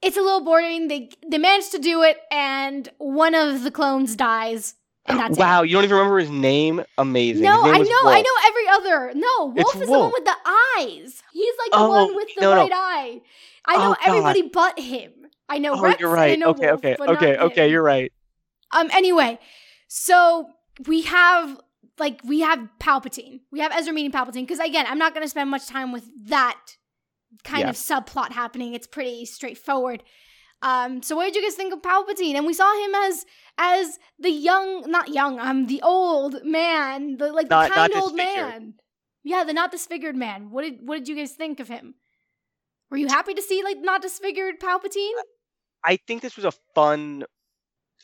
It's 0.00 0.16
a 0.16 0.20
little 0.20 0.44
boring. 0.44 0.88
They 0.88 1.10
they 1.26 1.38
managed 1.38 1.72
to 1.72 1.78
do 1.78 2.02
it, 2.02 2.18
and 2.30 2.88
one 2.98 3.34
of 3.34 3.62
the 3.64 3.70
clones 3.70 4.14
dies, 4.14 4.74
and 5.06 5.18
that's 5.18 5.36
it. 5.36 5.40
wow, 5.40 5.62
you 5.62 5.72
don't 5.74 5.84
even 5.84 5.96
remember 5.96 6.18
his 6.20 6.30
name? 6.30 6.82
Amazing. 6.96 7.42
No, 7.42 7.62
name 7.62 7.74
I 7.74 7.78
know, 7.78 8.10
I 8.10 8.22
know 8.22 8.46
every 8.46 8.68
other. 8.68 9.12
No, 9.14 9.46
Wolffe 9.46 9.74
It's 9.74 9.82
is 9.82 9.88
the 9.88 9.98
one 9.98 10.12
with 10.12 10.24
the 10.24 10.36
eyes. 10.46 11.22
He's 11.32 11.54
like 11.58 11.72
the 11.72 11.78
Oh, 11.78 11.88
one 11.88 12.14
with 12.14 12.28
the 12.36 12.42
no, 12.42 12.54
no. 12.54 12.60
right 12.62 12.72
eye. 12.72 13.20
I 13.64 13.76
know 13.76 13.90
Oh, 13.90 13.94
God. 13.94 13.98
everybody 14.06 14.42
but 14.42 14.78
him. 14.78 15.12
I 15.48 15.58
know 15.58 15.74
Oh, 15.74 15.82
Rex. 15.82 15.98
you're 16.00 16.10
right. 16.10 16.40
Okay, 16.40 16.66
Wolffe, 16.68 16.84
okay, 16.84 16.96
okay, 17.00 17.36
okay. 17.36 17.70
You're 17.70 17.82
right. 17.82 18.12
Um. 18.70 18.90
Anyway, 18.92 19.38
so 19.88 20.48
we 20.86 21.02
have 21.02 21.60
like 21.98 22.20
we 22.24 22.40
have 22.40 22.68
Palpatine. 22.78 23.40
We 23.50 23.60
have 23.60 23.72
Ezra 23.72 23.92
meeting 23.92 24.12
Palpatine 24.12 24.46
because 24.46 24.60
again, 24.60 24.86
I'm 24.88 24.98
not 24.98 25.14
going 25.14 25.24
to 25.24 25.28
spend 25.28 25.50
much 25.50 25.66
time 25.66 25.90
with 25.90 26.04
that 26.28 26.56
kind 27.44 27.62
Yeah. 27.62 27.70
of 27.70 27.76
subplot 27.76 28.32
happening. 28.32 28.74
It's 28.74 28.86
pretty 28.86 29.24
straightforward. 29.26 30.02
Um. 30.62 31.02
So 31.02 31.14
what 31.16 31.26
did 31.26 31.36
you 31.36 31.42
guys 31.42 31.54
think 31.54 31.72
of 31.72 31.82
Palpatine? 31.82 32.34
And 32.34 32.46
we 32.46 32.52
saw 32.54 32.84
him 32.84 32.94
as 32.94 33.24
as 33.58 33.98
the 34.18 34.30
young, 34.30 34.90
not 34.90 35.08
young, 35.08 35.38
um, 35.38 35.66
the 35.66 35.80
old 35.82 36.44
man, 36.44 37.16
the 37.16 37.32
like 37.32 37.48
Not- 37.48 37.68
the 37.70 37.76
not 37.76 37.90
kind 37.92 38.02
old 38.02 38.16
man. 38.16 38.74
Yeah, 39.22 39.44
the 39.44 39.52
not 39.52 39.70
disfigured 39.70 40.16
man. 40.16 40.50
What 40.50 40.62
did 40.62 40.78
what 40.82 40.98
did 40.98 41.08
you 41.08 41.14
guys 41.16 41.32
think 41.32 41.60
of 41.60 41.68
him? 41.68 41.94
Were 42.90 42.96
you 42.96 43.06
happy 43.08 43.34
to 43.34 43.42
see 43.42 43.62
like 43.62 43.78
not 43.78 44.02
disfigured 44.02 44.58
Palpatine? 44.60 45.12
I 45.84 45.96
think 46.06 46.22
this 46.22 46.34
was 46.36 46.44
a 46.44 46.52
fun, 46.74 47.24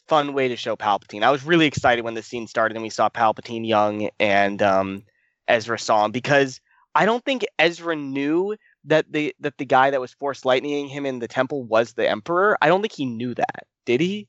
fun 0.06 0.32
way 0.32 0.48
to 0.48 0.56
show 0.56 0.76
Palpatine. 0.76 1.22
I 1.22 1.30
was 1.30 1.44
really 1.44 1.66
excited 1.66 2.04
when 2.04 2.14
the 2.14 2.22
scene 2.22 2.46
started 2.46 2.76
and 2.76 2.82
we 2.84 2.90
saw 2.90 3.08
Palpatine 3.08 3.66
young 3.66 4.10
and 4.20 4.62
um, 4.62 5.04
Ezra 5.48 5.78
saw 5.78 6.04
him 6.04 6.12
because 6.12 6.60
I 6.94 7.04
don't 7.06 7.24
think 7.24 7.44
Ezra 7.58 7.96
knew 7.96 8.56
that 8.84 9.10
the 9.10 9.34
that 9.40 9.58
the 9.58 9.64
guy 9.64 9.90
that 9.90 10.00
was 10.00 10.12
force 10.12 10.44
lightning 10.44 10.88
him 10.88 11.06
in 11.06 11.18
the 11.18 11.28
temple 11.28 11.62
was 11.62 11.94
the 11.94 12.08
Emperor. 12.08 12.56
I 12.60 12.68
don't 12.68 12.80
think 12.80 12.92
he 12.92 13.06
knew 13.06 13.34
that. 13.34 13.66
Did 13.86 14.00
he? 14.00 14.28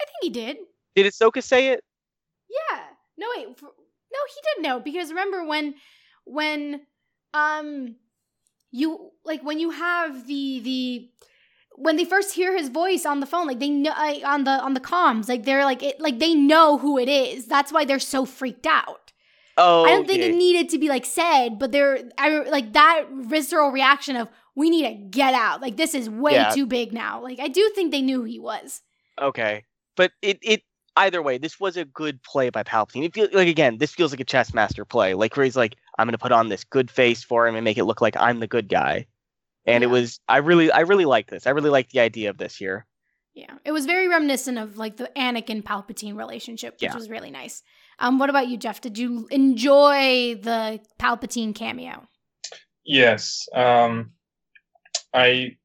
I 0.00 0.04
think 0.04 0.16
he 0.22 0.30
did. 0.30 0.56
Did 0.94 1.06
Ahsoka 1.06 1.42
say 1.42 1.68
it? 1.68 1.84
Yeah. 2.48 2.80
No 3.16 3.26
wait. 3.36 3.46
No, 3.46 4.18
he 4.28 4.40
didn't 4.42 4.62
know 4.68 4.80
because 4.80 5.10
remember 5.10 5.44
when 5.44 5.74
when 6.24 6.80
um 7.32 7.96
you 8.70 9.10
like 9.24 9.42
when 9.42 9.58
you 9.58 9.70
have 9.70 10.26
the 10.26 10.60
the 10.60 11.10
when 11.76 11.96
they 11.96 12.04
first 12.04 12.34
hear 12.34 12.56
his 12.56 12.68
voice 12.68 13.04
on 13.04 13.20
the 13.20 13.26
phone 13.26 13.46
like 13.46 13.58
they 13.58 13.68
know 13.68 13.92
on 14.24 14.44
the 14.44 14.50
on 14.50 14.74
the 14.74 14.80
comms 14.80 15.28
like 15.28 15.44
they're 15.44 15.64
like 15.64 15.82
it 15.82 16.00
like 16.00 16.18
they 16.18 16.34
know 16.34 16.78
who 16.78 16.98
it 16.98 17.08
is. 17.08 17.46
That's 17.46 17.72
why 17.72 17.84
they're 17.84 17.98
so 17.98 18.24
freaked 18.24 18.66
out. 18.66 19.03
Oh, 19.56 19.84
I 19.84 19.90
don't 19.90 20.06
think 20.06 20.20
yeah. 20.20 20.26
it 20.26 20.34
needed 20.34 20.68
to 20.70 20.78
be 20.78 20.88
like 20.88 21.04
said, 21.04 21.58
but 21.58 21.70
they're 21.72 21.98
I 22.18 22.40
like 22.48 22.72
that 22.72 23.06
visceral 23.12 23.70
reaction 23.70 24.16
of 24.16 24.28
we 24.56 24.70
need 24.70 24.82
to 24.88 24.94
get 24.94 25.34
out. 25.34 25.60
Like 25.62 25.76
this 25.76 25.94
is 25.94 26.08
way 26.10 26.32
Yeah. 26.32 26.50
too 26.50 26.66
big 26.66 26.92
now. 26.92 27.22
Like 27.22 27.38
I 27.40 27.48
do 27.48 27.70
think 27.74 27.92
they 27.92 28.02
knew 28.02 28.20
who 28.20 28.24
he 28.24 28.38
was. 28.40 28.82
Okay, 29.20 29.64
but 29.96 30.12
it 30.22 30.38
it 30.42 30.62
either 30.96 31.22
way, 31.22 31.38
this 31.38 31.58
was 31.60 31.76
a 31.76 31.84
good 31.84 32.22
play 32.22 32.50
by 32.50 32.62
Palpatine. 32.62 33.04
It 33.04 33.14
feels 33.14 33.32
like 33.32 33.48
again, 33.48 33.78
this 33.78 33.92
feels 33.92 34.12
like 34.12 34.20
a 34.20 34.24
chess 34.24 34.52
master 34.54 34.84
play, 34.84 35.14
like 35.14 35.36
where 35.36 35.44
he's 35.44 35.56
like, 35.56 35.76
I'm 35.98 36.06
gonna 36.06 36.18
put 36.18 36.32
on 36.32 36.48
this 36.48 36.64
good 36.64 36.90
face 36.90 37.22
for 37.22 37.46
him 37.46 37.54
and 37.54 37.64
make 37.64 37.78
it 37.78 37.84
look 37.84 38.00
like 38.00 38.16
I'm 38.16 38.40
the 38.40 38.46
good 38.48 38.68
guy. 38.68 39.06
And 39.66 39.82
it 39.82 39.86
was, 39.86 40.20
I 40.28 40.38
really, 40.38 40.70
I 40.70 40.80
really 40.80 41.06
like 41.06 41.30
this. 41.30 41.46
I 41.46 41.50
really 41.50 41.70
like 41.70 41.88
the 41.88 42.00
idea 42.00 42.28
of 42.28 42.36
this 42.36 42.54
here. 42.54 42.84
Yeah, 43.34 43.54
it 43.64 43.72
was 43.72 43.86
very 43.86 44.08
reminiscent 44.08 44.58
of 44.58 44.76
like 44.76 44.98
the 44.98 45.10
Anakin 45.16 45.62
Palpatine 45.62 46.16
relationship, 46.18 46.74
which 46.74 46.82
Yeah. 46.82 46.94
was 46.94 47.08
really 47.08 47.30
nice. 47.30 47.62
Um, 47.98 48.18
what 48.18 48.30
about 48.30 48.48
you, 48.48 48.56
Jeff? 48.56 48.80
Did 48.80 48.98
you 48.98 49.26
enjoy 49.30 50.38
the 50.42 50.80
Palpatine 50.98 51.54
cameo? 51.54 52.06
Yes. 52.84 53.46
Um, 53.54 54.12
I 55.12 55.56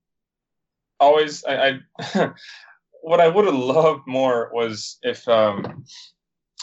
always 0.99 1.43
I, 1.45 1.79
I 1.99 2.31
what 3.01 3.19
I 3.19 3.27
would 3.27 3.45
have 3.45 3.55
loved 3.55 4.07
more 4.07 4.49
was 4.53 4.97
if 5.01 5.27
um, 5.27 5.85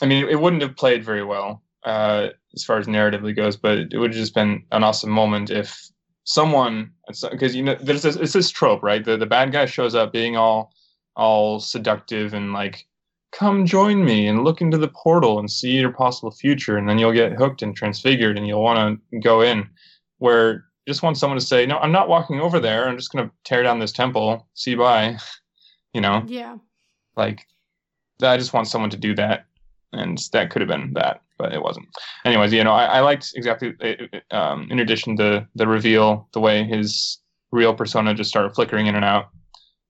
I 0.02 0.07
mean 0.07 0.29
it 0.29 0.40
wouldn't 0.40 0.62
have 0.62 0.76
played 0.76 1.05
very 1.05 1.24
well 1.24 1.62
uh, 1.85 2.29
as 2.55 2.64
far 2.64 2.79
as 2.79 2.87
narratively 2.87 3.35
goes, 3.35 3.57
but 3.57 3.79
it 3.79 3.98
would 3.98 4.12
have 4.12 4.20
just 4.20 4.35
been 4.35 4.62
an 4.72 4.85
awesome 4.85 5.11
moment 5.11 5.50
if 5.50 5.90
someone 6.24 6.90
because 7.31 7.55
you 7.55 7.62
know 7.62 7.76
there's 7.81 8.02
this 8.02 8.16
it's 8.16 8.33
this 8.33 8.50
trope 8.50 8.83
right 8.83 9.05
the 9.05 9.16
the 9.16 9.26
bad 9.26 9.52
guy 9.52 9.64
shows 9.64 9.94
up 9.94 10.12
being 10.12 10.37
all 10.37 10.72
all 11.14 11.61
seductive 11.61 12.35
and 12.35 12.52
like 12.52 12.85
come 13.37 13.66
join 13.66 14.05
me 14.05 14.27
and 14.27 14.44
look 14.44 14.61
into 14.61 14.79
the 14.79 14.88
portal 14.88 15.38
and 15.38 15.51
see 15.51 15.72
your 15.72 15.92
possible 15.92 16.31
future 16.31 16.79
and 16.79 16.88
then 16.88 16.99
you'll 16.99 17.12
get 17.12 17.33
hooked 17.33 17.62
and 17.62 17.77
transfigured 17.77 18.38
and 18.38 18.46
you'll 18.46 18.62
want 18.62 19.01
to 19.12 19.18
go 19.18 19.42
in. 19.42 19.68
Where 20.18 20.64
you 20.87 20.92
just 20.92 21.03
want 21.03 21.18
someone 21.18 21.38
to 21.38 21.44
say 21.44 21.66
no 21.66 21.77
i'm 21.79 21.92
not 21.92 22.09
walking 22.09 22.40
over 22.40 22.59
there. 22.59 22.88
I'm 22.88 22.96
just 22.96 23.12
going 23.12 23.29
to 23.29 23.35
tear 23.44 23.62
down 23.62 23.79
this 23.79 23.92
temple. 23.92 24.49
See 24.55 24.72
you 24.72 24.79
bye. 24.79 25.18
You 25.92 26.03
know? 26.03 26.22
Yeah, 26.27 26.59
like 27.16 27.46
i 28.22 28.37
just 28.37 28.53
want 28.53 28.68
someone 28.68 28.90
to 28.90 28.99
do 28.99 29.14
that 29.14 29.46
and 29.94 30.18
that 30.33 30.51
could 30.51 30.61
have 30.61 30.68
been 30.68 30.92
that 30.92 31.22
but 31.38 31.55
it 31.55 31.62
wasn't. 31.62 31.87
Anyways 32.25 32.53
you 32.53 32.64
know 32.64 32.72
i, 32.72 32.85
I 32.85 33.01
liked 33.01 33.33
exactly 33.35 33.75
uh, 33.81 34.35
um, 34.37 34.68
in 34.70 34.81
addition 34.81 35.16
to 35.16 35.46
the 35.55 35.66
reveal 35.66 36.29
the 36.33 36.40
way 36.40 36.64
his 36.64 37.18
real 37.51 37.75
persona 37.75 38.12
just 38.12 38.29
started 38.29 38.55
flickering 38.55 38.87
in 38.87 38.94
and 38.94 39.05
out 39.07 39.31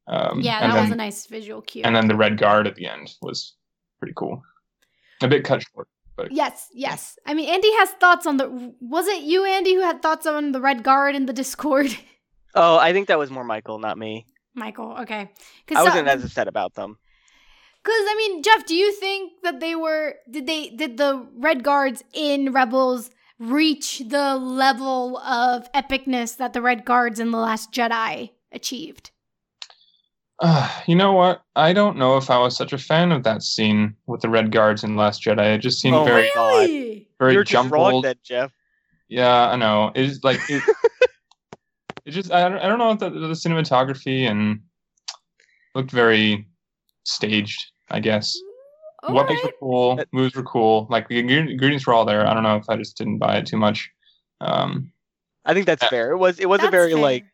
um, 0.09 0.41
yeah, 0.41 0.61
that 0.61 0.75
then, 0.75 0.83
was 0.85 0.93
a 0.93 0.97
nice 0.97 1.27
visual 1.27 1.63
cue. 1.63 1.83
and 1.85 1.95
then 1.95 2.09
the 2.09 2.17
red 2.17 2.39
guard 2.39 2.67
at 2.67 2.77
the 2.77 2.87
end 2.87 3.15
was 3.23 3.55
pretty 3.99 4.15
cool 4.17 4.43
a 5.23 5.29
bit 5.29 5.45
cut 5.45 5.63
short 5.63 5.89
But 6.17 6.33
yes, 6.33 6.69
yes. 6.73 7.19
I 7.27 7.35
mean, 7.35 7.49
Andy 7.49 7.73
has 7.75 7.91
thoughts 7.91 8.27
on 8.27 8.37
the. 8.39 8.75
Was 8.81 9.07
it 9.07 9.23
you, 9.23 9.45
Andy, 9.45 9.75
who 9.75 9.83
had 9.83 10.01
thoughts 10.01 10.27
on 10.27 10.53
the 10.53 10.61
Red 10.61 10.83
Guard 10.83 11.15
in 11.15 11.27
the 11.27 11.33
Discord? 11.33 11.97
Oh, 12.59 12.79
I 12.79 12.95
think 12.95 13.09
that 13.09 13.19
was 13.19 13.31
more 13.31 13.45
Michael, 13.45 13.79
not 13.79 13.99
me. 13.99 14.25
Michael, 14.55 14.97
okay. 15.01 15.31
I 15.75 15.83
wasn't 15.83 16.09
as 16.09 16.25
upset 16.25 16.49
about 16.49 16.73
them. 16.73 16.97
Because 17.83 18.01
I 18.09 18.15
mean, 18.17 18.43
Jeff, 18.43 18.65
do 18.65 18.75
you 18.75 18.93
think 18.95 19.33
that 19.43 19.61
they 19.61 19.75
were 19.75 20.15
did 20.31 20.47
they 20.47 20.71
did 20.71 20.97
the 20.97 21.27
Red 21.37 21.63
Guards 21.63 22.03
in 22.15 22.53
Rebels 22.53 23.11
reach 23.39 24.03
the 24.09 24.37
level 24.37 25.19
of 25.19 25.71
epicness 25.73 26.39
that 26.39 26.55
the 26.55 26.63
Red 26.63 26.87
Guards 26.87 27.21
in 27.21 27.31
the 27.31 27.39
Last 27.39 27.73
Jedi 27.73 28.31
achieved? 28.51 29.11
Uh, 30.39 30.71
you 30.87 30.95
know 30.95 31.13
what? 31.13 31.43
I 31.55 31.73
don't 31.73 31.97
know 31.97 32.17
if 32.19 32.29
I 32.31 32.39
was 32.39 32.57
such 32.57 32.73
a 32.73 32.79
fan 32.79 33.11
of 33.11 33.23
that 33.25 33.43
scene 33.43 33.95
with 34.07 34.21
the 34.21 34.29
red 34.29 34.53
guards 34.53 34.85
in 34.85 34.95
Last 34.97 35.23
Jedi. 35.25 35.55
It 35.55 35.59
just 35.59 35.81
seemed 35.81 35.97
Oh 35.97 36.05
very, 36.05 36.31
Really? 36.37 37.09
very 37.19 37.33
You're 37.35 37.45
just 37.45 37.71
wrong 37.71 37.85
jumbled. 37.91 38.05
then, 38.05 38.17
Jeff. 38.23 38.53
Yeah, 39.09 39.49
I 39.49 39.57
know. 39.57 39.93
It's 39.95 40.23
like 40.25 40.39
it, 40.51 40.63
it 42.05 42.11
just 42.11 42.31
I 42.33 42.49
don't, 42.49 42.59
I 42.59 42.69
don't 42.69 42.79
know 42.79 42.91
if 42.91 42.99
the, 42.99 43.09
the 43.09 43.29
cinematography 43.29 44.29
and 44.31 44.61
looked 45.75 45.91
very 45.91 46.47
staged. 47.05 47.65
I 47.89 48.01
guess 48.01 48.37
All 49.05 49.15
weapons 49.15 49.39
right. 49.43 49.53
were 49.53 49.59
cool, 49.61 49.97
That- 49.97 50.09
moves 50.13 50.35
were 50.35 50.43
cool. 50.43 50.87
Like 50.91 51.09
the 51.09 51.19
ingredients 51.21 51.87
were 51.87 51.95
all 51.95 52.05
there. 52.05 52.27
I 52.27 52.35
don't 52.35 52.43
know 52.43 52.57
if 52.57 52.65
I 52.69 52.77
just 52.77 52.99
didn't 52.99 53.19
buy 53.19 53.37
it 53.39 53.47
too 53.47 53.57
much. 53.57 53.89
Um, 54.41 54.93
I 55.45 55.55
think 55.55 55.67
that's 55.67 55.83
Yeah. 55.85 55.89
fair. 55.91 56.11
It 56.11 56.17
was, 56.19 56.41
it 56.41 56.47
was 56.49 56.63
a 56.65 56.69
very 56.71 56.93
fair. 56.93 57.01
like, 57.01 57.25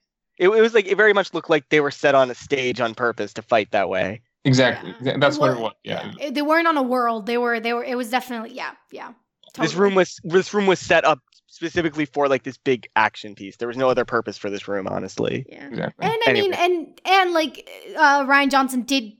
it, 0.42 0.48
it 0.48 0.60
was 0.60 0.74
like 0.74 0.86
it 0.86 0.96
very 0.96 1.12
much 1.12 1.32
looked 1.34 1.48
like 1.50 1.68
they 1.70 1.80
were 1.80 1.90
set 1.90 2.14
on 2.14 2.30
a 2.30 2.34
stage 2.34 2.80
on 2.80 2.94
purpose 2.94 3.32
to 3.34 3.42
fight 3.42 3.70
that 3.70 3.88
way. 3.88 4.22
exactly. 4.44 4.94
Yeah. 5.00 5.16
That's 5.18 5.38
what 5.38 5.50
it 5.52 5.58
was. 5.58 5.72
Yeah. 5.84 6.12
It- 6.20 6.34
they 6.34 6.42
weren't 6.42 6.66
on 6.68 6.76
a 6.76 6.82
world. 6.82 7.26
They 7.26 7.38
were. 7.38 7.60
They 7.60 7.72
were. 7.72 7.84
It 7.84 7.96
was 7.96 8.10
definitely. 8.10 8.54
Yeah. 8.54 8.72
Yeah. 8.90 9.12
This 9.58 9.74
room 9.74 9.94
was 9.94 10.18
this 10.24 10.52
room 10.54 10.66
was 10.66 10.80
set 10.80 11.04
up 11.04 11.20
specifically 11.46 12.06
for 12.06 12.26
like 12.28 12.42
this 12.42 12.56
big 12.56 12.88
action 12.96 13.34
piece. 13.34 13.56
There 13.58 13.68
was 13.68 13.76
no 13.76 13.88
other 13.90 14.04
purpose 14.06 14.38
for 14.38 14.48
this 14.50 14.66
room, 14.66 14.86
honestly. 14.88 15.44
Yeah. 15.48 15.66
Exactly. 15.68 16.06
And 16.06 16.18
I 16.26 16.32
mean, 16.32 16.54
and 16.54 17.00
and 17.04 17.32
like 17.32 17.68
uh, 17.96 18.24
Rian 18.24 18.50
Johnson 18.50 18.82
did 18.82 19.12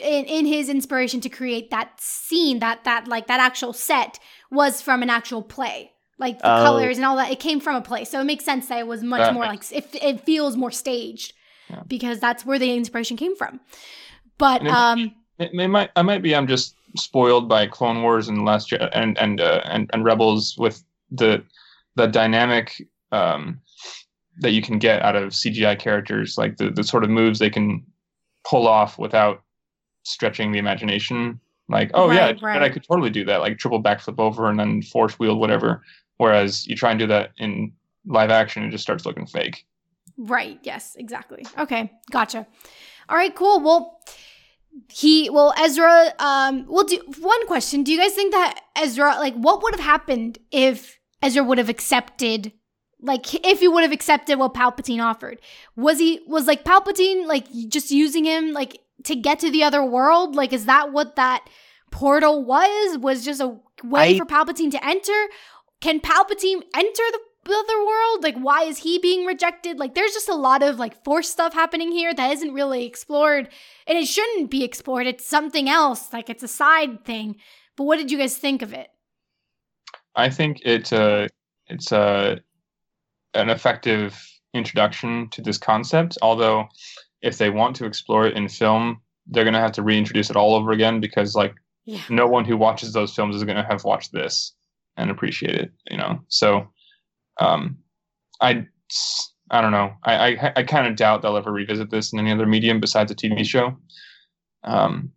in 0.00 0.24
in 0.26 0.44
his 0.44 0.68
inspiration 0.68 1.20
to 1.22 1.28
create 1.30 1.70
that 1.70 1.98
scene, 1.98 2.58
that 2.58 2.84
that 2.84 3.08
like 3.08 3.26
that 3.28 3.40
actual 3.40 3.72
set 3.72 4.18
was 4.50 4.82
from 4.82 5.02
an 5.02 5.08
actual 5.10 5.42
play. 5.42 5.92
Like 6.18 6.38
the 6.38 6.46
Oh. 6.46 6.62
colors 6.64 6.96
and 6.96 7.04
all 7.04 7.16
that, 7.16 7.30
it 7.32 7.40
came 7.40 7.58
from 7.60 7.74
a 7.76 7.80
place, 7.80 8.08
so 8.10 8.20
it 8.20 8.24
makes 8.24 8.44
sense 8.44 8.68
that 8.68 8.78
it 8.78 8.86
was 8.86 9.02
much 9.02 9.20
That 9.20 9.34
more 9.34 9.44
like 9.46 9.70
it, 9.72 9.88
it 9.94 10.20
feels 10.24 10.56
more 10.56 10.70
staged 10.70 11.32
Yeah. 11.68 11.82
because 11.88 12.20
that's 12.20 12.46
where 12.46 12.58
the 12.58 12.72
inspiration 12.74 13.16
came 13.16 13.34
from. 13.36 13.60
But 14.38 14.62
it- 14.62 14.68
um, 14.68 15.12
It, 15.38 15.50
it 15.52 15.68
might 15.68 15.90
I 15.96 16.02
might 16.02 16.22
be 16.22 16.34
I'm 16.36 16.46
just 16.46 16.76
spoiled 16.96 17.48
by 17.48 17.66
Clone 17.66 18.02
Wars 18.02 18.28
and 18.28 18.44
Last 18.44 18.72
and 18.72 19.18
and 19.18 19.40
uh, 19.40 19.62
and 19.64 19.90
and 19.92 20.04
Rebels 20.04 20.56
with 20.56 20.84
the 21.10 21.42
the 21.96 22.06
dynamic 22.06 22.80
um, 23.10 23.60
that 24.38 24.50
you 24.52 24.62
can 24.62 24.78
get 24.78 25.02
out 25.02 25.16
of 25.16 25.32
CGI 25.32 25.76
characters, 25.78 26.38
like 26.38 26.56
the 26.58 26.70
the 26.70 26.84
sort 26.84 27.02
of 27.02 27.10
moves 27.10 27.38
they 27.40 27.50
can 27.50 27.84
pull 28.48 28.68
off 28.68 28.98
without 28.98 29.42
stretching 30.04 30.52
the 30.52 30.58
imagination 30.58 31.40
Like, 31.68 31.90
oh 31.94 32.10
yeah, 32.10 32.26
Right, 32.26 32.38
Jedi 32.38 32.42
right. 32.60 32.72
could 32.72 32.84
totally 32.86 33.10
do 33.10 33.24
that, 33.24 33.40
like 33.40 33.58
triple 33.58 33.82
backflip 33.82 34.18
over 34.18 34.50
and 34.50 34.60
then 34.60 34.82
force 34.82 35.18
wield 35.18 35.38
whatever. 35.40 35.82
Whereas 36.18 36.66
you 36.66 36.76
try 36.76 36.90
and 36.90 36.98
do 36.98 37.06
that 37.08 37.30
in 37.38 37.72
live 38.06 38.30
action, 38.30 38.62
it 38.64 38.70
just 38.70 38.82
starts 38.82 39.04
looking 39.06 39.26
fake. 39.26 39.64
Right. 40.16 40.58
Yes, 40.62 40.94
exactly. 40.96 41.44
Okay. 41.58 41.90
Gotcha. 42.10 42.46
All 43.08 43.16
right, 43.16 43.34
cool. 43.34 43.60
Well, 43.60 43.98
he 44.92 45.30
well 45.30 45.54
Ezra 45.58 46.12
um 46.18 46.66
well 46.68 46.84
do 46.84 47.00
one 47.20 47.46
question. 47.46 47.82
Do 47.84 47.92
you 47.92 47.98
guys 47.98 48.12
think 48.14 48.32
that 48.32 48.60
Ezra 48.76 49.16
like 49.18 49.34
what 49.34 49.62
would 49.62 49.74
have 49.74 49.84
happened 49.84 50.38
if 50.50 50.98
Ezra 51.22 51.44
would 51.44 51.58
have 51.58 51.68
accepted 51.68 52.52
like 53.00 53.34
if 53.46 53.60
he 53.60 53.68
would 53.68 53.82
have 53.82 53.92
accepted 53.92 54.38
what 54.38 54.54
Palpatine 54.54 55.02
offered? 55.02 55.38
Was 55.76 55.98
he 55.98 56.20
was 56.26 56.46
like 56.46 56.64
Palpatine 56.64 57.26
like 57.26 57.46
just 57.68 57.90
using 57.90 58.24
him 58.24 58.52
like 58.52 58.80
to 59.04 59.14
get 59.14 59.38
to 59.40 59.50
the 59.50 59.62
other 59.62 59.84
world? 59.84 60.34
Like 60.34 60.52
is 60.52 60.66
that 60.66 60.92
what 60.92 61.16
that 61.16 61.48
portal 61.92 62.44
was? 62.44 62.98
Was 62.98 63.24
just 63.24 63.40
a 63.40 63.56
way 63.84 64.14
I- 64.14 64.18
for 64.18 64.24
Palpatine 64.26 64.72
to 64.72 64.84
enter? 64.84 65.26
Can 65.84 66.00
Palpatine 66.00 66.62
enter 66.74 67.02
the 67.44 67.54
other 67.54 67.84
world? 67.84 68.22
Like, 68.22 68.38
why 68.38 68.62
is 68.62 68.78
he 68.78 68.98
being 68.98 69.26
rejected? 69.26 69.78
Like, 69.78 69.94
there's 69.94 70.14
just 70.14 70.30
a 70.30 70.34
lot 70.34 70.62
of 70.62 70.78
like 70.78 71.04
force 71.04 71.28
stuff 71.28 71.52
happening 71.52 71.92
here 71.92 72.14
that 72.14 72.32
isn't 72.32 72.54
really 72.54 72.86
explored, 72.86 73.50
and 73.86 73.98
it 73.98 74.06
shouldn't 74.06 74.50
be 74.50 74.64
explored. 74.64 75.06
It's 75.06 75.26
something 75.26 75.68
else. 75.68 76.10
Like, 76.10 76.30
it's 76.30 76.42
a 76.42 76.48
side 76.48 77.04
thing. 77.04 77.36
But 77.76 77.84
what 77.84 77.98
did 77.98 78.10
you 78.10 78.16
guys 78.16 78.34
think 78.34 78.62
of 78.62 78.72
it? 78.72 78.88
I 80.16 80.30
think 80.30 80.62
it's 80.64 80.90
uh, 80.90 81.28
it's 81.66 81.92
uh, 81.92 82.36
an 83.34 83.50
effective 83.50 84.26
introduction 84.54 85.28
to 85.32 85.42
this 85.42 85.58
concept. 85.58 86.16
Although, 86.22 86.66
if 87.20 87.36
they 87.36 87.50
want 87.50 87.76
to 87.76 87.84
explore 87.84 88.26
it 88.26 88.38
in 88.38 88.48
film, 88.48 89.02
they're 89.26 89.44
gonna 89.44 89.60
have 89.60 89.72
to 89.72 89.82
reintroduce 89.82 90.30
it 90.30 90.36
all 90.36 90.54
over 90.54 90.72
again 90.72 90.98
because 90.98 91.34
like 91.34 91.54
Yeah. 91.84 92.00
no 92.08 92.26
one 92.26 92.46
who 92.46 92.56
watches 92.56 92.94
those 92.94 93.14
films 93.14 93.36
is 93.36 93.44
gonna 93.44 93.66
have 93.68 93.84
watched 93.84 94.12
this 94.12 94.54
and 94.96 95.10
appreciate 95.10 95.54
it. 95.54 95.72
You 95.90 95.96
know, 95.96 96.20
so 96.28 96.68
um, 97.40 97.78
I 98.40 98.66
I 99.50 99.60
don't 99.60 99.72
know. 99.72 99.92
I 100.04 100.32
I, 100.32 100.52
I 100.56 100.62
kind 100.62 100.86
of 100.86 100.96
doubt 100.96 101.22
they'll 101.22 101.36
ever 101.36 101.52
revisit 101.52 101.90
this 101.90 102.12
in 102.12 102.18
any 102.18 102.32
other 102.32 102.46
medium 102.46 102.80
besides 102.80 103.10
a 103.10 103.14
TV 103.14 103.44
show. 103.44 103.76
Um, 104.64 105.12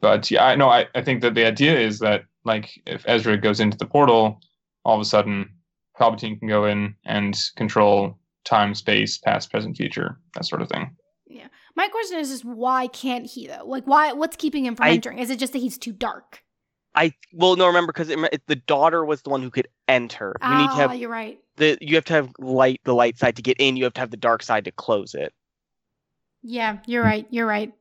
but 0.00 0.30
yeah, 0.30 0.44
I 0.44 0.56
know. 0.56 0.68
I, 0.68 0.88
I 0.94 1.02
think 1.02 1.22
that 1.22 1.34
the 1.34 1.46
idea 1.46 1.78
is 1.78 2.00
that 2.00 2.24
like 2.44 2.70
if 2.86 3.04
Ezra 3.06 3.38
goes 3.38 3.60
into 3.60 3.78
the 3.78 3.86
portal, 3.86 4.40
all 4.84 4.96
of 4.96 5.00
a 5.00 5.04
sudden 5.04 5.48
Palpatine 5.98 6.38
can 6.38 6.48
go 6.48 6.64
in 6.64 6.94
and 7.04 7.38
control 7.56 8.18
time, 8.44 8.74
space, 8.74 9.18
past, 9.18 9.50
present, 9.50 9.76
future, 9.76 10.18
that 10.34 10.44
sort 10.44 10.62
of 10.62 10.68
thing. 10.68 10.96
Yeah. 11.26 11.46
My 11.76 11.88
question 11.88 12.18
is 12.18 12.30
just 12.30 12.44
why 12.44 12.88
can't 12.88 13.26
he 13.26 13.46
though? 13.46 13.64
Like, 13.64 13.84
why? 13.84 14.12
What's 14.12 14.36
keeping 14.36 14.66
him 14.66 14.74
from 14.74 14.86
I- 14.86 14.90
entering? 14.90 15.18
Is 15.18 15.30
it 15.30 15.38
just 15.38 15.52
that 15.52 15.60
he's 15.60 15.78
too 15.78 15.92
dark? 15.92 16.42
I 16.94 17.14
well 17.32 17.56
no 17.56 17.66
remember 17.66 17.92
because 17.92 18.08
the 18.08 18.56
daughter 18.66 19.04
was 19.04 19.22
the 19.22 19.30
one 19.30 19.42
who 19.42 19.50
could 19.50 19.68
enter. 19.88 20.36
You 20.42 20.48
need 20.56 20.64
to 20.66 20.70
Ah, 20.72 20.76
have 20.76 20.94
you're 20.96 21.08
right. 21.10 21.38
the 21.56 21.78
you 21.80 21.94
have 21.94 22.04
to 22.06 22.12
have 22.12 22.30
light 22.38 22.80
the 22.84 22.94
light 22.94 23.18
side 23.18 23.36
to 23.36 23.42
get 23.42 23.56
in. 23.58 23.76
You 23.76 23.84
have 23.84 23.94
to 23.94 24.00
have 24.00 24.10
the 24.10 24.16
dark 24.18 24.42
side 24.42 24.64
to 24.66 24.70
close 24.72 25.14
it. 25.14 25.32
Yeah, 26.42 26.78
you're 26.86 27.02
right. 27.02 27.26
You're 27.30 27.46
right. 27.46 27.72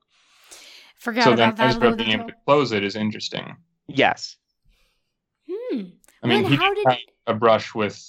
Forgot 0.98 1.24
so 1.24 1.30
then 1.36 1.50
about 1.50 1.58
that. 1.58 1.66
a 1.66 1.70
Ezra 1.70 1.82
little 1.82 1.98
being 1.98 2.12
able 2.12 2.28
to 2.28 2.36
close 2.46 2.72
it 2.72 2.84
is 2.84 2.96
interesting. 2.96 3.58
Yes. 3.88 4.38
Hmm. 5.50 5.82
I 6.24 6.28
mean, 6.28 6.44
Then 6.44 6.52
he 6.52 6.56
how 6.56 6.74
did 6.74 6.86
did- 6.88 6.98
a 7.28 7.34
brush 7.34 7.74
with 7.76 8.00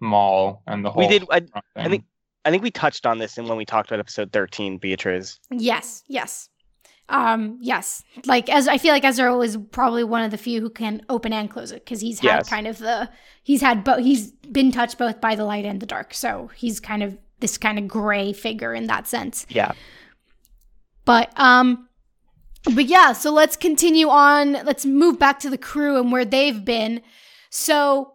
Maul 0.00 0.62
and 0.66 0.84
the 0.84 0.90
whole. 0.90 1.02
We 1.02 1.08
did. 1.08 1.26
I, 1.30 1.40
thing. 1.40 1.50
I 1.76 1.88
think 1.88 2.04
I 2.44 2.50
think 2.50 2.62
we 2.62 2.70
touched 2.70 3.04
on 3.06 3.18
this 3.18 3.36
in 3.38 3.46
when 3.46 3.58
we 3.58 3.64
talked 3.66 3.90
about 3.90 4.00
episode 4.00 4.32
thirteen, 4.32 4.78
Beatrice. 4.78 5.38
Yes, 5.50 6.02
yes. 6.08 6.48
Um, 7.10 7.58
yes. 7.60 8.04
Like 8.24 8.48
as 8.48 8.68
I 8.68 8.78
feel 8.78 8.92
like 8.92 9.04
Ezra 9.04 9.36
is 9.40 9.58
probably 9.72 10.04
one 10.04 10.22
of 10.22 10.30
the 10.30 10.38
few 10.38 10.60
who 10.60 10.70
can 10.70 11.02
open 11.08 11.32
and 11.32 11.50
close 11.50 11.72
it 11.72 11.84
because 11.84 12.00
he's 12.00 12.20
had 12.20 12.28
Yes. 12.28 12.48
kind 12.48 12.66
of 12.68 12.78
the 12.78 13.10
he's 13.42 13.60
had 13.60 13.82
both 13.84 13.98
he's 13.98 14.30
been 14.30 14.70
touched 14.70 14.96
both 14.96 15.20
by 15.20 15.34
the 15.34 15.44
light 15.44 15.64
and 15.64 15.80
the 15.80 15.86
dark. 15.86 16.14
So 16.14 16.50
he's 16.54 16.78
kind 16.78 17.02
of 17.02 17.18
this 17.40 17.58
kind 17.58 17.78
of 17.78 17.88
gray 17.88 18.32
figure 18.32 18.72
in 18.72 18.86
that 18.86 19.08
sense. 19.08 19.44
Yeah. 19.48 19.72
But 21.04 21.32
um 21.38 21.88
but 22.74 22.84
yeah, 22.86 23.12
so 23.12 23.32
let's 23.32 23.56
continue 23.56 24.08
on. 24.08 24.52
Let's 24.52 24.84
move 24.86 25.18
back 25.18 25.40
to 25.40 25.50
the 25.50 25.58
crew 25.58 25.98
and 25.98 26.12
where 26.12 26.24
they've 26.26 26.64
been. 26.64 27.00
So 27.50 28.12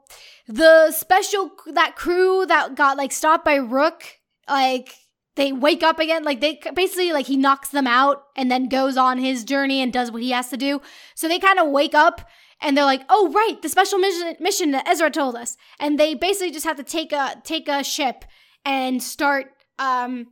the 0.47 0.91
special 0.91 1.51
that 1.73 1.95
crew 1.95 2.45
that 2.45 2.75
got 2.75 2.95
like 2.97 3.11
stopped 3.11 3.43
by 3.43 3.57
Rukh, 3.57 4.03
like 4.47 4.93
they 5.35 5.51
wake 5.51 5.83
up 5.83 5.99
again, 5.99 6.23
like 6.23 6.39
they 6.41 6.59
basically 6.73 7.11
like 7.11 7.25
he 7.27 7.37
knocks 7.37 7.69
them 7.69 7.87
out 7.87 8.23
and 8.35 8.49
then 8.49 8.69
goes 8.69 8.97
on 8.97 9.17
his 9.17 9.43
journey 9.43 9.81
and 9.81 9.91
does 9.91 10.11
what 10.11 10.21
he 10.21 10.31
has 10.31 10.49
to 10.49 10.57
do. 10.57 10.81
So 11.15 11.27
they 11.27 11.39
kind 11.39 11.59
of 11.59 11.69
wake 11.69 11.93
up 11.93 12.27
and 12.61 12.77
they're 12.77 12.85
like, 12.85 13.01
"Oh 13.09 13.31
right, 13.31 13.61
the 13.61 13.67
special 13.69 13.99
mission 13.99 14.35
mission 14.39 14.71
that 14.71 14.87
Ezra 14.87 15.11
told 15.11 15.35
us." 15.35 15.57
And 15.79 15.99
they 15.99 16.13
basically 16.15 16.51
just 16.51 16.65
have 16.65 16.77
to 16.77 16.83
take 16.83 17.11
a 17.11 17.35
take 17.43 17.67
a 17.67 17.83
ship 17.83 18.23
and 18.63 19.03
start 19.03 19.47
um 19.77 20.27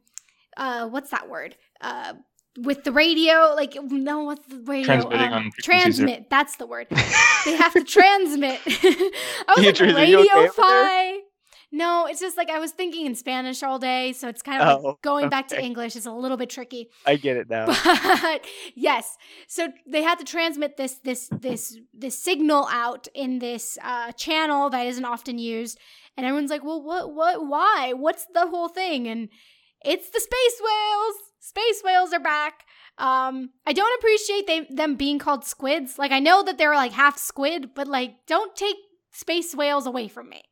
uh 0.57 0.87
what's 0.87 1.11
that 1.11 1.29
word? 1.29 1.57
Uh 1.81 2.13
with 2.57 2.83
the 2.83 2.91
radio, 2.91 3.53
like 3.55 3.75
no, 3.81 4.23
what's 4.23 4.45
the 4.47 4.59
radio? 4.59 4.85
Transmitting 4.85 5.27
Um, 5.27 5.33
on 5.33 5.51
frequencies 5.51 5.65
there. 5.65 6.07
transmit. 6.07 6.29
That's 6.29 6.55
the 6.57 6.67
word. 6.67 6.87
they 7.45 7.55
have 7.57 7.73
to 7.73 7.83
transmit. 7.97 8.59
I 8.65 9.11
was 9.57 9.57
like 9.57 9.65
Beatrice, 9.65 9.91
you 10.07 10.19
okay 10.19 10.31
radio 10.31 10.51
fi. 10.51 11.19
No, 11.75 12.05
it's 12.05 12.19
just 12.19 12.37
like 12.37 12.51
I 12.51 12.59
was 12.59 12.71
thinking 12.71 13.07
in 13.07 13.15
Spanish 13.15 13.63
all 13.63 13.79
day, 13.79 14.13
so 14.13 14.27
it's 14.27 14.43
kind 14.43 14.61
of 14.61 14.77
Oh, 14.77 14.87
like 14.89 15.01
going 15.01 15.27
back 15.27 15.47
to. 15.47 15.59
English 15.59 15.95
is 15.95 16.05
a 16.05 16.11
little 16.11 16.37
bit 16.37 16.51
tricky. 16.51 16.89
I 17.03 17.15
get 17.15 17.35
it 17.35 17.49
now. 17.49 17.65
But 17.65 18.45
yes, 18.75 19.17
so 19.47 19.69
they 19.87 20.03
had 20.03 20.19
to 20.19 20.23
transmit 20.23 20.77
this 20.77 20.99
this 21.03 21.29
this 21.31 21.75
this 21.91 22.17
signal 22.17 22.67
out 22.71 23.07
in 23.15 23.39
this 23.39 23.79
uh, 23.81 24.11
channel 24.11 24.69
that 24.69 24.85
isn't 24.85 25.03
often 25.03 25.39
used, 25.39 25.79
and 26.15 26.27
everyone's 26.27 26.51
like, 26.51 26.63
"Well, 26.63 26.81
what 26.83 27.11
what 27.11 27.47
why? 27.47 27.93
What's 27.95 28.27
the 28.31 28.45
whole 28.47 28.69
thing?" 28.69 29.07
And 29.07 29.29
it's 29.83 30.11
the 30.11 30.19
space 30.19 30.61
whales. 30.61 31.15
Space 31.39 31.81
whales 31.83 32.13
are 32.13 32.19
back. 32.19 32.65
Um, 32.99 33.49
I 33.65 33.73
don't 33.73 33.99
appreciate 33.99 34.45
they, 34.45 34.67
them 34.69 34.95
being 34.95 35.17
called 35.17 35.43
squids. 35.43 35.97
Like 35.97 36.11
I 36.11 36.19
know 36.19 36.43
that 36.43 36.59
they're 36.59 36.75
like 36.75 36.91
half 36.91 37.17
squid, 37.17 37.71
but 37.73 37.87
like 37.87 38.11
don't 38.27 38.55
take 38.55 38.77
space 39.11 39.55
whales 39.55 39.87
away 39.87 40.07
from 40.07 40.29
me. 40.29 40.43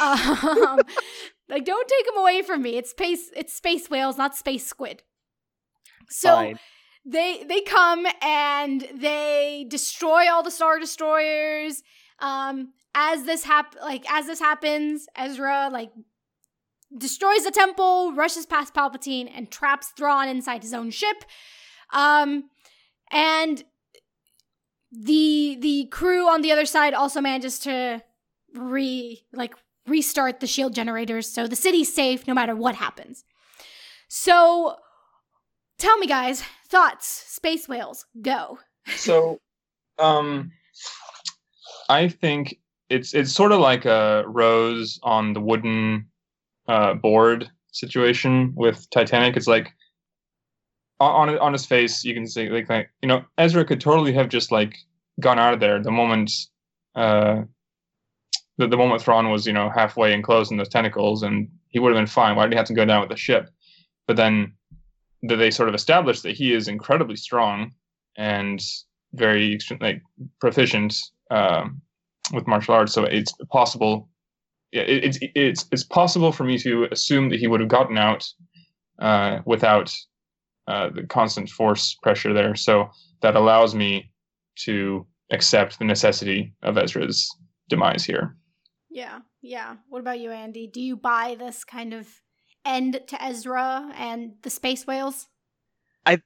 Um, 0.00 0.80
like 1.48 1.64
don't 1.64 1.88
take 1.88 2.06
them 2.06 2.18
away 2.18 2.42
from 2.42 2.62
me. 2.62 2.76
It's 2.76 2.90
space. 2.90 3.30
It's 3.36 3.52
space 3.52 3.88
whales, 3.90 4.16
not 4.16 4.36
space 4.36 4.66
squid. 4.66 5.02
So 6.08 6.28
Fine. 6.28 6.58
they 7.04 7.44
they 7.44 7.60
come 7.62 8.06
and 8.22 8.86
they 8.94 9.66
destroy 9.68 10.30
all 10.30 10.42
the 10.42 10.50
star 10.50 10.78
destroyers 10.78 11.82
um 12.20 12.72
as 12.94 13.24
this 13.24 13.44
hap 13.44 13.74
like 13.82 14.04
as 14.10 14.26
this 14.26 14.40
happens 14.40 15.06
ezra 15.16 15.68
like 15.70 15.90
destroys 16.96 17.44
the 17.44 17.50
temple 17.50 18.14
rushes 18.14 18.46
past 18.46 18.72
palpatine 18.72 19.30
and 19.34 19.50
traps 19.50 19.92
thrawn 19.96 20.28
inside 20.28 20.62
his 20.62 20.72
own 20.72 20.90
ship 20.90 21.24
um 21.92 22.44
and 23.10 23.64
the 24.90 25.58
the 25.60 25.86
crew 25.90 26.26
on 26.28 26.40
the 26.40 26.52
other 26.52 26.64
side 26.64 26.94
also 26.94 27.20
manages 27.20 27.58
to 27.58 28.02
re 28.56 29.24
like 29.32 29.54
restart 29.86 30.40
the 30.40 30.46
shield 30.46 30.74
generators 30.74 31.28
so 31.28 31.46
the 31.46 31.56
city's 31.56 31.92
safe 31.92 32.26
no 32.26 32.34
matter 32.34 32.54
what 32.54 32.74
happens. 32.74 33.24
So 34.08 34.76
tell 35.78 35.96
me 35.98 36.06
guys 36.06 36.42
thoughts 36.68 37.06
space 37.06 37.68
whales 37.68 38.06
go. 38.20 38.58
So 38.96 39.40
um 39.98 40.52
i 41.88 42.06
think 42.06 42.58
it's 42.90 43.14
it's 43.14 43.32
sort 43.32 43.50
of 43.50 43.58
like 43.60 43.84
a 43.84 44.24
rose 44.26 45.00
on 45.02 45.32
the 45.32 45.40
wooden 45.40 46.06
uh 46.68 46.94
board 46.94 47.50
situation 47.72 48.52
with 48.56 48.88
titanic. 48.90 49.36
It's 49.36 49.46
like 49.46 49.72
on 51.00 51.36
on 51.38 51.52
his 51.52 51.66
face 51.66 52.04
you 52.04 52.14
can 52.14 52.26
see 52.26 52.48
like, 52.48 52.68
like 52.68 52.90
you 53.02 53.08
know 53.08 53.24
ezra 53.36 53.64
could 53.64 53.80
totally 53.80 54.12
have 54.12 54.28
just 54.28 54.50
like 54.50 54.74
gone 55.20 55.38
out 55.38 55.52
of 55.52 55.60
there 55.60 55.82
the 55.82 55.90
moment 55.90 56.32
uh 56.94 57.42
the, 58.58 58.66
the 58.66 58.76
moment 58.76 59.02
Thrawn 59.02 59.30
was 59.30 59.46
you 59.46 59.52
know 59.52 59.70
halfway 59.70 60.12
enclosed 60.12 60.50
in 60.50 60.58
those 60.58 60.68
tentacles 60.68 61.22
and 61.22 61.48
he 61.68 61.78
would 61.78 61.92
have 61.92 61.98
been 61.98 62.06
fine 62.06 62.36
why 62.36 62.44
did 62.44 62.52
he 62.52 62.56
have 62.56 62.66
to 62.66 62.74
go 62.74 62.84
down 62.84 63.00
with 63.00 63.10
the 63.10 63.16
ship 63.16 63.50
but 64.06 64.16
then 64.16 64.52
that 65.22 65.36
they 65.36 65.50
sort 65.50 65.68
of 65.68 65.74
established 65.74 66.22
that 66.22 66.36
he 66.36 66.52
is 66.52 66.68
incredibly 66.68 67.16
strong 67.16 67.72
and 68.16 68.62
very 69.12 69.58
like 69.80 70.02
proficient 70.40 70.94
um, 71.30 71.80
with 72.32 72.46
martial 72.46 72.74
arts. 72.74 72.92
So 72.92 73.04
it's 73.04 73.32
possible. 73.50 74.08
Yeah, 74.72 74.82
it, 74.82 75.04
it's 75.04 75.18
it's 75.34 75.64
it's 75.72 75.84
possible 75.84 76.32
for 76.32 76.44
me 76.44 76.58
to 76.58 76.88
assume 76.90 77.28
that 77.30 77.40
he 77.40 77.46
would 77.46 77.60
have 77.60 77.68
gotten 77.68 77.98
out 77.98 78.26
uh, 78.98 79.40
without 79.44 79.92
uh, 80.66 80.90
the 80.90 81.04
constant 81.04 81.48
force 81.48 81.96
pressure 82.02 82.32
there. 82.32 82.54
So 82.54 82.90
that 83.22 83.36
allows 83.36 83.74
me 83.74 84.10
to 84.64 85.06
accept 85.32 85.78
the 85.78 85.84
necessity 85.84 86.54
of 86.62 86.78
Ezra's 86.78 87.28
demise 87.68 88.04
here. 88.04 88.36
Yeah 88.96 89.20
yeah 89.42 89.76
what 89.90 90.00
about 90.00 90.18
you 90.18 90.30
andy 90.30 90.66
do 90.66 90.80
you 90.80 90.96
buy 90.96 91.36
this 91.38 91.64
kind 91.64 91.92
of 91.92 92.08
end 92.64 93.00
to 93.06 93.22
ezra 93.22 93.92
and 93.96 94.32
the 94.42 94.50
space 94.50 94.86
whales 94.86 95.28
I, 96.04 96.22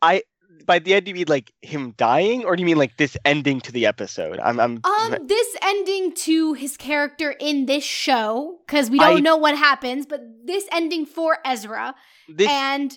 I 0.00 0.22
by 0.66 0.78
the 0.78 0.94
end 0.94 1.04
do 1.04 1.10
you 1.10 1.14
mean 1.14 1.28
like 1.28 1.52
him 1.62 1.94
dying, 1.96 2.44
or 2.44 2.54
do 2.56 2.60
you 2.60 2.66
mean 2.66 2.76
like 2.78 2.96
this 2.96 3.16
ending 3.24 3.60
to 3.62 3.72
the 3.72 3.86
episode? 3.86 4.38
I'm 4.40 4.58
I'm 4.60 4.80
Um, 4.84 5.26
this 5.26 5.56
ending 5.62 6.12
to 6.26 6.54
his 6.54 6.76
character 6.76 7.30
in 7.38 7.66
this 7.66 7.84
show, 7.84 8.58
because 8.66 8.90
we 8.90 8.98
don't 8.98 9.18
I- 9.18 9.20
know 9.28 9.36
what 9.36 9.56
happens, 9.56 10.06
but 10.06 10.20
this 10.44 10.66
ending 10.72 11.06
for 11.06 11.38
Ezra 11.44 11.94
this 12.28 12.50
and 12.50 12.96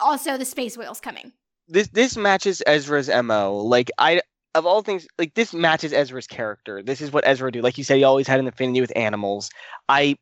also 0.00 0.36
the 0.36 0.44
space 0.44 0.76
whales 0.76 1.00
coming. 1.00 1.32
this 1.68 1.88
this 1.88 2.16
matches 2.16 2.62
Ezra's 2.66 3.08
mo. 3.08 3.56
Like 3.56 3.90
I 3.98 4.20
of 4.56 4.66
all 4.66 4.82
things, 4.82 5.06
like 5.18 5.34
this 5.34 5.54
matches 5.54 5.92
Ezra's 5.92 6.26
character. 6.26 6.82
This 6.82 7.00
is 7.00 7.12
what 7.12 7.26
Ezra 7.26 7.52
do. 7.52 7.62
Like 7.62 7.78
you 7.78 7.84
said, 7.84 7.98
he 7.98 8.04
always 8.04 8.28
had 8.28 8.40
an 8.40 8.48
affinity 8.48 8.80
with 8.80 8.92
animals. 8.96 9.50
I 9.88 10.16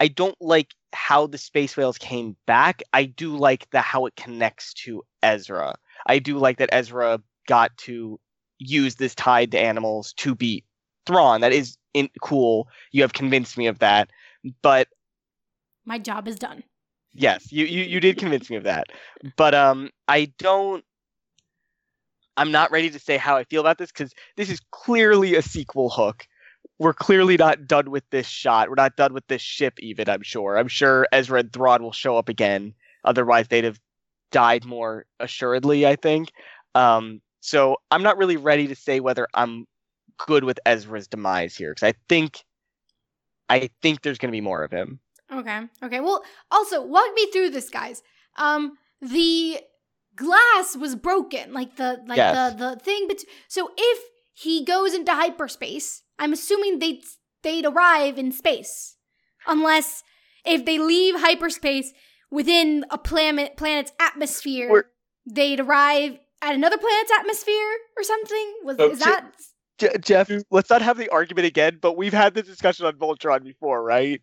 I 0.00 0.08
don't 0.08 0.36
like 0.40 0.74
how 0.92 1.26
the 1.26 1.38
space 1.38 1.76
whales 1.76 1.98
came 1.98 2.36
back. 2.46 2.82
I 2.92 3.04
do 3.04 3.36
like 3.36 3.68
the 3.70 3.80
how 3.80 4.06
it 4.06 4.16
connects 4.16 4.74
to 4.84 5.02
Ezra. 5.22 5.76
I 6.06 6.18
do 6.18 6.38
like 6.38 6.58
that 6.58 6.70
Ezra 6.72 7.20
got 7.46 7.76
to 7.78 8.20
use 8.58 8.96
this 8.96 9.14
tide 9.14 9.52
to 9.52 9.58
animals 9.60 10.12
to 10.14 10.34
beat 10.34 10.64
Thrawn. 11.06 11.40
That 11.40 11.52
is 11.52 11.76
in, 11.94 12.10
cool. 12.22 12.68
You 12.92 13.02
have 13.02 13.12
convinced 13.12 13.58
me 13.58 13.66
of 13.66 13.80
that. 13.80 14.10
But 14.62 14.88
My 15.84 15.98
job 15.98 16.28
is 16.28 16.36
done. 16.36 16.62
Yes, 17.14 17.50
you, 17.50 17.64
you 17.64 17.82
you 17.84 18.00
did 18.00 18.18
convince 18.18 18.50
me 18.50 18.56
of 18.56 18.64
that. 18.64 18.88
But 19.36 19.54
um 19.54 19.90
I 20.08 20.26
don't 20.38 20.84
I'm 22.38 22.52
not 22.52 22.70
ready 22.70 22.88
to 22.88 22.98
say 23.00 23.16
how 23.16 23.36
I 23.36 23.44
feel 23.44 23.60
about 23.60 23.78
this 23.78 23.90
because 23.90 24.14
this 24.36 24.48
is 24.48 24.60
clearly 24.70 25.34
a 25.34 25.42
sequel 25.42 25.90
hook. 25.90 26.26
We're 26.78 26.94
clearly 26.94 27.36
not 27.36 27.66
done 27.66 27.90
with 27.90 28.08
this 28.10 28.28
shot. 28.28 28.68
We're 28.68 28.76
not 28.76 28.96
done 28.96 29.12
with 29.12 29.26
this 29.26 29.42
ship 29.42 29.74
even, 29.80 30.08
I'm 30.08 30.22
sure. 30.22 30.56
I'm 30.56 30.68
sure 30.68 31.08
Ezra 31.12 31.40
and 31.40 31.52
Thrawn 31.52 31.82
will 31.82 31.92
show 31.92 32.16
up 32.16 32.28
again. 32.28 32.74
Otherwise 33.04 33.48
they'd 33.48 33.64
have 33.64 33.80
died 34.30 34.64
more 34.64 35.04
assuredly, 35.18 35.84
I 35.86 35.96
think. 35.96 36.30
Um 36.74 37.20
so 37.40 37.76
I'm 37.90 38.02
not 38.02 38.18
really 38.18 38.36
ready 38.36 38.68
to 38.68 38.74
say 38.76 39.00
whether 39.00 39.26
I'm 39.34 39.66
good 40.16 40.44
with 40.44 40.60
Ezra's 40.64 41.08
demise 41.08 41.56
here 41.56 41.72
because 41.72 41.88
I 41.88 41.94
think 42.08 42.44
I 43.48 43.68
think 43.82 44.02
there's 44.02 44.18
gonna 44.18 44.30
be 44.30 44.40
more 44.40 44.62
of 44.62 44.70
him. 44.70 45.00
Okay. 45.32 45.62
Okay. 45.82 46.00
Well, 46.00 46.22
also 46.52 46.84
walk 46.84 47.12
me 47.14 47.30
through 47.32 47.50
this, 47.50 47.68
guys. 47.68 48.02
Um, 48.36 48.78
the 49.00 49.60
glass 50.18 50.76
was 50.76 50.94
broken, 50.96 51.52
like 51.52 51.76
the 51.76 52.02
like 52.06 52.16
Yes. 52.18 52.54
the 52.58 52.70
the 52.74 52.76
thing. 52.80 53.06
But 53.08 53.20
so 53.48 53.70
if 53.76 53.98
he 54.34 54.64
goes 54.64 54.92
into 54.94 55.12
hyperspace, 55.12 56.02
I'm 56.18 56.32
assuming 56.32 56.78
they 56.78 56.92
would 56.94 57.04
they'd 57.42 57.64
arrive 57.66 58.18
in 58.18 58.32
space, 58.32 58.96
unless 59.46 60.02
if 60.44 60.64
they 60.64 60.78
leave 60.78 61.14
hyperspace 61.18 61.92
within 62.30 62.84
a 62.90 62.98
planet 62.98 63.56
planet's 63.56 63.92
atmosphere, 64.00 64.70
We're- 64.70 64.84
they'd 65.26 65.60
arrive 65.60 66.18
at 66.42 66.54
another 66.54 66.78
planet's 66.78 67.12
atmosphere 67.18 67.72
or 67.96 68.02
something. 68.02 68.54
Was 68.64 68.76
So- 68.76 68.90
is 68.90 68.98
that? 69.00 69.32
Je- 69.78 69.98
Jeff, 70.00 70.28
let's 70.50 70.70
not 70.70 70.82
have 70.82 70.98
the 70.98 71.08
argument 71.10 71.46
again, 71.46 71.78
but 71.80 71.96
we've 71.96 72.12
had 72.12 72.34
this 72.34 72.46
discussion 72.46 72.84
on 72.86 72.94
Voltron 72.94 73.44
before, 73.44 73.80
right? 73.84 74.20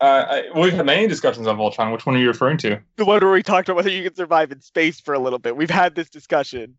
Uh, 0.00 0.24
I, 0.54 0.58
we've 0.58 0.72
had 0.72 0.86
many 0.86 1.08
discussions 1.08 1.46
on 1.46 1.56
Voltron. 1.56 1.92
Which 1.92 2.06
one 2.06 2.14
are 2.16 2.20
you 2.20 2.28
referring 2.28 2.58
to? 2.58 2.80
The 2.96 3.04
one 3.04 3.20
where 3.20 3.32
we 3.32 3.42
talked 3.42 3.68
about 3.68 3.76
whether 3.76 3.90
you 3.90 4.04
can 4.04 4.14
survive 4.14 4.52
in 4.52 4.60
space 4.60 5.00
for 5.00 5.12
a 5.12 5.18
little 5.18 5.40
bit. 5.40 5.56
We've 5.56 5.70
had 5.70 5.94
this 5.94 6.08
discussion. 6.08 6.76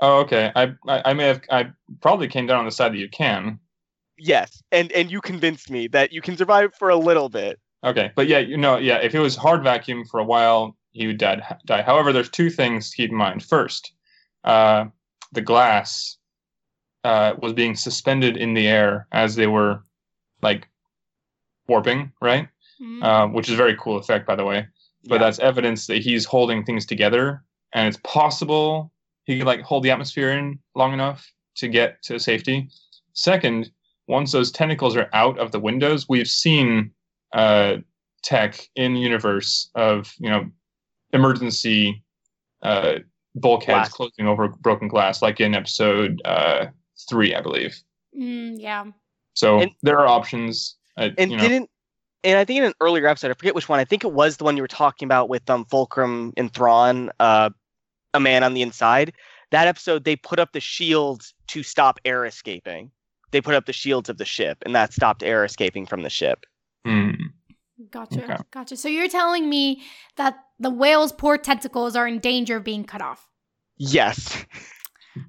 Oh, 0.00 0.18
okay. 0.20 0.50
I, 0.56 0.74
I 0.88 1.10
I 1.10 1.12
may 1.14 1.26
have 1.26 1.40
I 1.50 1.70
probably 2.00 2.28
came 2.28 2.46
down 2.46 2.58
on 2.58 2.64
the 2.64 2.70
side 2.72 2.92
that 2.92 2.98
you 2.98 3.08
can. 3.08 3.58
Yes, 4.18 4.62
and 4.72 4.90
and 4.92 5.10
you 5.10 5.20
convinced 5.20 5.70
me 5.70 5.88
that 5.88 6.12
you 6.12 6.20
can 6.20 6.36
survive 6.36 6.74
for 6.74 6.88
a 6.88 6.96
little 6.96 7.28
bit. 7.28 7.60
Okay, 7.84 8.10
but 8.16 8.26
yeah, 8.26 8.38
you 8.38 8.56
know, 8.56 8.78
yeah, 8.78 8.96
if 8.96 9.14
it 9.14 9.20
was 9.20 9.36
hard 9.36 9.62
vacuum 9.62 10.04
for 10.04 10.18
a 10.18 10.24
while, 10.24 10.76
he 10.92 11.06
would 11.06 11.18
die. 11.18 11.56
die. 11.66 11.82
However, 11.82 12.12
there's 12.12 12.30
two 12.30 12.50
things 12.50 12.90
to 12.90 12.96
keep 12.96 13.10
in 13.10 13.16
mind. 13.16 13.44
First, 13.44 13.92
uh, 14.44 14.86
the 15.32 15.42
glass 15.42 16.16
uh, 17.04 17.34
was 17.40 17.52
being 17.52 17.76
suspended 17.76 18.36
in 18.36 18.54
the 18.54 18.66
air 18.66 19.06
as 19.12 19.36
they 19.36 19.46
were 19.46 19.84
like 20.42 20.68
warping, 21.68 22.12
right? 22.20 22.48
Mm, 22.80 23.02
Uh, 23.02 23.26
which 23.28 23.48
is 23.48 23.54
a 23.54 23.56
very 23.56 23.74
cool 23.76 23.96
effect, 23.96 24.26
by 24.26 24.34
the 24.36 24.44
way. 24.44 24.66
But 25.04 25.14
Yeah. 25.14 25.18
that's 25.26 25.38
evidence 25.38 25.86
that 25.86 26.02
he's 26.02 26.24
holding 26.26 26.64
things 26.64 26.84
together, 26.84 27.42
and 27.72 27.88
it's 27.88 27.96
possible 28.04 28.92
he 29.24 29.38
could 29.38 29.46
like 29.46 29.60
hold 29.62 29.82
the 29.82 29.90
atmosphere 29.90 30.30
in 30.32 30.58
long 30.74 30.92
enough 30.92 31.26
to 31.56 31.68
get 31.68 32.02
to 32.02 32.18
safety. 32.20 32.68
Second, 33.14 33.70
once 34.08 34.30
those 34.32 34.50
tentacles 34.52 34.94
are 34.96 35.08
out 35.14 35.38
of 35.38 35.52
the 35.52 35.58
windows, 35.60 36.06
we've 36.08 36.28
seen 36.28 36.90
uh, 37.32 37.78
tech 38.22 38.68
in 38.76 38.92
the 38.94 39.00
universe 39.00 39.70
of 39.74 40.14
you 40.18 40.28
know 40.30 40.50
emergency 41.12 42.02
uh, 42.62 42.96
bulkheads 43.34 43.88
Glass. 43.88 43.92
closing 43.92 44.26
over 44.26 44.48
broken 44.48 44.88
glass, 44.88 45.22
like 45.22 45.40
in 45.40 45.54
episode 45.54 46.20
uh, 46.24 46.66
three, 47.08 47.34
I 47.34 47.40
believe. 47.40 47.76
mm, 48.18 48.56
yeah. 48.60 48.84
So 49.34 49.60
And- 49.60 49.72
there 49.82 49.98
are 49.98 50.06
options. 50.06 50.76
Uh, 50.96 51.10
And 51.18 51.30
you 51.30 51.36
know, 51.36 51.42
didn't 51.42 51.70
and 52.24 52.38
I 52.38 52.44
think 52.44 52.58
in 52.58 52.64
an 52.64 52.74
earlier 52.80 53.06
episode, 53.06 53.30
I 53.30 53.34
forget 53.34 53.54
which 53.54 53.68
one. 53.68 53.80
I 53.80 53.84
think 53.84 54.04
it 54.04 54.12
was 54.12 54.36
the 54.36 54.44
one 54.44 54.56
you 54.56 54.62
were 54.62 54.68
talking 54.68 55.06
about 55.06 55.28
with 55.28 55.48
um 55.50 55.64
Fulcrum 55.64 56.32
and 56.36 56.52
Thrawn, 56.52 57.10
uh, 57.20 57.50
a 58.14 58.20
man 58.20 58.42
on 58.42 58.54
the 58.54 58.62
inside. 58.62 59.12
That 59.52 59.68
episode, 59.68 60.04
they 60.04 60.16
put 60.16 60.38
up 60.38 60.52
the 60.52 60.60
shields 60.60 61.34
to 61.48 61.62
stop 61.62 62.00
air 62.04 62.24
escaping. 62.24 62.90
They 63.30 63.40
put 63.40 63.54
up 63.54 63.66
the 63.66 63.72
shields 63.72 64.08
of 64.08 64.18
the 64.18 64.24
ship, 64.24 64.58
and 64.64 64.74
that 64.74 64.92
stopped 64.92 65.22
air 65.22 65.44
escaping 65.44 65.86
from 65.86 66.02
the 66.02 66.10
ship. 66.10 66.44
hmm. 66.84 67.10
Gotcha. 67.90 68.24
Okay. 68.24 68.36
Gotcha. 68.50 68.76
So 68.76 68.88
you're 68.88 69.08
telling 69.08 69.50
me 69.50 69.82
that 70.16 70.38
the 70.58 70.70
whale's 70.70 71.12
poor 71.12 71.36
tentacles 71.36 71.94
are 71.94 72.08
in 72.08 72.20
danger 72.20 72.56
of 72.56 72.64
being 72.64 72.84
cut 72.84 73.02
off. 73.02 73.28
Yes. 73.76 74.46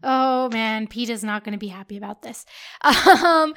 Oh 0.03 0.49
man, 0.49 0.87
Peeta's 0.87 1.23
not 1.23 1.43
going 1.43 1.53
to 1.53 1.57
be 1.59 1.67
happy 1.67 1.97
about 1.97 2.21
this. 2.21 2.45
Um, 2.83 3.53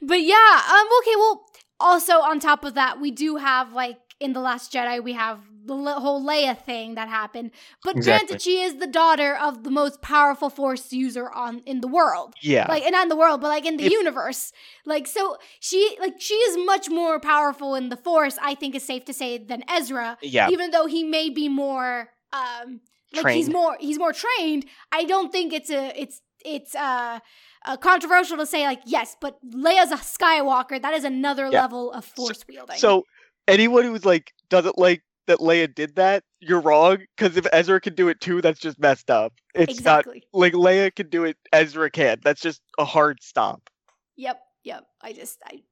but 0.00 0.22
yeah. 0.22 0.60
Um. 0.70 0.88
Okay. 1.00 1.16
Well, 1.16 1.44
also 1.82 2.14
on 2.20 2.40
top 2.40 2.64
of 2.64 2.74
that, 2.74 3.00
we 3.00 3.10
do 3.10 3.36
have 3.36 3.72
like 3.72 3.98
in 4.20 4.32
the 4.32 4.40
Last 4.40 4.72
Jedi, 4.72 5.02
we 5.02 5.14
have 5.14 5.40
the 5.64 5.74
whole 5.74 6.24
Leia 6.24 6.56
thing 6.58 6.94
that 6.94 7.08
happened. 7.08 7.50
But 7.84 7.96
Exactly. 7.96 8.26
granted, 8.26 8.42
she 8.42 8.60
is 8.62 8.76
the 8.76 8.86
daughter 8.86 9.36
of 9.36 9.62
the 9.64 9.70
most 9.70 10.00
powerful 10.02 10.50
Force 10.50 10.92
user 10.92 11.30
on 11.30 11.60
in 11.66 11.80
the 11.80 11.88
world. 11.88 12.34
Yeah. 12.40 12.66
Like, 12.68 12.82
and 12.84 12.92
not 12.92 13.04
in 13.04 13.08
the 13.08 13.16
world, 13.16 13.40
but 13.40 13.48
like 13.48 13.64
in 13.66 13.76
the 13.76 13.84
If- 13.86 13.92
universe. 13.92 14.52
Like, 14.86 15.06
so 15.06 15.36
she 15.60 15.96
like 16.00 16.20
she 16.20 16.34
is 16.34 16.56
much 16.72 16.88
more 16.88 17.20
powerful 17.20 17.74
in 17.74 17.88
the 17.90 17.96
Force. 17.96 18.38
I 18.42 18.54
think 18.54 18.74
is 18.74 18.84
safe 18.84 19.04
to 19.06 19.14
say 19.14 19.38
than 19.38 19.62
Ezra 19.68 20.18
yeah. 20.22 20.48
even 20.50 20.70
though 20.72 20.86
he 20.86 21.04
may 21.04 21.30
be 21.30 21.48
more 21.48 22.08
um 22.32 22.80
like 23.14 23.34
he's 23.34 23.50
more 23.50 23.76
he's 23.78 23.98
more 23.98 24.14
trained 24.14 24.64
i 24.90 25.04
don't 25.04 25.30
think 25.30 25.52
it's 25.52 25.70
a 25.70 25.92
it's 26.00 26.22
it's 26.44 26.74
uh, 26.74 27.20
uh 27.64 27.76
controversial 27.76 28.36
to 28.36 28.46
say 28.46 28.64
like 28.66 28.80
yes 28.86 29.16
but 29.20 29.38
leia's 29.50 29.90
a 29.92 29.96
skywalker 29.96 30.80
that 30.80 30.94
is 30.94 31.04
another 31.04 31.48
Yeah. 31.50 31.62
level 31.62 31.92
of 31.92 32.04
force 32.04 32.44
wielding 32.48 32.76
So 32.78 33.04
anyone 33.48 33.84
who's 33.84 34.04
like 34.04 34.32
doesn't 34.48 34.78
like 34.78 35.02
that 35.28 35.38
Leia 35.38 35.72
did 35.72 35.94
that, 35.94 36.24
you're 36.40 36.60
wrong. 36.60 36.98
Because 37.16 37.36
if 37.36 37.46
Ezra 37.52 37.80
can 37.80 37.94
do 37.94 38.08
it 38.08 38.20
too, 38.20 38.40
that's 38.42 38.58
just 38.58 38.76
messed 38.80 39.08
up. 39.08 39.32
It's 39.54 39.72
exactly 39.78 40.24
not 40.34 40.40
like 40.40 40.52
Leia 40.52 40.92
can 40.92 41.08
do 41.10 41.22
it. 41.24 41.36
Ezra 41.52 41.88
can't. 41.92 42.20
That's 42.24 42.40
just 42.40 42.60
a 42.76 42.84
hard 42.84 43.22
stop. 43.22 43.70
yep 44.16 44.40
yep 44.64 44.84
i 45.00 45.12
just 45.12 45.38
i 45.46 45.62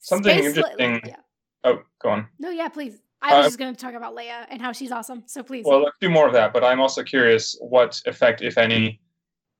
Something 0.00 0.38
Space 0.38 0.56
Le- 0.56 0.70
interesting- 0.70 1.00
yeah. 1.10 1.16
Oh, 1.64 1.78
go 2.02 2.10
on. 2.10 2.28
no 2.38 2.50
yeah 2.50 2.68
please 2.68 3.00
i 3.22 3.36
was 3.36 3.46
Uh, 3.46 3.48
just 3.48 3.58
going 3.58 3.74
to 3.74 3.80
talk 3.80 3.94
about 3.94 4.14
leia 4.14 4.46
and 4.50 4.60
how 4.62 4.72
she's 4.72 4.92
awesome 4.92 5.22
so 5.26 5.42
please 5.42 5.64
Well, 5.66 5.82
let's 5.82 5.96
do 6.00 6.08
more 6.10 6.26
of 6.26 6.32
that. 6.34 6.52
But 6.52 6.62
I'm 6.64 6.80
also 6.80 7.02
curious 7.02 7.56
what 7.60 8.00
effect, 8.06 8.42
if 8.42 8.56
any, 8.58 9.00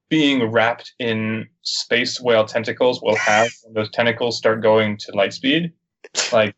being 0.09 0.50
wrapped 0.50 0.92
in 0.98 1.46
space 1.62 2.20
whale 2.20 2.44
tentacles 2.44 3.02
will 3.02 3.16
have 3.16 3.50
when 3.62 3.74
those 3.74 3.90
tentacles 3.90 4.38
start 4.38 4.62
going 4.62 4.96
to 4.98 5.12
light 5.12 5.32
speed. 5.32 5.72
Like, 6.32 6.54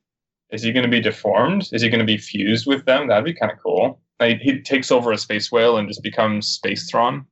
is 0.50 0.62
he 0.62 0.72
going 0.72 0.84
to 0.84 0.90
be 0.90 1.00
deformed? 1.00 1.68
Is 1.72 1.82
he 1.82 1.88
going 1.88 2.00
to 2.00 2.04
be 2.04 2.18
fused 2.18 2.66
with 2.66 2.84
them? 2.84 3.08
That'd 3.08 3.24
be 3.24 3.34
kind 3.34 3.52
of 3.52 3.58
cool. 3.62 4.00
Like, 4.18 4.38
he 4.38 4.60
takes 4.60 4.90
over 4.90 5.12
a 5.12 5.18
space 5.18 5.50
whale 5.50 5.76
and 5.76 5.88
just 5.88 6.02
becomes 6.02 6.46
Space 6.46 6.90
Thrawn. 6.90 7.26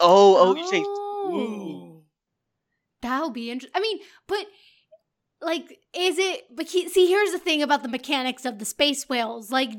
Oh, 0.00 0.36
oh, 0.36 0.56
you 0.56 0.68
say 0.68 0.82
Oh. 0.86 2.02
That'll 3.02 3.30
be 3.30 3.50
interesting. 3.50 3.76
I 3.76 3.80
mean, 3.80 4.00
but 4.26 4.46
like, 5.40 5.78
is 5.94 6.18
it? 6.18 6.44
But 6.54 6.66
he, 6.66 6.88
see, 6.88 7.06
here's 7.06 7.32
the 7.32 7.38
thing 7.38 7.62
about 7.62 7.82
the 7.82 7.88
mechanics 7.88 8.44
of 8.44 8.58
the 8.58 8.64
space 8.64 9.08
whales. 9.08 9.50
Like, 9.50 9.70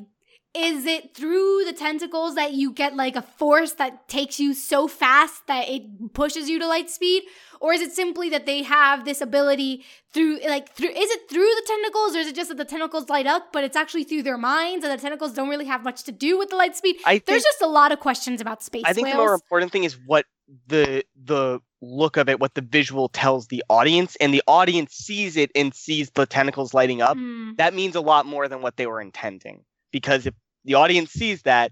is 0.56 0.86
it 0.86 1.14
through 1.14 1.66
the 1.66 1.74
tentacles 1.74 2.36
that 2.36 2.54
you 2.54 2.72
get 2.72 2.96
like 2.96 3.16
a 3.16 3.22
force 3.22 3.74
that 3.74 4.08
takes 4.08 4.40
you 4.40 4.54
so 4.54 4.88
fast 4.88 5.46
that 5.48 5.68
it 5.68 6.14
pushes 6.14 6.50
you 6.50 6.60
to 6.60 6.68
light 6.68 6.90
speed, 6.90 7.24
or 7.60 7.74
is 7.74 7.82
it 7.82 7.92
simply 7.92 8.30
that 8.30 8.46
they 8.46 8.64
have 8.64 9.04
this 9.06 9.22
ability 9.22 9.84
through 10.14 10.40
like 10.48 10.74
through? 10.74 10.90
Is 10.90 11.12
it 11.12 11.30
through 11.30 11.42
the 11.42 11.64
tentacles, 11.68 12.16
or 12.16 12.20
is 12.20 12.28
it 12.28 12.36
just 12.36 12.50
that 12.50 12.58
the 12.58 12.66
tentacles 12.66 13.10
light 13.10 13.28
up, 13.28 13.52
but 13.52 13.64
it's 13.64 13.76
actually 13.76 14.06
through 14.06 14.24
their 14.24 14.38
minds, 14.38 14.86
and 14.86 14.98
the 14.98 15.02
tentacles 15.02 15.34
don't 15.34 15.50
really 15.50 15.66
have 15.66 15.84
much 15.84 16.04
to 16.04 16.12
do 16.12 16.38
with 16.38 16.50
the 16.50 16.56
light 16.56 16.76
speed? 16.76 16.96
I 17.06 17.14
think 17.14 17.26
There's 17.26 17.44
just 17.44 17.62
a 17.62 17.68
lot 17.68 17.92
of 17.92 18.00
questions 18.00 18.40
about 18.40 18.64
space 18.64 18.84
I 18.86 18.94
think 18.94 19.06
whales. 19.06 19.18
the 19.18 19.24
more 19.24 19.34
important 19.34 19.72
thing 19.72 19.84
is 19.84 19.98
what 20.06 20.26
the 20.68 21.04
the 21.16 21.60
look 21.82 22.18
of 22.18 22.30
it, 22.30 22.40
what 22.40 22.54
the 22.56 22.62
visual 22.62 23.10
tells 23.10 23.48
the 23.48 23.64
audience, 23.70 24.16
and 24.22 24.34
the 24.34 24.44
audience 24.48 24.94
sees 24.94 25.36
it 25.38 25.52
and 25.56 25.74
sees 25.74 26.12
the 26.12 26.26
tentacles 26.26 26.74
lighting 26.74 27.02
up. 27.02 27.18
Hmm. 27.18 27.52
That 27.58 27.74
means 27.74 27.96
a 27.96 28.02
lot 28.02 28.26
more 28.26 28.48
than 28.48 28.62
what 28.62 28.78
they 28.78 28.88
were 28.88 29.02
intending. 29.02 29.64
Because 29.92 30.26
if 30.26 30.34
the 30.66 30.74
audience 30.74 31.12
sees 31.12 31.44
that, 31.44 31.72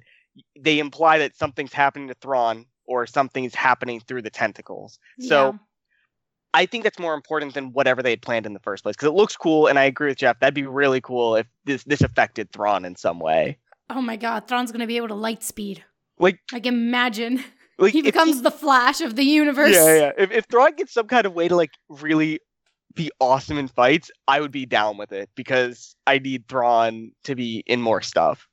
they 0.60 0.80
imply 0.80 1.20
that 1.20 1.36
something's 1.36 1.74
happening 1.74 2.08
to 2.08 2.14
Thrawn 2.16 2.66
or 2.86 3.06
something's 3.06 3.54
happening 3.56 4.00
through 4.00 4.22
the 4.22 4.30
tentacles. 4.30 4.98
So 5.20 5.60
I 6.54 6.66
think 6.66 6.84
that's 6.84 7.00
more 7.00 7.14
important 7.14 7.54
than 7.54 7.74
whatever 7.74 8.04
they 8.04 8.12
had 8.12 8.22
planned 8.22 8.46
in 8.46 8.54
the 8.54 8.60
first 8.60 8.84
place 8.84 8.96
because 8.96 9.08
it 9.08 9.14
looks 9.14 9.36
cool, 9.36 9.68
and 9.68 9.80
I 9.80 9.84
agree 9.86 10.10
with 10.10 10.18
Jeff. 10.18 10.40
That'd 10.40 10.54
be 10.54 10.68
really 10.68 11.02
cool 11.02 11.36
if 11.36 11.48
this 11.66 11.84
this 11.86 12.02
affected 12.02 12.52
Thrawn 12.52 12.86
in 12.86 12.96
some 12.96 13.20
way. 13.20 13.58
Oh 13.90 14.02
my 14.02 14.16
god, 14.16 14.48
Thrawn's 14.48 14.72
gonna 14.72 14.88
be 14.88 14.98
able 14.98 15.08
to 15.10 15.16
light 15.16 15.44
speed. 15.44 15.84
Like, 16.20 16.40
Like 16.52 16.68
imagine 16.68 17.44
like 17.80 17.92
he 17.94 18.04
becomes 18.04 18.44
the 18.44 18.52
Flash 18.52 19.02
of 19.02 19.16
the 19.16 19.24
universe. 19.24 19.74
yeah, 19.74 19.96
yeah. 19.96 20.12
If 20.18 20.32
if 20.32 20.46
Thrawn 20.46 20.76
gets 20.76 20.94
some 20.94 21.08
kind 21.08 21.26
of 21.26 21.34
way 21.34 21.48
to 21.48 21.56
like 21.56 21.72
really 21.90 22.40
be 22.96 23.10
awesome 23.20 23.58
in 23.58 23.68
fights, 23.68 24.12
I 24.28 24.40
would 24.40 24.52
be 24.52 24.68
down 24.68 24.98
with 24.98 25.12
it 25.12 25.30
because 25.36 25.96
I 26.06 26.20
need 26.20 26.48
Thrawn 26.48 27.12
to 27.24 27.36
be 27.36 27.64
in 27.66 27.82
more 27.82 28.02
stuff. 28.02 28.48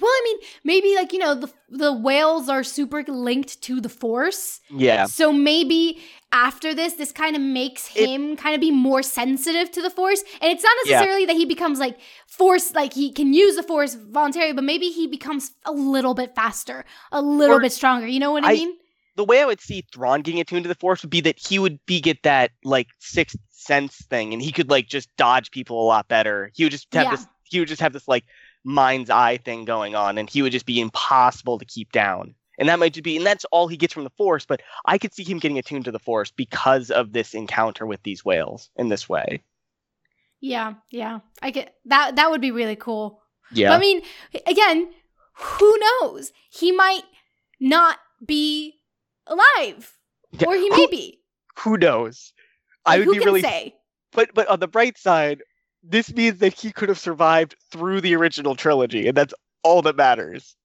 Well, 0.00 0.10
I 0.10 0.20
mean, 0.24 0.38
maybe 0.64 0.94
like 0.96 1.12
you 1.12 1.18
know 1.18 1.34
the 1.34 1.52
the 1.68 1.92
whales 1.92 2.48
are 2.48 2.62
super 2.64 3.02
linked 3.06 3.60
to 3.62 3.80
the 3.80 3.88
Force. 3.88 4.60
Yeah, 4.70 5.04
So 5.06 5.32
maybe 5.32 6.00
after 6.32 6.74
this, 6.74 6.94
this 6.94 7.12
kind 7.12 7.36
of 7.36 7.42
makes 7.42 7.94
It- 7.94 8.08
him 8.08 8.36
kind 8.36 8.54
of 8.54 8.60
be 8.60 8.70
more 8.70 9.02
sensitive 9.02 9.70
to 9.72 9.82
the 9.82 9.90
Force. 9.90 10.22
And 10.40 10.50
it's 10.50 10.62
not 10.64 10.72
Yeah. 10.86 10.92
necessarily 10.96 11.26
that 11.26 11.36
he 11.36 11.44
becomes 11.44 11.78
like 11.78 11.98
Force, 12.26 12.74
like 12.74 12.94
he 12.94 13.12
can 13.12 13.34
use 13.34 13.54
the 13.56 13.62
Force 13.62 13.94
voluntarily, 13.94 14.54
but 14.54 14.64
maybe 14.64 14.88
he 14.88 15.06
becomes 15.06 15.50
a 15.66 15.72
little 15.72 16.14
bit 16.14 16.34
faster, 16.34 16.84
a 17.10 17.20
little 17.20 17.56
Or- 17.56 17.60
bit 17.60 17.72
stronger. 17.72 18.06
You 18.06 18.18
know 18.20 18.32
what 18.32 18.44
I, 18.44 18.52
I- 18.52 18.54
mean? 18.54 18.76
the 19.16 19.24
way 19.24 19.42
I 19.42 19.44
would 19.44 19.60
see 19.60 19.84
Thrawn 19.92 20.22
getting 20.22 20.40
attuned 20.40 20.64
to 20.64 20.68
the 20.68 20.74
Force 20.74 21.02
would 21.02 21.10
be 21.10 21.20
that 21.20 21.38
he 21.38 21.58
would 21.58 21.78
be 21.84 22.00
get 22.00 22.22
that 22.22 22.52
like 22.64 22.88
sixth 22.98 23.36
sense 23.50 23.96
thing, 24.08 24.32
and 24.32 24.40
he 24.40 24.52
could 24.52 24.70
like 24.70 24.88
just 24.88 25.14
dodge 25.18 25.50
people 25.50 25.82
a 25.82 25.84
lot 25.84 26.08
better. 26.08 26.50
He 26.54 26.64
would 26.64 26.72
just 26.72 26.92
have 26.94 27.04
Yeah. 27.04 27.10
this. 27.16 27.26
He 27.44 27.58
would 27.58 27.68
just 27.68 27.82
have 27.82 27.92
this 27.92 28.08
like 28.08 28.24
mind's 28.64 29.10
eye 29.10 29.38
thing 29.38 29.64
going 29.64 29.94
on, 29.94 30.18
and 30.18 30.28
he 30.30 30.42
would 30.42 30.52
just 30.52 30.66
be 30.66 30.80
impossible 30.80 31.58
to 31.58 31.64
keep 31.64 31.92
down. 31.92 32.34
And 32.58 32.68
that 32.68 32.78
might 32.78 32.92
just 32.92 33.02
be, 33.04 33.16
and 33.16 33.26
that's 33.26 33.44
all 33.46 33.66
he 33.66 33.76
gets 33.76 33.92
from 33.94 34.04
the 34.04 34.10
Force. 34.10 34.44
But 34.44 34.62
I 34.86 34.98
could 34.98 35.14
see 35.14 35.24
him 35.24 35.38
getting 35.38 35.58
attuned 35.58 35.86
to 35.86 35.90
the 35.90 35.98
Force 35.98 36.30
because 36.30 36.90
of 36.90 37.12
this 37.12 37.34
encounter 37.34 37.86
with 37.86 38.02
these 38.02 38.24
whales 38.24 38.70
in 38.76 38.88
this 38.88 39.08
way. 39.08 39.42
Yeah, 40.40 40.74
yeah. 40.90 41.20
I 41.40 41.50
get 41.50 41.74
that. 41.86 42.16
That 42.16 42.30
would 42.30 42.40
be 42.40 42.50
really 42.50 42.76
cool. 42.76 43.22
Yeah, 43.52 43.68
But 43.70 43.74
I 43.74 43.78
mean, 43.78 44.02
again, 44.46 44.90
who 45.34 45.76
knows? 46.00 46.32
He 46.50 46.72
might 46.72 47.02
not 47.60 47.98
be 48.24 48.74
alive, 49.26 49.96
Yeah, 50.32 50.48
or 50.48 50.54
he 50.54 50.68
who- 50.68 50.76
may 50.76 50.86
be. 50.90 51.20
who 51.60 51.76
knows? 51.76 52.32
I 52.84 52.98
would 52.98 53.08
be 53.10 53.18
really 53.18 53.42
say? 53.42 53.74
But 54.12 54.34
but 54.34 54.48
on 54.48 54.58
the 54.60 54.68
bright 54.68 54.98
side, 54.98 55.42
this 55.82 56.12
means 56.14 56.38
that 56.38 56.54
he 56.58 56.72
could 56.72 56.88
have 56.88 56.98
survived 56.98 57.56
through 57.70 58.00
the 58.00 58.14
original 58.16 58.54
trilogy, 58.54 59.08
and 59.08 59.16
that's 59.16 59.34
all 59.62 59.82
that 59.82 59.96
matters. 59.96 60.56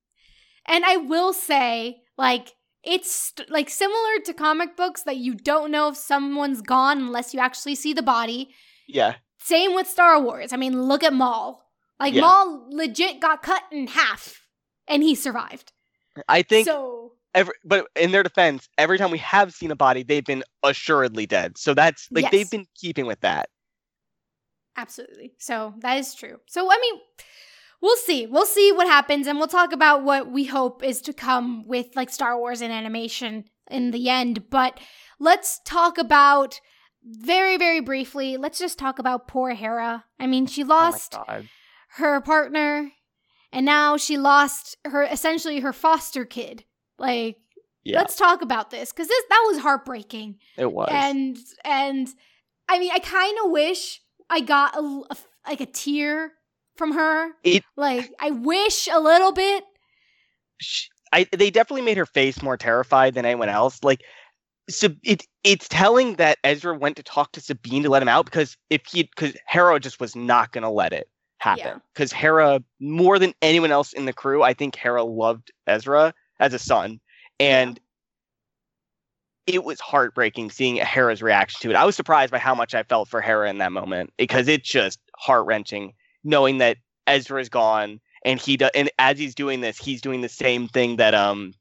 And 0.67 0.83
I 0.85 0.97
will 0.97 1.33
say, 1.33 1.97
like, 2.17 2.53
it's 2.83 3.11
st- 3.11 3.49
like 3.49 3.69
similar 3.69 4.19
to 4.25 4.33
comic 4.33 4.75
books 4.77 5.03
that 5.03 5.17
you 5.17 5.33
don't 5.33 5.71
know 5.71 5.89
if 5.89 5.97
someone's 5.97 6.61
gone 6.61 6.99
unless 6.99 7.33
you 7.33 7.39
actually 7.39 7.75
see 7.75 7.93
the 7.93 8.01
body. 8.03 8.49
Yeah. 8.87 9.15
Same 9.39 9.75
with 9.75 9.87
Star 9.87 10.21
Wars. 10.21 10.53
I 10.53 10.57
mean, 10.57 10.83
look 10.83 11.03
at 11.03 11.13
Maul. 11.13 11.63
Like, 11.99 12.13
Yeah. 12.13 12.21
Maul 12.21 12.67
legit 12.69 13.19
got 13.19 13.41
cut 13.43 13.63
in 13.71 13.87
half 13.87 14.41
and 14.87 15.03
he 15.03 15.15
survived. 15.15 15.71
I 16.27 16.41
think 16.43 16.67
so. 16.67 17.13
every 17.33 17.53
but 17.65 17.87
in 17.95 18.11
their 18.11 18.23
defense, 18.23 18.67
every 18.77 18.97
time 18.97 19.11
we 19.11 19.17
have 19.19 19.53
seen 19.53 19.71
a 19.71 19.75
body, 19.75 20.03
they've 20.03 20.23
been 20.25 20.43
assuredly 20.63 21.25
dead. 21.25 21.57
So 21.57 21.73
that's 21.73 22.07
like 22.11 22.23
Yes. 22.23 22.31
they've 22.31 22.49
been 22.51 22.65
keeping 22.75 23.05
with 23.05 23.19
that. 23.21 23.49
Absolutely. 24.77 25.33
So 25.39 25.73
that 25.79 25.97
is 25.97 26.13
true. 26.13 26.37
So, 26.45 26.71
I 26.71 26.77
mean, 26.79 27.01
we'll 27.81 27.97
see. 27.97 28.27
We'll 28.27 28.45
see 28.45 28.71
what 28.71 28.87
happens 28.87 29.27
and 29.27 29.39
we'll 29.39 29.47
talk 29.47 29.73
about 29.73 30.03
what 30.03 30.31
we 30.31 30.45
hope 30.45 30.83
is 30.83 31.01
to 31.01 31.13
come 31.13 31.67
with 31.67 31.87
like 31.95 32.09
Star 32.09 32.37
Wars 32.37 32.61
and 32.61 32.71
animation 32.71 33.45
in 33.69 33.91
the 33.91 34.09
end. 34.09 34.49
But 34.49 34.79
let's 35.19 35.59
talk 35.65 35.97
about 35.97 36.61
very, 37.03 37.57
very 37.57 37.79
briefly. 37.79 38.37
Let's 38.37 38.59
just 38.59 38.77
talk 38.77 38.99
about 38.99 39.27
poor 39.27 39.51
Hera. 39.51 40.05
I 40.19 40.27
mean, 40.27 40.45
she 40.45 40.63
oh 40.63 40.67
lost 40.67 41.15
Oh 41.17 41.41
her 41.91 42.21
partner 42.21 42.91
and 43.51 43.65
now 43.65 43.97
she 43.97 44.17
lost 44.17 44.77
her 44.85 45.03
essentially 45.03 45.61
her 45.61 45.73
foster 45.73 46.25
kid. 46.25 46.63
Like, 46.99 47.37
Yeah, 47.83 47.99
let's 47.99 48.15
talk 48.15 48.41
about 48.41 48.69
this 48.69 48.91
because 48.91 49.07
this 49.07 49.23
that 49.29 49.43
was 49.47 49.59
heartbreaking 49.59 50.37
it 50.57 50.71
was. 50.71 50.89
and 50.91 51.37
and 51.63 52.07
I 52.69 52.79
mean, 52.79 52.91
I 52.93 52.99
kind 52.99 53.37
of 53.43 53.51
wish 53.51 54.01
I 54.29 54.41
got 54.41 54.75
a, 54.75 55.03
a 55.09 55.17
like 55.47 55.61
a 55.61 55.65
tear 55.65 56.33
from 56.75 56.93
her. 56.93 57.31
It- 57.43 57.63
like 57.75 58.11
I 58.19 58.31
wish 58.31 58.87
a 58.91 58.99
little 58.99 59.31
bit. 59.31 59.63
Sh- 60.61 60.87
I 61.13 61.27
they 61.31 61.49
definitely 61.49 61.83
made 61.83 61.97
her 61.97 62.05
face 62.05 62.41
more 62.41 62.57
terrified 62.57 63.13
than 63.13 63.25
anyone 63.25 63.49
else. 63.49 63.83
Like, 63.83 64.01
so 64.69 64.89
it 65.03 65.23
it's 65.43 65.67
telling 65.67 66.15
that 66.15 66.37
Ezra 66.43 66.77
went 66.77 66.97
to 66.97 67.03
talk 67.03 67.31
to 67.33 67.41
Sabine 67.41 67.83
to 67.83 67.89
let 67.89 68.01
him 68.01 68.09
out 68.09 68.25
because 68.25 68.57
if 68.69 68.85
he 68.85 69.03
because 69.03 69.35
Hera 69.47 69.79
just 69.79 69.99
was 69.99 70.15
not 70.15 70.51
gonna 70.51 70.71
let 70.71 70.93
it 70.93 71.09
happen 71.37 71.81
because 71.93 72.11
Hera 72.11 72.61
more 72.79 73.19
than 73.19 73.33
anyone 73.41 73.71
else 73.71 73.93
in 73.93 74.05
the 74.05 74.13
crew, 74.13 74.43
I 74.43 74.53
think 74.53 74.75
Hera 74.75 75.03
loved 75.03 75.51
Ezra 75.67 76.13
as 76.39 76.53
a 76.53 76.59
son, 76.59 76.99
and 77.39 77.79
it 79.47 79.63
was 79.63 79.79
heartbreaking 79.79 80.51
seeing 80.51 80.75
Hera's 80.75 81.23
reaction 81.23 81.59
to 81.61 81.69
it. 81.71 81.75
I 81.75 81.85
was 81.85 81.95
surprised 81.95 82.31
by 82.31 82.37
how 82.37 82.53
much 82.53 82.75
I 82.75 82.83
felt 82.83 83.07
for 83.07 83.21
Hera 83.21 83.49
in 83.49 83.57
that 83.59 83.71
moment 83.71 84.13
because 84.17 84.47
it's 84.47 84.69
just 84.69 84.99
heart 85.15 85.45
wrenching 85.45 85.93
knowing 86.23 86.57
that 86.57 86.77
Ezra's 87.07 87.49
gone 87.49 88.01
and 88.25 88.39
he 88.39 88.57
does, 88.57 88.71
and 88.75 88.91
as 88.99 89.17
he's 89.17 89.33
doing 89.33 89.61
this, 89.61 89.77
he's 89.77 90.01
doing 90.01 90.21
the 90.21 90.29
same 90.29 90.67
thing 90.67 90.97
that 90.97 91.15
um 91.15 91.53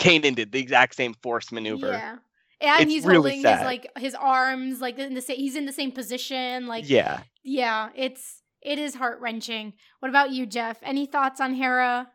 Kanan 0.00 0.36
did, 0.36 0.52
the 0.52 0.60
exact 0.60 0.94
same 0.94 1.14
force 1.22 1.50
maneuver. 1.50 1.88
Yeah. 1.88 2.16
And 2.60 2.82
It's 2.82 2.90
he's 2.90 3.06
really 3.06 3.42
holding 3.42 3.50
his 3.50 3.64
like 3.64 3.90
his 3.96 4.14
arms 4.14 4.80
like 4.80 4.98
in 4.98 5.14
the 5.14 5.22
same. 5.22 5.38
He's 5.38 5.56
in 5.56 5.64
the 5.64 5.72
same 5.72 5.92
position. 5.92 6.66
Like 6.66 6.88
yeah. 6.88 7.22
yeah, 7.42 7.88
it's 7.96 8.42
it 8.60 8.78
is 8.78 8.94
heart 8.94 9.20
wrenching. 9.20 9.72
What 10.00 10.10
about 10.10 10.30
you, 10.30 10.44
Jeff? 10.44 10.78
Any 10.82 11.06
thoughts 11.06 11.40
on 11.40 11.54
Hera? 11.54 12.08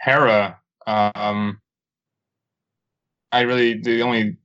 Hera, 0.00 0.58
um, 0.88 1.60
I 3.32 3.40
really 3.42 3.80
the 3.80 4.02
only 4.02 4.36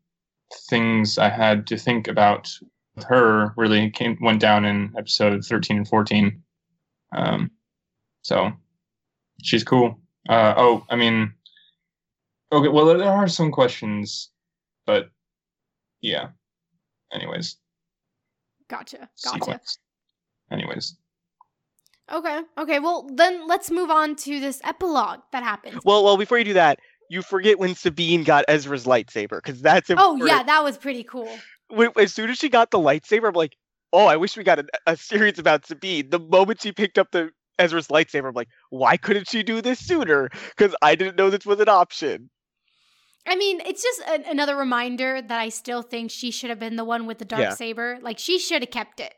things 0.69 1.17
I 1.17 1.29
had 1.29 1.67
to 1.67 1.77
think 1.77 2.07
about 2.07 2.49
with 2.95 3.05
her 3.05 3.53
really 3.57 3.89
came 3.91 4.17
went 4.21 4.39
down 4.39 4.65
in 4.65 4.93
episode 4.97 5.43
thirteen 5.45 5.77
and 5.77 5.87
fourteen. 5.87 6.41
Um, 7.15 7.51
so 8.21 8.51
she's 9.43 9.63
cool. 9.63 9.99
Uh, 10.29 10.53
oh, 10.57 10.85
I 10.89 10.95
mean, 10.95 11.33
okay. 12.51 12.69
Well, 12.69 12.85
there 12.85 13.09
are 13.09 13.27
some 13.27 13.51
questions, 13.51 14.31
but 14.85 15.09
yeah. 16.01 16.29
Anyways, 17.13 17.57
Gotcha. 18.67 19.09
Gotcha. 19.23 19.39
sequence. 19.39 19.77
Anyways, 20.51 20.95
Okay. 22.11 22.41
Okay. 22.57 22.79
Well, 22.79 23.09
then 23.13 23.47
let's 23.47 23.69
move 23.69 23.89
on 23.89 24.15
to 24.17 24.39
this 24.39 24.61
epilogue 24.63 25.19
that 25.31 25.43
happens. 25.43 25.81
Well, 25.83 26.03
well, 26.03 26.17
before 26.17 26.37
you 26.37 26.45
do 26.45 26.53
that, 26.53 26.79
you 27.09 27.21
forget 27.21 27.59
when 27.59 27.75
Sabine 27.75 28.23
got 28.23 28.45
Ezra's 28.47 28.85
lightsaber 28.85 29.41
because 29.43 29.61
that's 29.61 29.89
Oh 29.95 30.17
yeah, 30.25 30.43
that 30.43 30.63
was 30.63 30.77
pretty 30.77 31.03
cool. 31.03 31.37
When, 31.69 31.91
as 31.97 32.13
soon 32.13 32.29
as 32.29 32.37
she 32.37 32.49
got 32.49 32.71
the 32.71 32.79
lightsaber, 32.79 33.27
I'm 33.27 33.33
like, 33.33 33.55
oh, 33.93 34.05
I 34.05 34.15
wish 34.17 34.37
we 34.37 34.43
got 34.43 34.59
a, 34.59 34.65
a 34.85 34.95
series 34.97 35.39
about 35.39 35.65
Sabine. 35.65 36.09
The 36.09 36.19
moment 36.19 36.61
she 36.61 36.71
picked 36.71 36.97
up 36.97 37.11
the 37.11 37.31
Ezra's 37.59 37.87
lightsaber, 37.87 38.29
I'm 38.29 38.33
like, 38.33 38.49
why 38.69 38.97
couldn't 38.97 39.29
she 39.29 39.43
do 39.43 39.61
this 39.61 39.79
sooner? 39.79 40.29
Because 40.55 40.75
I 40.81 40.95
didn't 40.95 41.17
know 41.17 41.29
this 41.29 41.45
was 41.45 41.59
an 41.59 41.69
option. 41.69 42.29
I 43.27 43.35
mean, 43.35 43.61
it's 43.65 43.83
just 43.83 44.01
a- 44.01 44.29
another 44.29 44.55
reminder 44.55 45.21
that 45.21 45.39
I 45.39 45.49
still 45.49 45.81
think 45.81 46.11
she 46.11 46.31
should 46.31 46.49
have 46.49 46.59
been 46.59 46.77
the 46.77 46.85
one 46.85 47.05
with 47.05 47.17
the 47.17 47.25
dark 47.25 47.41
Yeah. 47.41 47.53
saber. 47.55 47.99
Like 48.01 48.19
she 48.19 48.39
should 48.39 48.61
have 48.61 48.71
kept 48.71 48.99
it. 48.99 49.13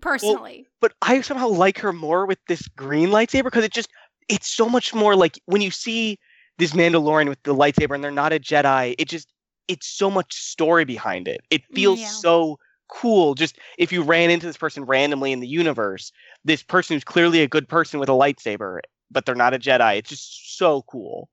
Personally. 0.00 0.66
But 0.80 0.92
I 1.02 1.20
somehow 1.20 1.48
like 1.48 1.78
her 1.78 1.92
more 1.92 2.26
with 2.26 2.38
this 2.48 2.66
green 2.68 3.10
lightsaber 3.10 3.44
because 3.44 3.64
it 3.64 3.72
just 3.72 3.88
it's 4.28 4.48
so 4.48 4.68
much 4.68 4.94
more 4.94 5.14
like 5.16 5.38
when 5.46 5.60
you 5.60 5.70
see 5.70 6.18
this 6.58 6.72
Mandalorian 6.72 7.28
with 7.28 7.42
the 7.42 7.54
lightsaber 7.54 7.94
and 7.94 8.02
they're 8.04 8.10
not 8.10 8.32
a 8.32 8.38
Jedi, 8.38 8.94
it 8.98 9.08
just 9.08 9.28
it's 9.68 9.86
so 9.86 10.10
much 10.10 10.34
story 10.34 10.84
behind 10.84 11.26
it. 11.28 11.40
It 11.50 11.62
feels 11.74 12.00
Yeah. 12.00 12.08
so 12.08 12.58
cool. 12.88 13.34
Just 13.34 13.58
if 13.78 13.90
you 13.92 14.02
ran 14.02 14.30
into 14.30 14.46
this 14.46 14.56
person 14.58 14.84
randomly 14.84 15.32
in 15.32 15.40
the 15.40 15.48
universe, 15.48 16.12
this 16.44 16.62
person 16.62 16.94
who's 16.94 17.04
clearly 17.04 17.40
a 17.40 17.48
good 17.48 17.66
person 17.68 17.98
with 17.98 18.08
a 18.10 18.12
lightsaber, 18.12 18.80
but 19.10 19.24
they're 19.24 19.34
not 19.34 19.54
a 19.54 19.58
Jedi. 19.58 19.96
It's 19.98 20.10
just 20.10 20.58
so 20.58 20.82
cool. 20.82 21.28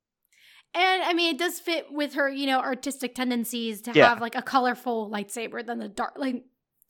and 0.74 1.04
I 1.04 1.12
mean, 1.14 1.36
it 1.36 1.38
does 1.38 1.60
fit 1.60 1.88
with 1.92 2.14
her, 2.14 2.30
you 2.30 2.48
know, 2.48 2.62
artistic 2.62 3.14
tendencies 3.14 3.82
to 3.82 3.92
Yeah. 3.94 4.08
have 4.08 4.22
like 4.22 4.36
a 4.36 4.42
colorful 4.42 5.10
lightsaber 5.12 5.66
than 5.66 5.80
the 5.80 5.90
dark, 5.90 6.14
like 6.16 6.46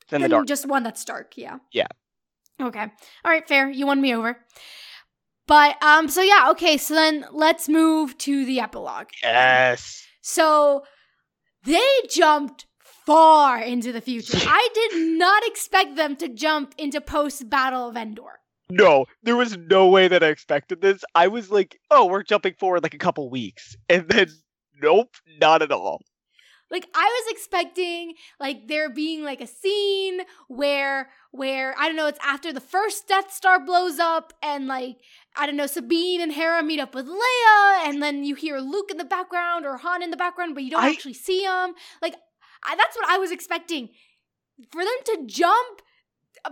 Than 0.09 0.21
the 0.21 0.29
dark. 0.29 0.47
just 0.47 0.67
one 0.67 0.83
that's 0.83 1.03
dark. 1.03 1.35
Yeah. 1.35 1.57
Yeah. 1.71 1.87
Okay. 2.61 2.83
All 3.25 3.31
right. 3.31 3.47
Fair. 3.47 3.71
You 3.71 3.87
won 3.87 3.99
me 3.99 4.13
over. 4.13 4.45
But 5.47 5.81
um. 5.83 6.07
So 6.07 6.21
yeah. 6.21 6.47
Okay. 6.51 6.77
So 6.77 6.93
then 6.93 7.25
let's 7.31 7.67
move 7.67 8.17
to 8.19 8.45
the 8.45 8.59
epilogue. 8.59 9.07
Yes. 9.21 10.05
So 10.21 10.83
they 11.63 11.81
jumped 12.09 12.65
far 13.05 13.61
into 13.61 13.91
the 13.91 14.01
future. 14.01 14.37
I 14.41 14.69
did 14.73 15.17
not 15.17 15.43
expect 15.45 15.95
them 15.95 16.15
to 16.17 16.29
jump 16.29 16.73
into 16.77 17.01
post 17.01 17.49
Battle 17.49 17.89
of 17.89 17.97
Endor. 17.97 18.39
No, 18.69 19.05
there 19.21 19.35
was 19.35 19.57
no 19.57 19.89
way 19.89 20.07
that 20.07 20.23
I 20.23 20.27
expected 20.27 20.81
this. 20.81 21.03
I 21.13 21.27
was 21.27 21.51
like, 21.51 21.77
oh, 21.89 22.05
we're 22.05 22.23
jumping 22.23 22.53
forward 22.53 22.83
like 22.83 22.93
a 22.93 22.99
couple 22.99 23.29
weeks. 23.29 23.75
And 23.89 24.07
then, 24.07 24.27
nope, 24.81 25.13
not 25.41 25.61
at 25.61 25.73
all. 25.73 25.99
Like 26.71 26.87
I 26.95 27.03
was 27.05 27.33
expecting 27.35 28.13
like 28.39 28.67
there 28.67 28.89
being 28.89 29.23
like 29.23 29.41
a 29.41 29.47
scene 29.47 30.21
where 30.47 31.09
where 31.31 31.75
I 31.77 31.87
don't 31.87 31.95
know, 31.97 32.07
it's 32.07 32.19
after 32.23 32.51
the 32.53 32.61
first 32.61 33.07
Death 33.07 33.31
Star 33.33 33.63
blows 33.63 33.99
up 33.99 34.33
and 34.41 34.67
like 34.67 34.97
I 35.35 35.45
don't 35.45 35.57
know, 35.57 35.67
Sabine 35.67 36.21
and 36.21 36.31
Hera 36.31 36.63
meet 36.63 36.79
up 36.79 36.95
with 36.95 37.07
Leia 37.07 37.87
and 37.87 38.01
then 38.01 38.23
you 38.23 38.35
hear 38.35 38.59
Luke 38.59 38.89
in 38.89 38.97
the 38.97 39.03
background 39.05 39.65
or 39.65 39.77
Han 39.77 40.01
in 40.01 40.11
the 40.11 40.17
background, 40.17 40.55
but 40.55 40.63
you 40.63 40.71
don't 40.71 40.83
I- 40.83 40.89
actually 40.89 41.13
see 41.13 41.43
him. 41.43 41.73
Like 42.01 42.15
I, 42.63 42.75
that's 42.75 42.95
what 42.95 43.09
I 43.09 43.17
was 43.17 43.31
expecting. 43.31 43.89
For 44.71 44.83
them 44.83 44.93
to 45.05 45.23
jump 45.25 45.81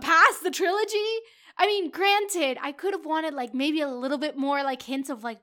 past 0.00 0.42
the 0.42 0.50
trilogy. 0.50 1.12
I 1.58 1.66
mean, 1.66 1.90
granted, 1.90 2.58
I 2.62 2.72
could 2.72 2.94
have 2.94 3.04
wanted 3.04 3.34
like 3.34 3.54
maybe 3.54 3.80
a 3.80 3.88
little 3.88 4.18
bit 4.18 4.36
more 4.36 4.62
like 4.62 4.82
hints 4.82 5.10
of 5.10 5.22
like 5.24 5.38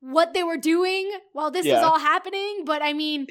what 0.00 0.34
they 0.34 0.42
were 0.42 0.56
doing 0.56 1.10
while 1.32 1.50
this 1.50 1.66
is 1.66 1.72
Yeah. 1.72 1.82
all 1.84 1.98
happening, 1.98 2.64
but 2.64 2.82
I 2.82 2.92
mean, 2.92 3.26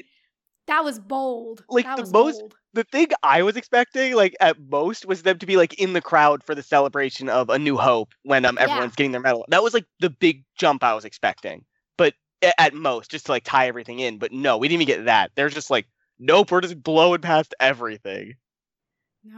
that 0.66 0.84
was 0.84 0.98
bold. 0.98 1.64
Like, 1.68 1.84
that 1.84 1.96
the 1.96 2.02
was 2.02 2.12
most- 2.12 2.40
bold. 2.40 2.54
The 2.74 2.84
thing 2.84 3.08
I 3.22 3.42
was 3.42 3.56
expecting, 3.56 4.14
like 4.14 4.36
at 4.40 4.60
most, 4.68 5.06
was 5.06 5.22
them 5.22 5.38
to 5.38 5.46
be 5.46 5.56
like 5.56 5.72
in 5.80 5.94
the 5.94 6.02
crowd 6.02 6.44
for 6.44 6.54
the 6.54 6.62
celebration 6.62 7.30
of 7.30 7.48
A 7.48 7.58
New 7.58 7.78
Hope 7.78 8.12
when 8.24 8.44
um 8.44 8.56
Yeah. 8.56 8.64
everyone's 8.64 8.94
getting 8.94 9.12
their 9.12 9.20
medal. 9.22 9.46
That 9.48 9.62
was 9.62 9.72
like 9.72 9.86
the 10.00 10.10
big 10.10 10.44
jump 10.58 10.84
I 10.84 10.92
was 10.92 11.06
expecting. 11.06 11.64
But 11.96 12.12
at 12.58 12.74
most, 12.74 13.10
just 13.10 13.26
to 13.26 13.32
like 13.32 13.44
tie 13.44 13.66
everything 13.66 13.98
in. 14.00 14.18
But 14.18 14.30
no, 14.32 14.58
we 14.58 14.68
didn't 14.68 14.82
even 14.82 14.94
get 14.94 15.04
that. 15.06 15.30
They're 15.36 15.48
just 15.48 15.70
like, 15.70 15.86
nope, 16.18 16.50
we're 16.50 16.60
just 16.60 16.82
blowing 16.82 17.22
past 17.22 17.54
everything. 17.60 18.34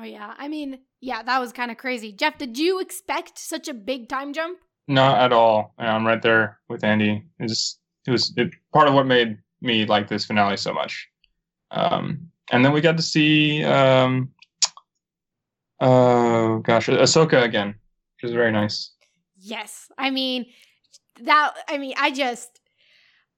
Oh 0.00 0.04
yeah, 0.04 0.34
I 0.36 0.48
mean, 0.48 0.80
yeah, 1.00 1.22
that 1.22 1.38
was 1.38 1.52
kind 1.52 1.70
of 1.70 1.76
crazy. 1.78 2.12
Jeff, 2.12 2.38
did 2.38 2.58
you 2.58 2.80
expect 2.80 3.38
such 3.38 3.68
a 3.68 3.74
big 3.74 4.08
time 4.08 4.32
jump? 4.32 4.58
Not 4.88 5.20
at 5.20 5.32
all. 5.32 5.74
I'm 5.78 6.04
right 6.06 6.20
there 6.20 6.58
with 6.68 6.82
Andy. 6.82 7.22
It 7.38 7.42
was, 7.42 7.78
it 8.06 8.10
was 8.10 8.32
it, 8.36 8.50
part 8.72 8.88
of 8.88 8.94
what 8.94 9.06
made 9.06 9.38
me 9.60 9.86
like 9.86 10.08
this 10.08 10.24
finale 10.24 10.56
so 10.56 10.72
much. 10.72 11.08
Um, 11.70 12.30
and 12.50 12.64
then 12.64 12.72
we 12.72 12.80
got 12.80 12.96
to 12.96 13.02
see, 13.02 13.64
um, 13.64 14.30
oh 15.80 16.58
gosh, 16.60 16.88
Ahsoka 16.88 17.42
again, 17.42 17.68
which 17.68 18.30
is 18.30 18.34
very 18.34 18.52
nice. 18.52 18.92
Yes, 19.36 19.88
I 19.96 20.10
mean 20.10 20.46
that. 21.22 21.54
I 21.68 21.78
mean, 21.78 21.94
I 21.96 22.10
just 22.10 22.60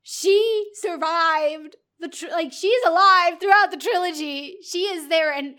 she 0.03 0.67
survived 0.75 1.77
the 1.99 2.09
tr- 2.09 2.31
like 2.31 2.53
she's 2.53 2.83
alive 2.87 3.39
throughout 3.41 3.71
the 3.71 3.77
trilogy. 3.77 4.57
She 4.63 4.85
is 4.85 5.09
there, 5.09 5.33
and 5.33 5.57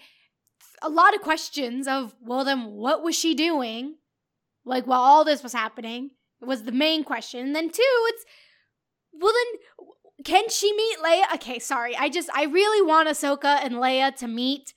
a 0.82 0.90
lot 0.90 1.14
of 1.14 1.22
questions 1.22 1.88
of 1.88 2.16
well, 2.22 2.44
then 2.44 2.66
what 2.72 3.04
was 3.04 3.16
she 3.16 3.36
doing? 3.36 3.96
Like 4.66 4.86
while 4.88 5.02
all 5.02 5.24
this 5.24 5.44
was 5.44 5.54
happening, 5.54 6.12
it 6.42 6.46
was 6.46 6.64
the 6.64 6.72
main 6.72 7.04
question. 7.04 7.46
And 7.46 7.56
then 7.56 7.70
two, 7.70 8.06
it's 8.08 8.26
well, 9.14 9.34
then 9.34 9.88
can 10.24 10.50
she 10.50 10.74
meet 10.74 10.98
Leia? 11.04 11.34
Okay, 11.36 11.60
sorry, 11.60 11.96
I 11.96 12.10
just 12.10 12.30
I 12.34 12.46
really 12.46 12.86
want 12.86 13.10
Ahsoka 13.10 13.64
and 13.64 13.76
Leia 13.76 14.16
to 14.18 14.28
meet 14.28 14.74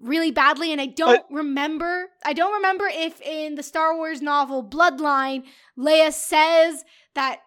really 0.00 0.30
badly 0.30 0.72
and 0.72 0.80
I 0.80 0.86
don't 0.86 1.24
remember 1.30 2.08
I 2.24 2.34
don't 2.34 2.52
remember 2.52 2.84
if 2.86 3.20
in 3.22 3.54
the 3.54 3.62
Star 3.62 3.96
Wars 3.96 4.20
novel 4.20 4.62
Bloodline 4.62 5.44
Leia 5.78 6.12
says 6.12 6.84
that 7.14 7.40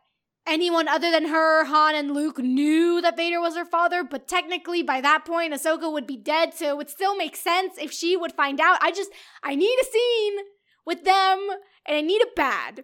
anyone 0.48 0.88
other 0.88 1.12
than 1.12 1.28
her, 1.28 1.66
Han 1.66 1.96
and 1.96 2.12
Luke 2.12 2.40
knew 2.40 3.02
that 3.02 3.16
Vader 3.16 3.40
was 3.40 3.56
her 3.56 3.66
father, 3.66 4.04
but 4.04 4.28
technically 4.28 4.82
by 4.82 5.00
that 5.00 5.26
point 5.26 5.54
Ahsoka 5.54 5.92
would 5.92 6.08
be 6.08 6.18
dead, 6.18 6.54
so 6.54 6.70
it 6.70 6.78
would 6.78 6.90
still 6.90 7.16
make 7.16 7.36
sense 7.36 7.76
if 7.78 7.92
she 7.92 8.18
would 8.18 8.34
find 8.34 8.60
out. 8.60 8.80
I 8.82 8.92
just 8.92 9.12
I 9.44 9.56
need 9.56 9.78
a 9.80 9.86
scene 9.86 10.46
with 10.86 11.04
them 11.04 11.48
and 11.88 11.98
I 11.98 12.02
need 12.02 12.22
it 12.22 12.36
bad. 12.36 12.84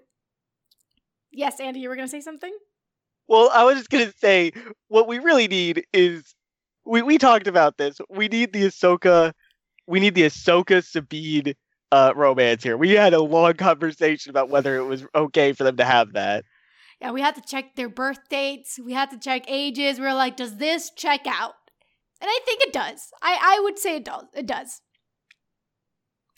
Yes, 1.31 1.59
Andy, 1.59 1.81
you 1.81 1.89
were 1.89 1.95
going 1.95 2.07
to 2.07 2.11
say 2.11 2.21
something? 2.21 2.55
Well, 3.27 3.49
I 3.53 3.63
was 3.63 3.77
just 3.77 3.89
gonna 3.89 4.13
say 4.17 4.51
what 4.87 5.07
we 5.07 5.19
really 5.19 5.47
need 5.47 5.85
is 5.93 6.35
we 6.85 7.01
we 7.01 7.17
talked 7.17 7.47
about 7.47 7.77
this. 7.77 7.97
We 8.09 8.27
need 8.27 8.53
the 8.53 8.63
Ahsoka, 8.65 9.33
we 9.87 9.99
need 9.99 10.15
the 10.15 10.23
Ahsoka 10.23 10.83
Sabine 10.83 11.53
uh, 11.91 12.13
romance 12.15 12.63
here. 12.63 12.77
We 12.77 12.91
had 12.91 13.13
a 13.13 13.21
long 13.21 13.53
conversation 13.53 14.29
about 14.29 14.49
whether 14.49 14.75
it 14.77 14.83
was 14.83 15.05
okay 15.15 15.53
for 15.53 15.63
them 15.63 15.77
to 15.77 15.85
have 15.85 16.13
that. 16.13 16.45
Yeah, 17.01 17.11
we 17.11 17.21
had 17.21 17.35
to 17.35 17.41
check 17.41 17.75
their 17.75 17.89
birth 17.89 18.19
dates. 18.29 18.79
We 18.83 18.93
had 18.93 19.11
to 19.11 19.19
check 19.19 19.43
ages. 19.47 19.99
We 19.99 20.05
are 20.05 20.15
like, 20.15 20.37
does 20.37 20.57
this 20.57 20.91
check 20.95 21.27
out? 21.27 21.53
And 22.21 22.29
I 22.29 22.39
think 22.45 22.61
it 22.61 22.73
does. 22.73 23.09
I, 23.21 23.37
I 23.41 23.59
would 23.63 23.77
say 23.77 23.97
it 23.97 24.05
does. 24.05 24.25
It 24.33 24.45
does. 24.45 24.81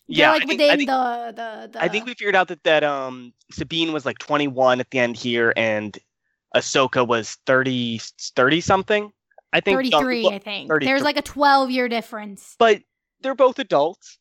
They're, 0.10 0.18
Yeah, 0.18 0.32
like 0.32 0.44
I 0.44 0.46
think, 0.46 0.62
within 0.62 0.78
think, 0.78 0.90
the, 0.90 1.34
the 1.36 1.70
the. 1.74 1.84
I 1.84 1.88
think 1.88 2.06
we 2.06 2.14
figured 2.14 2.36
out 2.36 2.48
that 2.48 2.64
that 2.64 2.84
um 2.84 3.34
Sabine 3.52 3.94
was 3.94 4.06
like 4.06 4.18
21 4.18 4.80
at 4.80 4.90
the 4.90 5.00
end 5.00 5.18
here, 5.18 5.54
and 5.56 5.98
Ahsoka 6.56 7.06
was 7.08 7.38
30 7.46 8.00
30 8.36 8.62
something. 8.62 9.12
I 9.54 9.62
think. 9.62 9.78
um, 9.78 9.84
33, 9.84 10.24
well, 10.24 10.34
I 10.34 10.40
think. 10.40 10.70
33. 10.70 10.86
There's 10.88 11.04
like 11.04 11.18
a 11.18 11.22
12 11.22 11.72
year 11.72 11.88
difference. 11.90 12.56
but 12.60 12.82
they're 13.22 13.36
both 13.36 13.60
adults. 13.60 14.20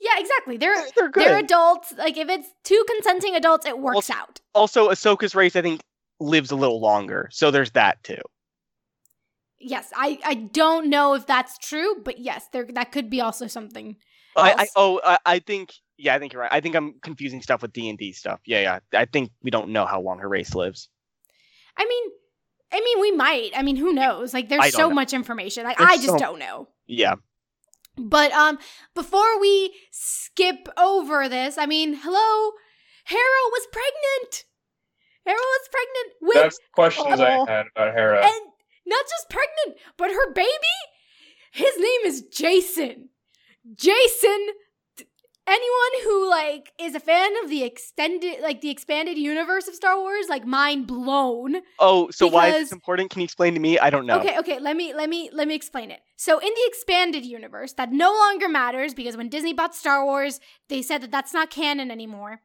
Yeah, 0.00 0.18
exactly. 0.18 0.56
They're 0.58 0.74
They're, 0.74 0.90
they're 0.94 1.10
good. 1.10 1.22
they're 1.26 1.38
adults. 1.38 1.94
Like 1.96 2.16
if 2.16 2.28
it's 2.28 2.48
two 2.64 2.84
consenting 2.88 3.34
adults, 3.34 3.64
it 3.66 3.78
works 3.78 4.10
out. 4.10 4.40
also, 4.54 4.90
Ahsoka's 4.90 5.34
race, 5.34 5.56
I 5.56 5.62
think, 5.62 5.80
lives 6.20 6.50
a 6.50 6.56
little 6.56 6.80
longer, 6.80 7.28
so 7.32 7.50
there's 7.50 7.70
that 7.72 8.02
too. 8.04 8.20
Yes, 9.58 9.90
I 9.96 10.18
I 10.22 10.34
don't 10.34 10.90
know 10.90 11.14
if 11.14 11.26
that's 11.26 11.56
true, 11.58 11.96
but 12.04 12.18
yes, 12.18 12.46
there 12.52 12.66
that 12.74 12.92
could 12.92 13.08
be 13.08 13.22
also 13.22 13.46
something. 13.46 13.96
I, 14.36 14.52
I 14.52 14.66
oh 14.76 15.00
I, 15.02 15.18
I 15.24 15.38
think 15.38 15.72
yeah 15.98 16.14
I 16.14 16.18
think 16.18 16.32
you're 16.32 16.42
right. 16.42 16.52
I 16.52 16.60
think 16.60 16.74
I'm 16.74 16.94
confusing 17.02 17.42
stuff 17.42 17.62
with 17.62 17.72
D 17.72 17.88
and 17.88 17.98
D 17.98 18.12
stuff. 18.12 18.40
Yeah 18.46 18.60
yeah. 18.60 18.78
I 18.98 19.04
think 19.06 19.30
we 19.42 19.50
don't 19.50 19.70
know 19.70 19.86
how 19.86 20.00
long 20.00 20.18
her 20.18 20.28
race 20.28 20.54
lives. 20.54 20.88
I 21.76 21.84
mean, 21.84 22.04
I 22.72 22.80
mean, 22.80 23.00
we 23.00 23.12
might. 23.12 23.50
I 23.54 23.62
mean, 23.62 23.76
who 23.76 23.92
knows? 23.92 24.34
Like, 24.34 24.48
there's 24.48 24.72
so 24.74 24.88
know. 24.88 24.94
much 24.94 25.12
information. 25.12 25.64
Like, 25.64 25.78
There's 25.78 25.90
I 25.90 25.96
just 25.96 26.08
so- 26.08 26.18
don't 26.18 26.38
know. 26.38 26.68
Yeah. 26.86 27.14
But 27.98 28.32
um, 28.32 28.58
before 28.94 29.40
we 29.40 29.72
skip 29.90 30.68
over 30.76 31.28
this, 31.28 31.56
I 31.58 31.66
mean, 31.66 31.94
hello, 31.94 32.52
Hera 33.04 33.42
was 33.52 33.66
pregnant. 33.72 34.44
Hera 35.24 35.36
was 35.38 35.68
pregnant 35.70 36.12
with, 36.22 36.34
That's 36.42 36.58
questions 36.74 37.20
I 37.20 37.36
Oh. 37.38 37.46
had 37.46 37.66
about 37.74 37.94
Hera. 37.94 38.24
and 38.24 38.40
not 38.86 39.04
just 39.08 39.30
pregnant, 39.30 39.78
but 39.96 40.10
her 40.10 40.32
baby. 40.32 40.76
His 41.52 41.76
name 41.78 42.00
is 42.04 42.22
Jacen. 42.32 43.08
Jacen. 43.74 44.46
Anyone 45.48 46.02
who 46.04 46.28
like 46.28 46.72
is 46.78 46.96
a 46.96 47.00
fan 47.00 47.30
of 47.44 47.48
the 47.48 47.62
extended, 47.62 48.40
like 48.42 48.62
the 48.62 48.70
expanded 48.70 49.16
universe 49.16 49.68
of 49.68 49.74
Star 49.76 49.96
Wars, 49.96 50.26
like 50.28 50.44
mind 50.44 50.88
blown. 50.88 51.56
Oh, 51.78 52.10
so 52.10 52.26
why 52.26 52.48
is 52.48 52.52
Because- 52.52 52.62
this 52.64 52.72
important? 52.72 53.10
Can 53.10 53.20
you 53.20 53.24
explain 53.24 53.54
to 53.54 53.60
me? 53.60 53.78
I 53.78 53.90
don't 53.90 54.06
know. 54.06 54.18
Okay, 54.18 54.36
okay, 54.40 54.58
let 54.58 54.74
me 54.76 54.92
let 54.92 55.08
me 55.08 55.30
let 55.32 55.46
me 55.46 55.54
explain 55.54 55.92
it. 55.92 56.00
So 56.16 56.38
in 56.38 56.48
the 56.48 56.64
expanded 56.66 57.24
universe, 57.24 57.74
that 57.74 57.92
no 57.92 58.12
longer 58.12 58.48
matters 58.48 58.92
because 58.92 59.16
when 59.16 59.28
Disney 59.28 59.52
bought 59.52 59.74
Star 59.74 60.04
Wars, 60.04 60.40
they 60.68 60.82
said 60.82 61.00
that 61.02 61.12
that's 61.12 61.32
not 61.32 61.48
canon 61.50 61.90
anymore. 61.92 62.40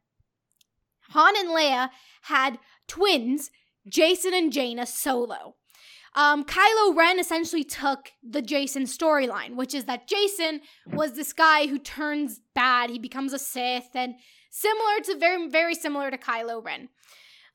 Han 1.10 1.36
and 1.38 1.50
Leia 1.50 1.90
had 2.24 2.60
twins, 2.88 3.50
Jacen 3.90 4.34
and 4.34 4.54
Jaina 4.54 4.86
solo. 4.86 5.56
Um, 6.14 6.44
Kylo 6.44 6.96
Ren 6.96 7.20
essentially 7.20 7.64
took 7.64 8.12
the 8.22 8.42
Jacen 8.42 8.84
storyline, 8.84 9.56
which 9.56 9.74
is 9.74 9.86
that 9.86 10.10
Jacen 10.10 10.60
was 10.88 11.14
this 11.14 11.32
guy 11.32 11.68
who 11.68 11.80
turns 11.80 12.42
bad, 12.54 12.90
he 12.90 13.00
becomes 13.00 13.32
a 13.32 13.40
Sith, 13.40 13.90
and 13.96 14.16
similar 14.50 15.00
to 15.06 15.18
very 15.18 15.48
very 15.48 15.74
similar 15.74 16.12
to 16.12 16.18
Kylo 16.18 16.64
Ren. 16.64 16.90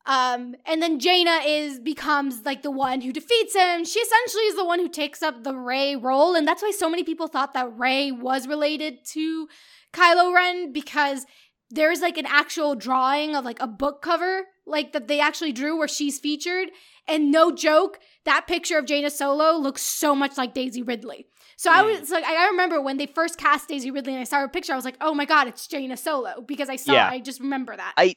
Um, 0.07 0.55
and 0.65 0.81
then 0.81 1.01
Jaina 1.01 1.41
is 1.45 1.81
becomes 1.81 2.45
like 2.45 2.63
the 2.63 2.71
one 2.71 3.01
who 3.01 3.13
defeats 3.13 3.55
him. 3.55 3.85
She 3.85 3.99
essentially 3.99 4.45
is 4.45 4.57
the 4.57 4.65
one 4.65 4.79
who 4.79 4.89
takes 4.89 5.23
up 5.23 5.43
the 5.43 5.57
Rey 5.57 5.97
role, 5.97 6.35
and 6.35 6.47
that's 6.47 6.63
why 6.63 6.71
so 6.71 6.89
many 6.89 7.03
people 7.03 7.27
thought 7.27 7.55
that 7.55 7.77
Rey 7.77 8.13
was 8.13 8.47
related 8.47 9.05
to 9.13 9.49
Kylo 9.93 10.33
Ren 10.33 10.73
because 10.73 11.27
there's 11.71 12.01
like 12.01 12.17
an 12.17 12.27
actual 12.27 12.75
drawing 12.75 13.35
of 13.35 13.45
like 13.45 13.61
a 13.61 13.67
book 13.67 14.01
cover, 14.01 14.45
like 14.67 14.93
that 14.93 15.09
they 15.09 15.21
actually 15.21 15.53
drew 15.53 15.79
where 15.79 15.89
she's 15.89 16.19
featured. 16.19 16.69
And 17.09 17.31
no 17.31 17.53
joke, 17.53 18.01
that 18.25 18.47
picture 18.49 18.79
of 18.79 18.85
Jaina 18.85 19.11
Solo 19.11 19.57
looks 19.57 19.83
so 19.83 20.15
much 20.15 20.37
like 20.37 20.55
Daisy 20.55 20.83
Ridley. 20.83 21.27
So 21.57 21.71
I 21.71 21.83
Mm. 21.83 22.01
was 22.01 22.11
like, 22.11 22.25
I 22.25 22.49
remember 22.49 22.81
when 22.81 22.97
they 22.97 23.07
first 23.07 23.39
cast 23.39 23.69
Daisy 23.69 23.91
Ridley 23.93 24.13
and 24.15 24.21
I 24.21 24.25
saw 24.25 24.41
her 24.41 24.49
picture, 24.49 24.73
I 24.73 24.77
was 24.77 24.85
like, 24.85 24.97
oh 25.01 25.15
my 25.15 25.25
god, 25.25 25.47
it's 25.47 25.67
Jaina 25.69 25.97
Solo 25.97 26.41
because 26.47 26.69
I 26.69 26.77
saw, 26.77 26.93
Yeah. 26.93 27.09
I 27.09 27.21
just 27.21 27.41
remember 27.41 27.77
that. 27.77 27.95
I 27.97 28.15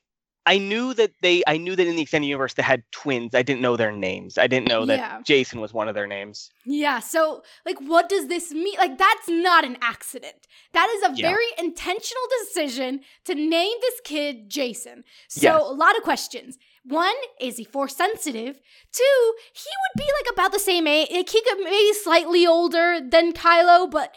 knew 0.57 0.93
that 0.95 1.11
they. 1.21 1.43
I 1.47 1.57
knew 1.57 1.75
that 1.75 1.85
in 1.87 1.95
the 1.95 2.01
extended 2.01 2.27
universe 2.27 2.53
they 2.55 2.63
had 2.63 2.83
twins. 2.91 3.35
I 3.35 3.43
didn't 3.43 3.61
know 3.61 3.77
their 3.77 3.91
names. 3.91 4.37
I 4.37 4.47
didn't 4.47 4.67
know 4.67 4.85
that 4.85 4.97
Yeah. 4.97 5.21
Jacen 5.21 5.61
was 5.61 5.73
one 5.73 5.87
of 5.87 5.95
their 5.95 6.07
names. 6.07 6.49
Yeah, 6.65 6.99
so 6.99 7.43
like 7.65 7.77
what 7.79 8.09
does 8.09 8.27
this 8.27 8.51
mean? 8.51 8.75
Like 8.77 8.97
that's 8.97 9.27
not 9.29 9.63
an 9.65 9.77
accident. 9.81 10.47
That 10.73 10.89
is 10.89 11.03
a 11.03 11.13
Yeah. 11.15 11.29
very 11.29 11.45
intentional 11.57 12.23
decision 12.43 13.01
to 13.25 13.35
name 13.35 13.77
this 13.81 14.01
kid 14.03 14.49
Jacen. 14.49 15.03
So 15.27 15.41
Yes. 15.41 15.61
a 15.61 15.73
lot 15.73 15.95
of 15.97 16.03
questions. 16.03 16.57
One, 16.85 17.15
is 17.39 17.57
he 17.57 17.63
force 17.65 17.95
sensitive? 17.95 18.59
Two, 18.91 19.33
he 19.53 19.69
would 19.81 20.03
be 20.05 20.09
like 20.19 20.33
about 20.33 20.51
the 20.53 20.59
same 20.59 20.87
age. 20.87 21.09
Like 21.11 21.29
he 21.29 21.41
could 21.41 21.59
maybe 21.59 21.93
slightly 21.93 22.47
older 22.47 22.99
than 23.01 23.33
Kylo, 23.33 23.89
but 23.91 24.15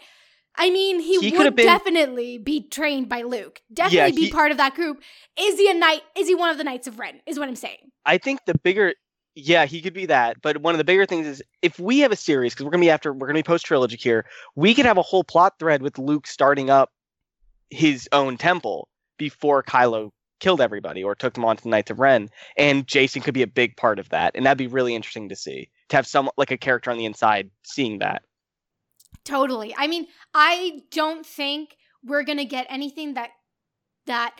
I 0.55 0.69
mean, 0.69 0.99
he, 0.99 1.19
He 1.19 1.37
would 1.37 1.55
been- 1.55 1.65
definitely 1.65 2.37
be 2.37 2.67
trained 2.67 3.09
by 3.09 3.23
Luke. 3.23 3.61
Definitely 3.73 4.11
be 4.11 4.25
he- 4.25 4.31
part 4.31 4.51
of 4.51 4.57
that 4.57 4.75
group. 4.75 5.01
Is 5.39 5.57
he 5.57 5.69
a 5.69 5.73
knight? 5.73 6.01
Is 6.15 6.27
he 6.27 6.35
one 6.35 6.49
of 6.49 6.57
the 6.57 6.63
Knights 6.63 6.87
of 6.87 6.99
Ren? 6.99 7.19
Is 7.25 7.39
what 7.39 7.47
I'm 7.47 7.55
saying. 7.55 7.91
I 8.05 8.17
think 8.17 8.41
the 8.45 8.57
bigger, 8.59 8.93
yeah, 9.35 9.65
he 9.65 9.81
could 9.81 9.93
be 9.93 10.05
that. 10.05 10.41
But 10.41 10.57
one 10.57 10.75
of 10.75 10.77
the 10.77 10.83
bigger 10.83 11.05
things 11.05 11.25
is 11.25 11.41
if 11.61 11.79
we 11.79 11.99
have 11.99 12.11
a 12.11 12.15
series, 12.15 12.53
because 12.53 12.65
we're 12.65 12.71
gonna 12.71 12.81
be 12.81 12.91
after, 12.91 13.11
we're 13.13 13.27
gonna 13.27 13.39
be 13.39 13.43
post 13.43 13.65
trilogy 13.65 13.97
here. 13.97 14.25
We 14.55 14.75
could 14.75 14.85
have 14.85 14.97
a 14.97 15.01
whole 15.01 15.23
plot 15.23 15.53
thread 15.59 15.81
with 15.81 15.97
Luke 15.97 16.27
starting 16.27 16.69
up 16.69 16.91
his 17.71 18.07
own 18.11 18.37
temple 18.37 18.87
before 19.17 19.63
Kylo 19.63 20.11
killed 20.39 20.61
everybody 20.61 21.03
or 21.03 21.15
took 21.15 21.33
them 21.33 21.45
on 21.45 21.55
to 21.57 21.63
the 21.63 21.69
Knights 21.69 21.89
of 21.89 21.99
Ren, 21.99 22.29
and 22.57 22.85
Jacen 22.85 23.23
could 23.23 23.33
be 23.33 23.41
a 23.41 23.47
big 23.47 23.75
part 23.77 23.97
of 23.97 24.09
that, 24.09 24.33
and 24.35 24.45
that'd 24.45 24.57
be 24.57 24.67
really 24.67 24.93
interesting 24.93 25.29
to 25.29 25.35
see. 25.35 25.69
To 25.89 25.95
have 25.95 26.05
some 26.05 26.29
like 26.37 26.51
a 26.51 26.57
character 26.57 26.91
on 26.91 26.97
the 26.97 27.05
inside 27.05 27.49
seeing 27.63 27.99
that. 27.99 28.21
Totally. 29.25 29.73
I 29.77 29.87
mean, 29.87 30.07
I 30.33 30.81
don't 30.91 31.25
think 31.25 31.75
we're 32.03 32.23
gonna 32.23 32.45
get 32.45 32.67
anything 32.69 33.13
that 33.13 33.29
that 34.05 34.35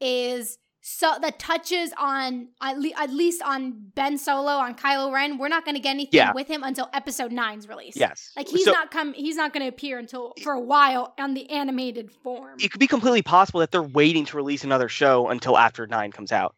is 0.00 0.58
so 0.86 1.14
that 1.22 1.38
touches 1.38 1.92
on 1.98 2.48
at, 2.60 2.78
le- 2.78 2.90
at 2.98 3.08
least 3.10 3.40
on 3.42 3.72
Ben 3.94 4.18
Solo 4.18 4.52
on 4.52 4.74
Kylo 4.74 5.10
Ren. 5.12 5.38
We're 5.38 5.48
not 5.48 5.64
gonna 5.64 5.78
get 5.78 5.90
anything 5.90 6.18
Yeah. 6.18 6.32
with 6.34 6.46
him 6.46 6.62
until 6.62 6.90
Episode 6.92 7.32
9's 7.32 7.68
release. 7.68 7.96
Yes. 7.96 8.32
Like 8.36 8.48
he's 8.48 8.64
So- 8.64 8.72
not 8.72 8.90
come. 8.90 9.14
He's 9.14 9.36
not 9.36 9.52
gonna 9.54 9.68
appear 9.68 9.98
until 9.98 10.34
for 10.42 10.52
a 10.52 10.60
while 10.60 11.14
on 11.18 11.32
the 11.34 11.48
animated 11.48 12.10
form. 12.12 12.56
it 12.60 12.70
could 12.70 12.80
be 12.80 12.86
completely 12.86 13.22
possible 13.22 13.60
that 13.60 13.70
they're 13.70 13.82
waiting 13.82 14.26
to 14.26 14.36
release 14.36 14.62
another 14.64 14.88
show 14.90 15.28
until 15.28 15.56
after 15.56 15.86
nine 15.86 16.10
comes 16.12 16.32
out. 16.32 16.54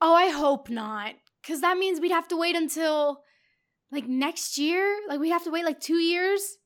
Oh, 0.00 0.14
I 0.14 0.28
hope 0.28 0.68
not. 0.68 1.14
Because 1.40 1.60
that 1.62 1.78
means 1.78 2.00
we'd 2.00 2.10
have 2.10 2.28
to 2.28 2.36
wait 2.36 2.56
until 2.56 3.22
like 3.90 4.06
next 4.06 4.58
year. 4.58 4.98
Like 5.08 5.20
we'd 5.20 5.30
have 5.30 5.44
to 5.44 5.50
wait 5.50 5.64
like 5.64 5.80
two 5.80 5.96
years 5.98 6.58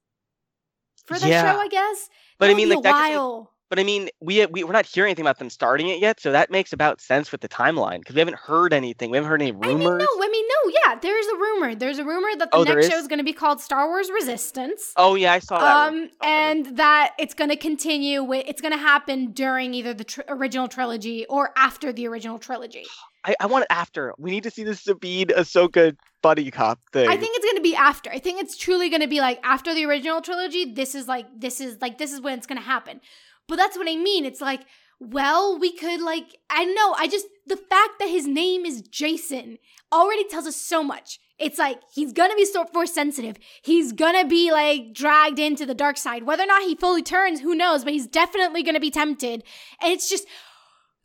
for 1.09 1.19
the 1.19 1.29
Yeah. 1.29 1.43
show, 1.53 1.59
I 1.59 1.69
guess. 1.69 2.09
But 2.39 2.47
That 2.47 2.53
I 2.53 2.55
mean, 2.55 2.69
like 2.69 2.83
that 2.85 2.93
while. 2.93 3.51
But 3.71 3.79
I 3.79 3.85
mean, 3.85 4.09
we 4.23 4.47
we 4.47 4.65
we're 4.65 4.73
not 4.73 4.87
hearing 4.87 5.11
anything 5.11 5.27
about 5.27 5.39
them 5.39 5.51
starting 5.51 5.89
it 5.89 5.99
yet, 6.01 6.21
so 6.21 6.33
that 6.33 6.51
makes 6.51 6.73
about 6.73 7.03
sense 7.03 7.31
with 7.31 7.43
the 7.43 7.51
timeline 7.51 7.99
because 7.99 8.15
we 8.15 8.21
haven't 8.21 8.39
heard 8.39 8.73
anything. 8.73 9.11
We 9.11 9.19
haven't 9.19 9.29
heard 9.29 9.43
any 9.43 9.51
I 9.51 9.53
mean, 9.53 9.79
rumors. 9.81 10.01
no, 10.01 10.25
I 10.25 10.29
mean, 10.31 10.47
no, 10.49 10.73
yeah. 10.87 10.99
There's 10.99 11.27
a 11.27 11.37
rumor. 11.37 11.75
There's 11.75 11.99
a 11.99 12.05
rumor 12.05 12.29
that 12.39 12.51
the 12.51 12.57
Oh, 12.57 12.63
next 12.63 12.89
show 12.91 12.97
is 12.97 13.09
going 13.09 13.19
to 13.19 13.25
be 13.25 13.35
called 13.35 13.61
Star 13.61 13.87
Wars 13.89 14.09
Resistance. 14.11 14.95
Oh 14.97 15.17
yeah, 15.17 15.35
I 15.35 15.41
saw 15.41 15.59
that. 15.59 15.89
um, 15.89 15.95
rumor. 15.97 16.09
and 16.23 16.77
that 16.79 17.13
it's 17.19 17.35
going 17.35 17.51
to 17.51 17.57
continue 17.57 18.23
with. 18.23 18.45
It's 18.49 18.63
going 18.63 18.73
to 18.73 18.79
happen 18.79 19.33
during 19.33 19.75
either 19.75 19.93
the 19.93 20.05
tr- 20.05 20.23
original 20.29 20.69
trilogy 20.69 21.27
or 21.29 21.51
after 21.55 21.93
the 21.93 22.07
original 22.09 22.39
trilogy. 22.39 22.87
I, 23.29 23.35
I 23.41 23.47
want 23.47 23.65
it 23.65 23.69
after. 23.71 24.15
We 24.17 24.31
need 24.31 24.45
to 24.45 24.51
see 24.51 24.65
the 24.65 24.75
Sabine 24.75 25.29
Ahsoka 25.29 25.95
buddy 26.23 26.51
cop 26.51 26.81
thing. 26.93 27.09
I 27.09 27.17
think 27.19 27.37
it's 27.37 27.45
going 27.45 27.57
to 27.57 27.63
be 27.63 27.77
after. 27.77 28.11
I 28.11 28.19
think 28.19 28.41
it's 28.41 28.57
truly 28.57 28.89
going 28.89 29.03
to 29.03 29.09
be 29.09 29.21
like 29.21 29.39
after 29.45 29.75
the 29.75 29.85
original 29.85 30.23
trilogy. 30.23 30.73
This 30.73 30.95
is 30.95 31.09
like 31.09 31.27
this 31.39 31.61
is 31.61 31.81
like 31.83 31.99
this 31.99 32.13
is 32.13 32.23
when 32.23 32.39
it's 32.39 32.47
going 32.47 32.61
to 32.61 32.65
happen. 32.65 33.03
But 33.47 33.57
that's 33.57 33.77
what 33.77 33.87
I 33.87 33.97
mean. 33.97 34.25
It's 34.25 34.41
like, 34.41 34.63
well, 34.99 35.59
we 35.59 35.73
could 35.73 36.01
like 36.01 36.39
I 36.49 36.65
know. 36.65 36.95
I 36.97 37.07
just 37.07 37.27
the 37.47 37.57
fact 37.57 37.99
that 37.99 38.09
his 38.09 38.27
name 38.27 38.65
is 38.65 38.83
Jacen 38.83 39.59
already 39.93 40.25
tells 40.25 40.47
us 40.47 40.57
so 40.57 40.83
much. 40.83 41.21
It's 41.39 41.59
like 41.59 41.83
he's 41.95 42.15
gonna 42.15 42.35
be 42.35 42.47
so 42.47 42.65
force 42.65 42.95
sensitive. 42.95 43.37
He's 43.63 43.93
gonna 43.93 44.27
be 44.27 44.51
like 44.51 44.95
dragged 44.95 45.39
into 45.39 45.67
the 45.67 45.75
dark 45.75 45.99
side. 45.99 46.25
Whether 46.25 46.45
or 46.45 46.47
not 46.47 46.63
he 46.63 46.75
fully 46.75 47.03
turns, 47.03 47.41
who 47.41 47.55
knows? 47.55 47.85
But 47.85 47.93
he's 47.93 48.07
definitely 48.07 48.63
gonna 48.63 48.81
be 48.81 48.91
tempted. 48.91 49.45
And 49.83 49.93
it's 49.93 50.09
just 50.09 50.27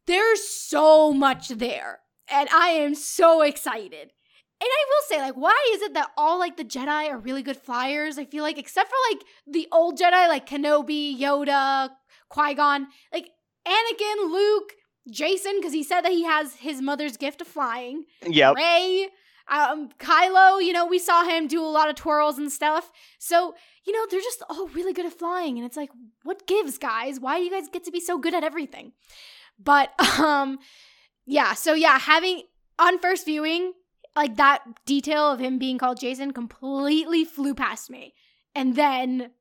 there's 0.05 0.47
so 0.47 1.13
much 1.13 1.49
there, 1.49 1.99
and 2.29 2.49
I 2.49 2.69
am 2.69 2.95
so 2.95 3.41
excited. 3.41 4.11
And 4.61 4.69
I 4.69 4.85
will 4.87 5.09
say, 5.09 5.21
like, 5.21 5.35
why 5.35 5.71
is 5.73 5.81
it 5.81 5.93
that 5.93 6.11
all 6.17 6.39
like 6.39 6.55
the 6.55 6.63
Jedi 6.63 7.09
are 7.09 7.17
really 7.17 7.43
good 7.43 7.57
flyers? 7.57 8.17
I 8.17 8.23
feel 8.23 8.43
like, 8.43 8.57
except 8.57 8.89
for 8.89 8.95
like 9.11 9.23
the 9.45 9.67
old 9.71 9.99
Jedi, 9.99 10.27
like 10.27 10.47
Kenobi, 10.47 11.19
Yoda, 11.19 11.89
Qui 12.29 12.53
Gon, 12.53 12.87
like 13.11 13.29
Anakin, 13.67 14.31
Luke, 14.31 14.73
Jacen, 15.11 15.57
because 15.57 15.73
he 15.73 15.83
said 15.83 16.01
that 16.01 16.13
he 16.13 16.23
has 16.23 16.55
his 16.55 16.81
mother's 16.81 17.17
gift 17.17 17.41
of 17.41 17.47
flying. 17.47 18.05
Yep. 18.25 18.55
Rey, 18.55 19.09
um, 19.49 19.89
Kylo, 19.99 20.63
you 20.63 20.71
know, 20.71 20.85
we 20.85 20.99
saw 20.99 21.25
him 21.25 21.47
do 21.47 21.61
a 21.61 21.67
lot 21.67 21.89
of 21.89 21.95
twirls 21.95 22.37
and 22.37 22.51
stuff. 22.51 22.91
So, 23.19 23.55
you 23.85 23.91
know, 23.91 24.05
they're 24.09 24.21
just 24.21 24.43
all 24.49 24.67
really 24.69 24.93
good 24.93 25.05
at 25.05 25.13
flying. 25.13 25.57
And 25.57 25.65
it's 25.65 25.77
like, 25.77 25.89
what 26.23 26.47
gives, 26.47 26.77
guys? 26.77 27.19
Why 27.19 27.37
do 27.37 27.43
you 27.43 27.51
guys 27.51 27.67
get 27.71 27.83
to 27.85 27.91
be 27.91 27.99
so 27.99 28.17
good 28.17 28.33
at 28.33 28.43
everything? 28.43 28.93
But, 29.61 29.91
um, 30.19 30.59
yeah, 31.25 31.53
so 31.53 31.73
yeah, 31.73 31.99
having 31.99 32.43
on 32.79 32.99
first 32.99 33.25
viewing, 33.25 33.73
like 34.15 34.35
that 34.37 34.63
detail 34.85 35.31
of 35.31 35.39
him 35.39 35.57
being 35.57 35.77
called 35.77 35.99
Jacen 35.99 36.33
completely 36.33 37.25
flew 37.25 37.53
past 37.55 37.89
me. 37.89 38.13
And 38.55 38.75
then 38.75 39.31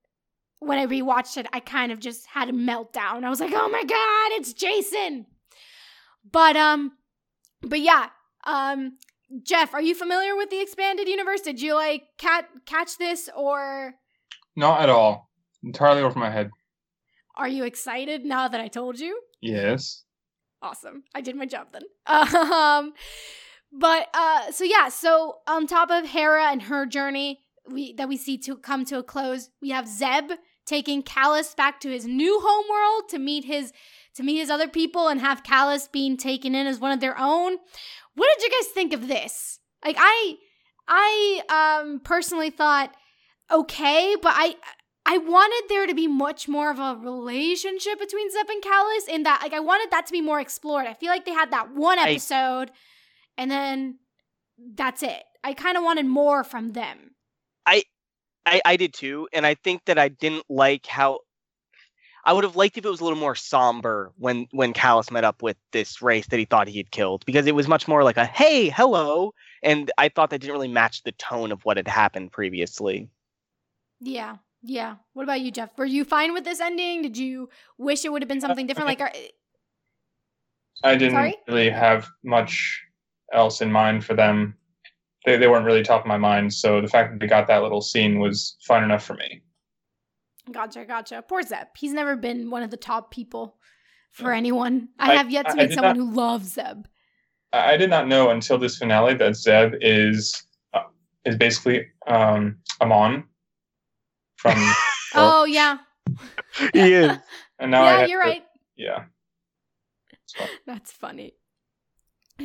when 0.60 0.78
I 0.78 0.86
rewatched 0.86 1.36
it, 1.36 1.46
I 1.52 1.60
kind 1.60 1.92
of 1.92 1.98
just 1.98 2.26
had 2.26 2.48
a 2.48 2.52
meltdown. 2.52 3.24
I 3.24 3.30
was 3.30 3.40
like, 3.40 3.52
"Oh 3.54 3.68
my 3.68 3.82
god, 3.84 4.38
it's 4.38 4.54
Jacen!" 4.54 5.26
But 6.30 6.56
um, 6.56 6.92
but 7.60 7.80
yeah, 7.80 8.08
um, 8.44 8.98
Jeff, 9.42 9.74
are 9.74 9.82
you 9.82 9.94
familiar 9.94 10.36
with 10.36 10.50
the 10.50 10.60
expanded 10.60 11.08
universe? 11.08 11.40
Did 11.40 11.60
you 11.60 11.74
like 11.74 12.04
cat 12.18 12.48
catch 12.64 12.96
this, 12.98 13.28
or 13.36 13.94
Not 14.56 14.80
at 14.82 14.88
all. 14.88 15.30
Entirely 15.64 16.02
over 16.02 16.18
my 16.18 16.30
head. 16.30 16.50
are 17.36 17.48
you 17.48 17.64
excited 17.64 18.24
now 18.24 18.48
that 18.48 18.60
I 18.60 18.68
told 18.68 18.98
you? 18.98 19.20
Yes. 19.40 20.04
Awesome, 20.62 21.04
I 21.14 21.20
did 21.20 21.36
my 21.36 21.46
job 21.46 21.68
then. 21.72 21.82
Um, 22.06 22.94
but 23.72 24.08
uh, 24.12 24.52
so 24.52 24.64
yeah, 24.64 24.88
so 24.88 25.38
on 25.48 25.66
top 25.66 25.90
of 25.90 26.06
Hera 26.06 26.46
and 26.50 26.62
her 26.62 26.84
journey, 26.86 27.40
we 27.70 27.94
that 27.94 28.08
we 28.08 28.16
see 28.16 28.36
to 28.38 28.56
come 28.56 28.84
to 28.86 28.98
a 28.98 29.02
close, 29.02 29.50
we 29.60 29.70
have 29.70 29.88
Zeb 29.88 30.32
taking 30.66 31.02
Kallus 31.02 31.56
back 31.56 31.80
to 31.80 31.90
his 31.90 32.06
new 32.06 32.40
homeworld 32.42 33.08
to 33.10 33.18
meet 33.18 33.44
his 33.44 33.72
to 34.14 34.22
meet 34.22 34.38
his 34.38 34.50
other 34.50 34.68
people 34.68 35.08
and 35.08 35.20
have 35.20 35.42
Kallus 35.42 35.90
being 35.90 36.16
taken 36.16 36.54
in 36.54 36.66
as 36.66 36.78
one 36.78 36.92
of 36.92 37.00
their 37.00 37.18
own. 37.18 37.56
What 38.14 38.28
did 38.38 38.44
you 38.44 38.50
guys 38.50 38.72
think 38.72 38.92
of 38.92 39.08
this? 39.08 39.58
Like 39.84 39.96
I 39.98 40.36
I 40.86 41.80
um 41.80 42.00
personally 42.00 42.50
thought 42.50 42.94
okay, 43.50 44.16
but 44.20 44.32
I 44.36 44.56
I 45.04 45.18
wanted 45.18 45.68
there 45.68 45.86
to 45.86 45.94
be 45.94 46.06
much 46.06 46.48
more 46.48 46.70
of 46.70 46.78
a 46.78 46.96
relationship 46.96 47.98
between 47.98 48.30
Zeb 48.30 48.48
and 48.48 48.62
Kallus 48.62 49.08
in 49.08 49.24
that 49.24 49.40
like 49.42 49.52
I 49.52 49.60
wanted 49.60 49.90
that 49.90 50.06
to 50.06 50.12
be 50.12 50.20
more 50.20 50.40
explored. 50.40 50.86
I 50.86 50.94
feel 50.94 51.08
like 51.08 51.24
they 51.24 51.32
had 51.32 51.50
that 51.50 51.74
one 51.74 51.98
I- 51.98 52.10
episode 52.10 52.70
and 53.36 53.50
then 53.50 53.98
that's 54.74 55.02
it. 55.02 55.22
I 55.44 55.54
kind 55.54 55.76
of 55.76 55.82
wanted 55.82 56.06
more 56.06 56.44
from 56.44 56.72
them. 56.72 57.12
I, 58.44 58.60
I 58.64 58.76
did 58.76 58.92
too, 58.92 59.28
and 59.32 59.46
I 59.46 59.54
think 59.54 59.84
that 59.84 59.98
I 59.98 60.08
didn't 60.08 60.44
like 60.48 60.86
how 60.86 61.20
I 62.24 62.32
would 62.32 62.44
have 62.44 62.56
liked 62.56 62.78
if 62.78 62.84
it 62.84 62.88
was 62.88 63.00
a 63.00 63.04
little 63.04 63.18
more 63.18 63.34
somber 63.34 64.12
when 64.16 64.46
when 64.50 64.72
Kallus 64.72 65.10
met 65.10 65.24
up 65.24 65.42
with 65.42 65.56
this 65.72 66.02
race 66.02 66.26
that 66.28 66.38
he 66.38 66.44
thought 66.44 66.68
he 66.68 66.78
had 66.78 66.90
killed, 66.90 67.24
because 67.26 67.46
it 67.46 67.54
was 67.54 67.68
much 67.68 67.88
more 67.88 68.04
like 68.04 68.16
a 68.16 68.24
hey, 68.24 68.68
hello, 68.68 69.32
and 69.62 69.90
I 69.98 70.08
thought 70.08 70.30
that 70.30 70.40
didn't 70.40 70.54
really 70.54 70.68
match 70.68 71.02
the 71.02 71.12
tone 71.12 71.52
of 71.52 71.64
what 71.64 71.76
had 71.76 71.88
happened 71.88 72.32
previously. 72.32 73.08
Yeah. 74.00 74.36
Yeah. 74.62 74.96
What 75.12 75.24
about 75.24 75.40
you, 75.40 75.50
Jeff? 75.50 75.70
Were 75.76 75.84
you 75.84 76.04
fine 76.04 76.32
with 76.32 76.44
this 76.44 76.60
ending? 76.60 77.02
Did 77.02 77.16
you 77.16 77.48
wish 77.78 78.04
it 78.04 78.12
would 78.12 78.22
have 78.22 78.28
been 78.28 78.40
something 78.40 78.66
different? 78.66 78.86
Like, 78.88 79.00
are, 79.00 79.12
I 80.84 80.96
didn't 80.96 81.14
Sorry? 81.14 81.36
really 81.48 81.70
have 81.70 82.08
much 82.24 82.82
else 83.32 83.60
in 83.60 83.70
mind 83.72 84.04
for 84.04 84.14
them. 84.14 84.56
They, 85.24 85.36
they 85.36 85.46
weren't 85.48 85.64
really 85.64 85.82
top 85.82 86.00
of 86.02 86.06
my 86.06 86.16
mind, 86.18 86.52
so 86.52 86.80
the 86.80 86.88
fact 86.88 87.12
that 87.12 87.20
they 87.20 87.26
got 87.28 87.46
that 87.46 87.62
little 87.62 87.80
scene 87.80 88.18
was 88.18 88.56
fun 88.66 88.82
enough 88.82 89.04
for 89.04 89.14
me. 89.14 89.42
gotcha, 90.50 90.84
gotcha. 90.84 91.22
Poor 91.28 91.42
Zeb. 91.42 91.68
He's 91.76 91.92
never 91.92 92.16
been 92.16 92.50
one 92.50 92.62
of 92.64 92.70
the 92.70 92.76
top 92.76 93.12
people 93.12 93.56
for 94.10 94.32
anyone. 94.32 94.88
I, 94.98 95.12
I- 95.12 95.16
have 95.16 95.30
yet 95.30 95.48
to 95.50 95.56
meet 95.56 95.72
someone 95.72 95.96
not- 95.96 96.04
who 96.04 96.12
loves 96.12 96.52
Zeb. 96.54 96.86
I, 97.52 97.72
I 97.72 97.76
did 97.76 97.90
not 97.90 98.08
know 98.08 98.30
until 98.30 98.58
this 98.58 98.78
finale 98.78 99.14
that 99.14 99.36
Zeb 99.36 99.74
is 99.80 100.44
uh, 100.74 100.82
is 101.24 101.36
basically 101.36 101.86
um, 102.08 102.58
Amon 102.80 103.24
from, 104.42 104.72
Oh, 105.14 105.44
yeah. 105.44 105.78
he 106.72 106.92
is. 106.92 107.16
and 107.58 107.70
now 107.70 107.84
yeah, 107.84 107.98
have 108.00 108.08
you're 108.08 108.22
to- 108.22 108.28
right. 108.28 108.42
Yeah, 108.76 109.04
So, 110.26 110.44
That's 110.66 110.90
funny. 110.92 111.34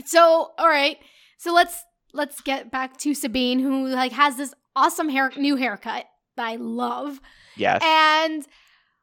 So, 0.06 0.52
all 0.58 0.68
right. 0.68 0.98
So 1.38 1.54
let's 1.54 1.84
let's 2.14 2.42
get 2.42 2.72
back 2.72 2.98
to 2.98 3.14
Sabine, 3.14 3.60
who 3.60 3.88
like 3.88 4.12
has 4.12 4.38
this 4.38 4.54
awesome 4.76 5.10
hair, 5.10 5.32
new 5.38 5.56
haircut 5.56 6.06
that 6.36 6.46
I 6.48 6.56
love. 6.56 7.20
Yes. 7.56 7.82
And 7.84 8.46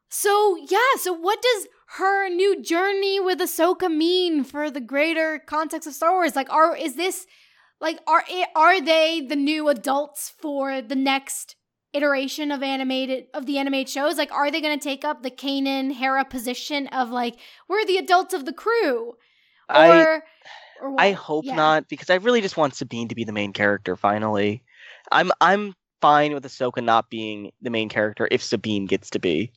so, 0.09 0.57
yeah, 0.71 0.79
so 1.01 1.13
what 1.13 1.41
does 1.43 1.67
her 1.97 2.29
new 2.29 2.63
journey 2.63 3.19
with 3.21 3.39
Ahsoka 3.41 3.91
mean 3.93 4.45
for 4.45 4.71
the 4.71 4.81
greater 4.81 5.41
context 5.45 5.89
of 5.89 5.95
Star 5.95 6.13
Wars? 6.13 6.37
Like, 6.37 6.53
are 6.53 6.77
is 6.77 6.95
this 6.95 7.27
like 7.81 7.99
are 8.07 8.25
eh, 8.31 8.45
are 8.55 8.81
they 8.81 9.21
the 9.21 9.37
new 9.37 9.69
adults 9.69 10.33
for 10.41 10.81
the 10.83 10.97
next 10.97 11.57
iteration 11.95 12.51
of 12.51 12.63
animated 12.63 13.27
of 13.33 13.47
the 13.47 13.59
animated 13.59 13.89
shows? 13.89 14.19
Like, 14.19 14.33
are 14.33 14.51
they 14.51 14.61
going 14.61 14.79
to 14.79 14.83
take 14.83 15.05
up 15.05 15.23
the 15.23 15.31
Kanan 15.31 15.93
Hera 15.93 16.25
position 16.25 16.87
of 16.89 17.11
like 17.11 17.37
we're 17.69 17.85
the 17.87 17.97
adults 17.99 18.35
of 18.35 18.45
the 18.45 18.53
crew, 18.53 19.11
or 19.11 19.17
I 19.69 20.21
or 20.81 20.91
what? 20.91 21.01
I 21.03 21.13
hope 21.13 21.45
Yeah. 21.47 21.55
not, 21.57 21.89
because 21.89 22.11
I 22.11 22.17
really 22.17 22.41
just 22.41 22.57
want 22.57 22.75
Sabine 22.75 23.09
to 23.09 23.15
be 23.15 23.25
the 23.25 23.33
main 23.33 23.53
character. 23.53 23.97
Finally, 23.97 24.63
I'm 25.13 25.31
I'm 25.41 25.75
fine 26.01 26.35
with 26.35 26.45
Ahsoka 26.45 26.83
not 26.85 27.09
being 27.09 27.51
the 27.63 27.71
main 27.71 27.89
character 27.89 28.29
if 28.31 28.43
Sabine 28.43 28.85
gets 28.87 29.09
to 29.11 29.19
be. 29.19 29.53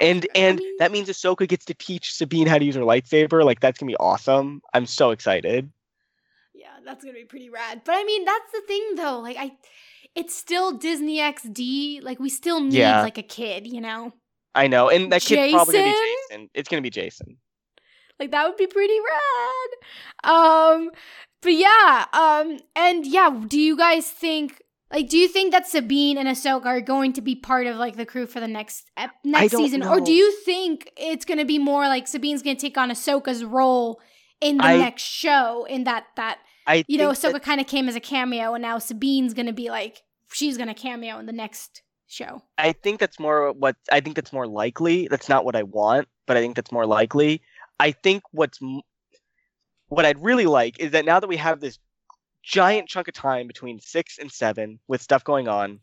And 0.00 0.26
I 0.34 0.38
and 0.38 0.58
mean- 0.58 0.76
that 0.78 0.90
means 0.90 1.08
Ahsoka 1.08 1.46
gets 1.46 1.64
to 1.66 1.74
teach 1.74 2.12
Sabine 2.14 2.46
how 2.48 2.58
to 2.58 2.64
use 2.64 2.74
her 2.74 2.80
lightsaber. 2.80 3.44
Like 3.44 3.60
that's 3.60 3.78
gonna 3.78 3.90
be 3.92 3.96
awesome. 3.98 4.60
I'm 4.72 4.86
so 4.86 5.10
excited. 5.12 5.70
Yeah, 6.54 6.70
that's 6.84 7.04
gonna 7.04 7.14
be 7.14 7.24
pretty 7.24 7.50
rad. 7.50 7.82
But 7.84 7.92
I 7.94 8.02
mean, 8.04 8.24
that's 8.24 8.50
the 8.52 8.62
thing 8.66 8.94
though. 8.96 9.20
Like 9.20 9.36
I 9.36 9.52
it's 10.14 10.34
still 10.34 10.72
Disney 10.78 11.18
XD. 11.18 12.02
Like 12.02 12.18
we 12.20 12.28
still 12.28 12.60
need 12.60 12.74
Yeah. 12.74 13.02
like 13.02 13.18
a 13.18 13.22
kid, 13.22 13.66
you 13.66 13.80
know? 13.80 14.12
I 14.54 14.68
know, 14.68 14.88
and 14.88 15.10
that 15.12 15.22
kid's 15.22 15.52
probably 15.52 15.74
gonna 15.74 15.86
be 15.86 15.96
Jacen? 15.96 16.36
Jacen. 16.38 16.48
It's 16.54 16.68
gonna 16.68 16.82
be 16.82 16.90
Jacen. 16.90 17.36
Like 18.20 18.30
that 18.30 18.46
would 18.46 18.56
be 18.56 18.66
pretty 18.68 18.98
rad. 19.00 20.32
Um 20.32 20.90
but 21.42 21.52
yeah, 21.52 22.04
um 22.12 22.58
and 22.76 23.06
yeah, 23.06 23.30
do 23.48 23.58
you 23.58 23.76
guys 23.76 24.08
think 24.10 24.60
like 24.92 25.08
do 25.08 25.18
you 25.18 25.26
think 25.28 25.50
that 25.52 25.66
Sabine 25.66 26.16
and 26.18 26.28
Ahsoka 26.28 26.66
are 26.66 26.80
going 26.80 27.12
to 27.14 27.20
be 27.20 27.34
part 27.34 27.66
of 27.66 27.76
like 27.76 27.96
the 27.96 28.06
crew 28.06 28.26
for 28.26 28.38
the 28.38 28.46
next 28.48 28.84
ep- 28.96 29.10
next 29.24 29.56
season 29.56 29.82
or 29.82 30.00
do 30.00 30.12
you 30.12 30.30
think 30.44 30.92
it's 30.96 31.24
going 31.24 31.38
to 31.38 31.44
be 31.44 31.58
more 31.58 31.88
like 31.88 32.06
Sabine's 32.06 32.42
going 32.42 32.56
to 32.56 32.60
take 32.60 32.78
on 32.78 32.90
Ahsoka's 32.90 33.44
role 33.44 34.00
in 34.40 34.58
the 34.58 34.64
I- 34.64 34.76
next 34.76 35.02
show 35.02 35.64
in 35.68 35.82
that 35.84 36.04
that 36.16 36.38
I 36.66 36.84
you 36.88 36.96
know, 36.96 37.10
Ahsoka 37.10 37.42
kind 37.42 37.60
of 37.60 37.66
came 37.66 37.90
as 37.90 37.96
a 37.96 38.00
cameo, 38.00 38.54
and 38.54 38.62
now 38.62 38.78
Sabine's 38.78 39.34
gonna 39.34 39.52
be 39.52 39.68
like, 39.68 40.00
she's 40.34 40.56
gonna 40.58 40.74
cameo 40.74 41.18
in 41.18 41.26
the 41.26 41.32
next 41.32 41.82
show. 42.06 42.42
I 42.58 42.72
think 42.72 43.00
that's 43.00 43.18
more 43.18 43.52
what 43.52 43.76
I 43.90 44.00
think 44.00 44.16
that's 44.16 44.32
more 44.32 44.46
likely. 44.46 45.08
That's 45.08 45.28
not 45.28 45.44
what 45.44 45.56
I 45.56 45.62
want, 45.62 46.08
but 46.26 46.36
I 46.36 46.40
think 46.40 46.56
that's 46.56 46.72
more 46.72 46.86
likely. 46.86 47.42
I 47.80 47.92
think 47.92 48.22
what's 48.32 48.58
what 49.88 50.04
I'd 50.04 50.22
really 50.22 50.46
like 50.46 50.80
is 50.80 50.92
that 50.92 51.04
now 51.04 51.20
that 51.20 51.28
we 51.28 51.36
have 51.36 51.60
this 51.60 51.78
giant 52.42 52.88
chunk 52.88 53.08
of 53.08 53.14
time 53.14 53.46
between 53.46 53.80
six 53.80 54.18
and 54.18 54.30
seven 54.30 54.78
with 54.86 55.02
stuff 55.02 55.24
going 55.24 55.48
on, 55.48 55.80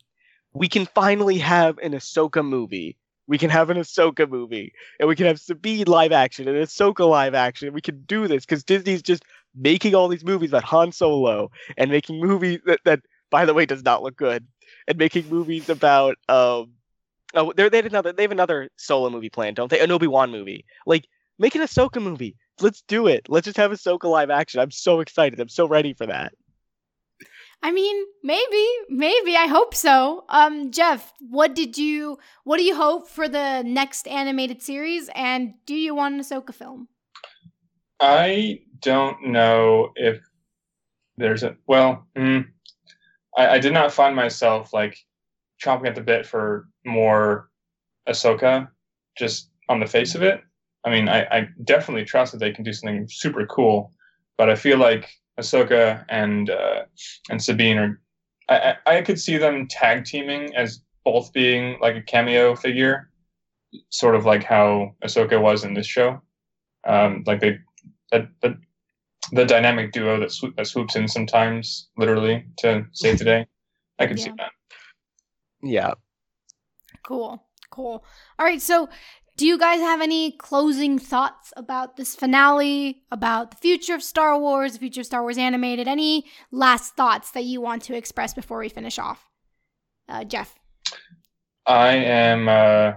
we 0.52 0.68
can 0.68 0.86
finally 0.86 1.38
have 1.38 1.78
an 1.78 1.92
Ahsoka 1.92 2.44
movie. 2.44 2.96
We 3.26 3.38
can 3.38 3.50
have 3.50 3.70
an 3.70 3.76
Ahsoka 3.76 4.28
movie, 4.28 4.72
and 4.98 5.08
we 5.08 5.16
can 5.16 5.26
have 5.26 5.40
Sabine 5.40 5.86
live 5.86 6.12
action 6.12 6.48
and 6.48 6.56
Ahsoka 6.56 7.08
live 7.08 7.34
action. 7.34 7.72
We 7.72 7.80
can 7.80 8.02
do 8.02 8.26
this 8.26 8.44
because 8.44 8.64
Disney's 8.64 9.02
just 9.02 9.24
making 9.54 9.94
all 9.94 10.08
these 10.08 10.24
movies 10.24 10.50
about 10.50 10.64
Han 10.64 10.92
Solo 10.92 11.50
and 11.76 11.90
making 11.90 12.20
movies 12.20 12.60
that, 12.66 12.80
that, 12.84 13.00
by 13.32 13.46
the 13.46 13.54
way, 13.54 13.66
does 13.66 13.82
not 13.82 14.04
look 14.04 14.16
good, 14.16 14.46
and 14.86 14.98
making 14.98 15.28
movies 15.28 15.68
about 15.68 16.16
um, 16.28 16.74
oh, 17.34 17.52
they're, 17.56 17.70
they 17.70 17.78
have 17.78 17.86
another 17.86 18.12
they 18.12 18.22
have 18.22 18.30
another 18.30 18.68
Solo 18.76 19.10
movie 19.10 19.30
planned, 19.30 19.56
don't 19.56 19.70
they? 19.70 19.80
An 19.80 19.90
Obi 19.90 20.06
Wan 20.06 20.30
movie. 20.30 20.64
Like, 20.86 21.08
make 21.40 21.56
an 21.56 21.62
Ahsoka 21.62 22.00
movie. 22.00 22.36
Let's 22.60 22.82
do 22.82 23.08
it. 23.08 23.26
Let's 23.28 23.46
just 23.46 23.56
have 23.56 23.72
Ahsoka 23.72 24.04
live 24.04 24.30
action. 24.30 24.60
I'm 24.60 24.70
so 24.70 25.00
excited. 25.00 25.40
I'm 25.40 25.48
so 25.48 25.66
ready 25.66 25.94
for 25.94 26.06
that. 26.06 26.32
I 27.64 27.70
mean, 27.70 28.04
maybe, 28.22 28.66
maybe. 28.88 29.36
I 29.36 29.46
hope 29.46 29.74
so. 29.74 30.24
Um, 30.28 30.70
Jeff, 30.70 31.12
what 31.20 31.54
did 31.54 31.78
you, 31.78 32.18
what 32.44 32.58
do 32.58 32.64
you 32.64 32.76
hope 32.76 33.08
for 33.08 33.28
the 33.28 33.62
next 33.62 34.06
animated 34.08 34.60
series, 34.60 35.08
and 35.14 35.54
do 35.64 35.74
you 35.74 35.94
want 35.94 36.14
an 36.14 36.20
Ahsoka 36.20 36.52
film? 36.52 36.88
I 38.00 38.62
don't 38.80 39.28
know 39.28 39.92
if 39.94 40.20
there's 41.16 41.44
a 41.44 41.56
well. 41.66 42.08
Mm, 42.16 42.48
I, 43.36 43.48
I 43.48 43.58
did 43.58 43.72
not 43.72 43.92
find 43.92 44.14
myself 44.14 44.72
like 44.72 44.96
chomping 45.62 45.88
at 45.88 45.94
the 45.94 46.00
bit 46.00 46.26
for 46.26 46.68
more 46.84 47.48
Ahsoka, 48.08 48.68
just 49.16 49.50
on 49.68 49.80
the 49.80 49.86
face 49.86 50.14
of 50.14 50.22
it. 50.22 50.40
I 50.84 50.90
mean, 50.90 51.08
I, 51.08 51.22
I 51.24 51.48
definitely 51.64 52.04
trust 52.04 52.32
that 52.32 52.38
they 52.38 52.52
can 52.52 52.64
do 52.64 52.72
something 52.72 53.06
super 53.08 53.46
cool, 53.46 53.92
but 54.36 54.50
I 54.50 54.56
feel 54.56 54.78
like 54.78 55.08
Ahsoka 55.38 56.04
and 56.08 56.50
uh, 56.50 56.82
and 57.30 57.42
Sabine 57.42 57.78
are. 57.78 58.00
I, 58.48 58.74
I 58.86 59.02
could 59.02 59.20
see 59.20 59.38
them 59.38 59.68
tag 59.68 60.04
teaming 60.04 60.54
as 60.56 60.82
both 61.04 61.32
being 61.32 61.78
like 61.80 61.94
a 61.96 62.02
cameo 62.02 62.56
figure, 62.56 63.08
sort 63.90 64.16
of 64.16 64.24
like 64.24 64.42
how 64.42 64.94
Ahsoka 65.04 65.40
was 65.40 65.64
in 65.64 65.74
this 65.74 65.86
show. 65.86 66.20
Um, 66.86 67.22
like 67.26 67.40
they 67.40 67.58
the, 68.10 68.28
the, 68.42 68.58
the 69.32 69.44
dynamic 69.44 69.92
duo 69.92 70.20
that, 70.20 70.30
swoop, 70.30 70.54
that 70.56 70.66
swoops 70.66 70.94
in 70.94 71.08
sometimes, 71.08 71.88
literally, 71.96 72.44
to 72.58 72.86
save 72.92 73.18
the 73.18 73.24
day. 73.24 73.46
I 73.98 74.06
could 74.06 74.20
see 74.20 74.32
that. 74.36 74.52
Yeah. 75.62 75.94
Cool, 77.02 77.42
cool. 77.70 78.04
All 78.38 78.46
right, 78.46 78.60
so 78.60 78.88
do 79.36 79.46
you 79.46 79.58
guys 79.58 79.80
have 79.80 80.02
any 80.02 80.32
closing 80.32 80.98
thoughts 80.98 81.52
about 81.56 81.96
this 81.96 82.14
finale, 82.14 83.02
about 83.10 83.52
the 83.52 83.56
future 83.56 83.94
of 83.94 84.02
Star 84.02 84.38
Wars, 84.38 84.74
the 84.74 84.78
future 84.78 85.00
of 85.00 85.06
Star 85.06 85.22
Wars 85.22 85.38
animated? 85.38 85.88
Any 85.88 86.26
last 86.50 86.94
thoughts 86.94 87.30
that 87.30 87.44
you 87.44 87.60
want 87.60 87.82
to 87.84 87.96
express 87.96 88.34
before 88.34 88.58
we 88.58 88.68
finish 88.68 88.98
off? 88.98 89.30
Uh, 90.08 90.24
Jeff. 90.24 90.54
I 91.66 91.94
am. 91.94 92.48
Uh, 92.48 92.92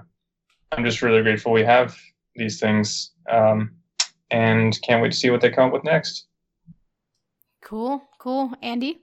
I'm 0.71 0.83
just 0.83 1.01
really 1.01 1.21
grateful 1.21 1.53
we 1.53 1.63
have 1.63 1.95
these 2.35 2.59
things, 2.59 3.11
um, 3.31 3.71
and 4.31 4.79
can't 4.81 5.01
wait 5.01 5.11
to 5.11 5.17
see 5.17 5.29
what 5.29 5.41
they 5.41 5.49
come 5.49 5.67
up 5.67 5.73
with 5.73 5.83
next. 5.83 6.25
Cool, 7.61 8.01
cool. 8.19 8.53
Andy? 8.61 9.01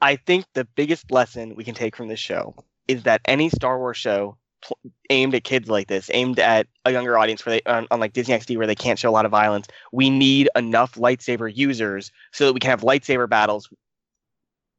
I 0.00 0.16
think 0.16 0.44
the 0.52 0.64
biggest 0.64 1.10
lesson 1.10 1.54
we 1.54 1.64
can 1.64 1.74
take 1.74 1.96
from 1.96 2.08
this 2.08 2.20
show 2.20 2.54
is 2.86 3.04
that 3.04 3.22
any 3.24 3.48
Star 3.48 3.78
Wars 3.78 3.96
show 3.96 4.36
pl- 4.62 4.78
aimed 5.10 5.34
at 5.34 5.44
kids 5.44 5.68
like 5.68 5.88
this, 5.88 6.10
aimed 6.12 6.38
at 6.38 6.66
a 6.84 6.92
younger 6.92 7.16
audience, 7.18 7.44
where 7.44 7.56
they 7.56 7.70
on, 7.70 7.86
on 7.90 8.00
like 8.00 8.12
Disney 8.12 8.34
XD, 8.34 8.58
where 8.58 8.66
they 8.66 8.74
can't 8.74 8.98
show 8.98 9.08
a 9.08 9.12
lot 9.12 9.24
of 9.24 9.30
violence, 9.30 9.66
we 9.92 10.10
need 10.10 10.48
enough 10.54 10.94
lightsaber 10.94 11.54
users 11.54 12.12
so 12.32 12.46
that 12.46 12.52
we 12.52 12.60
can 12.60 12.70
have 12.70 12.82
lightsaber 12.82 13.28
battles. 13.28 13.70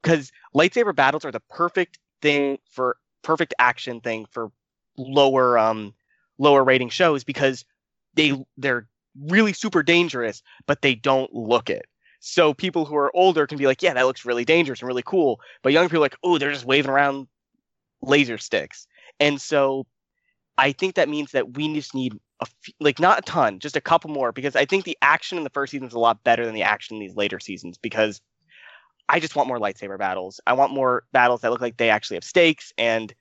Because 0.03 0.31
lightsaber 0.55 0.95
battles 0.95 1.25
are 1.25 1.31
the 1.31 1.41
perfect 1.49 1.97
thing 2.21 2.59
for 2.69 2.97
perfect 3.23 3.53
action 3.59 3.99
thing 3.99 4.25
for 4.31 4.51
lower 4.97 5.57
um 5.57 5.93
lower 6.37 6.63
rating 6.63 6.89
shows 6.89 7.23
because 7.23 7.65
they 8.13 8.33
they're 8.57 8.87
really 9.25 9.53
super 9.53 9.83
dangerous, 9.83 10.41
but 10.65 10.81
they 10.81 10.95
don't 10.95 11.33
look 11.33 11.69
it. 11.69 11.85
So 12.19 12.53
people 12.53 12.85
who 12.85 12.95
are 12.95 13.15
older 13.15 13.45
can 13.47 13.57
be 13.57 13.67
like, 13.67 13.81
yeah, 13.81 13.93
that 13.93 14.05
looks 14.05 14.25
really 14.25 14.45
dangerous 14.45 14.81
and 14.81 14.87
really 14.87 15.03
cool. 15.03 15.39
But 15.61 15.73
young 15.73 15.85
people 15.85 15.97
are 15.97 16.01
like, 16.01 16.17
oh, 16.23 16.37
they're 16.37 16.51
just 16.51 16.65
waving 16.65 16.91
around 16.91 17.27
laser 18.01 18.37
sticks. 18.37 18.87
And 19.19 19.39
so 19.41 19.85
I 20.57 20.71
think 20.71 20.95
that 20.95 21.09
means 21.09 21.31
that 21.31 21.55
we 21.55 21.73
just 21.73 21.93
need 21.93 22.13
a 22.41 22.47
like 22.79 22.99
not 22.99 23.19
a 23.19 23.21
ton, 23.23 23.59
just 23.59 23.75
a 23.75 23.81
couple 23.81 24.09
more 24.09 24.31
because 24.31 24.55
I 24.55 24.65
think 24.65 24.85
the 24.85 24.97
action 25.01 25.37
in 25.37 25.43
the 25.43 25.49
first 25.49 25.71
season 25.71 25.87
is 25.87 25.93
a 25.93 25.99
lot 25.99 26.23
better 26.23 26.45
than 26.45 26.55
the 26.55 26.63
action 26.63 26.95
in 26.95 27.01
these 27.01 27.15
later 27.15 27.39
seasons 27.39 27.77
because 27.77 28.21
I 29.09 29.19
just 29.19 29.35
want 29.35 29.47
more 29.47 29.59
lightsaber 29.59 29.97
battles. 29.97 30.39
I 30.45 30.53
want 30.53 30.73
more 30.73 31.03
battles 31.13 31.41
that 31.41 31.51
look 31.51 31.61
like 31.61 31.77
they 31.77 31.89
actually 31.89 32.17
have 32.17 32.23
stakes 32.23 32.73
and 32.77 33.13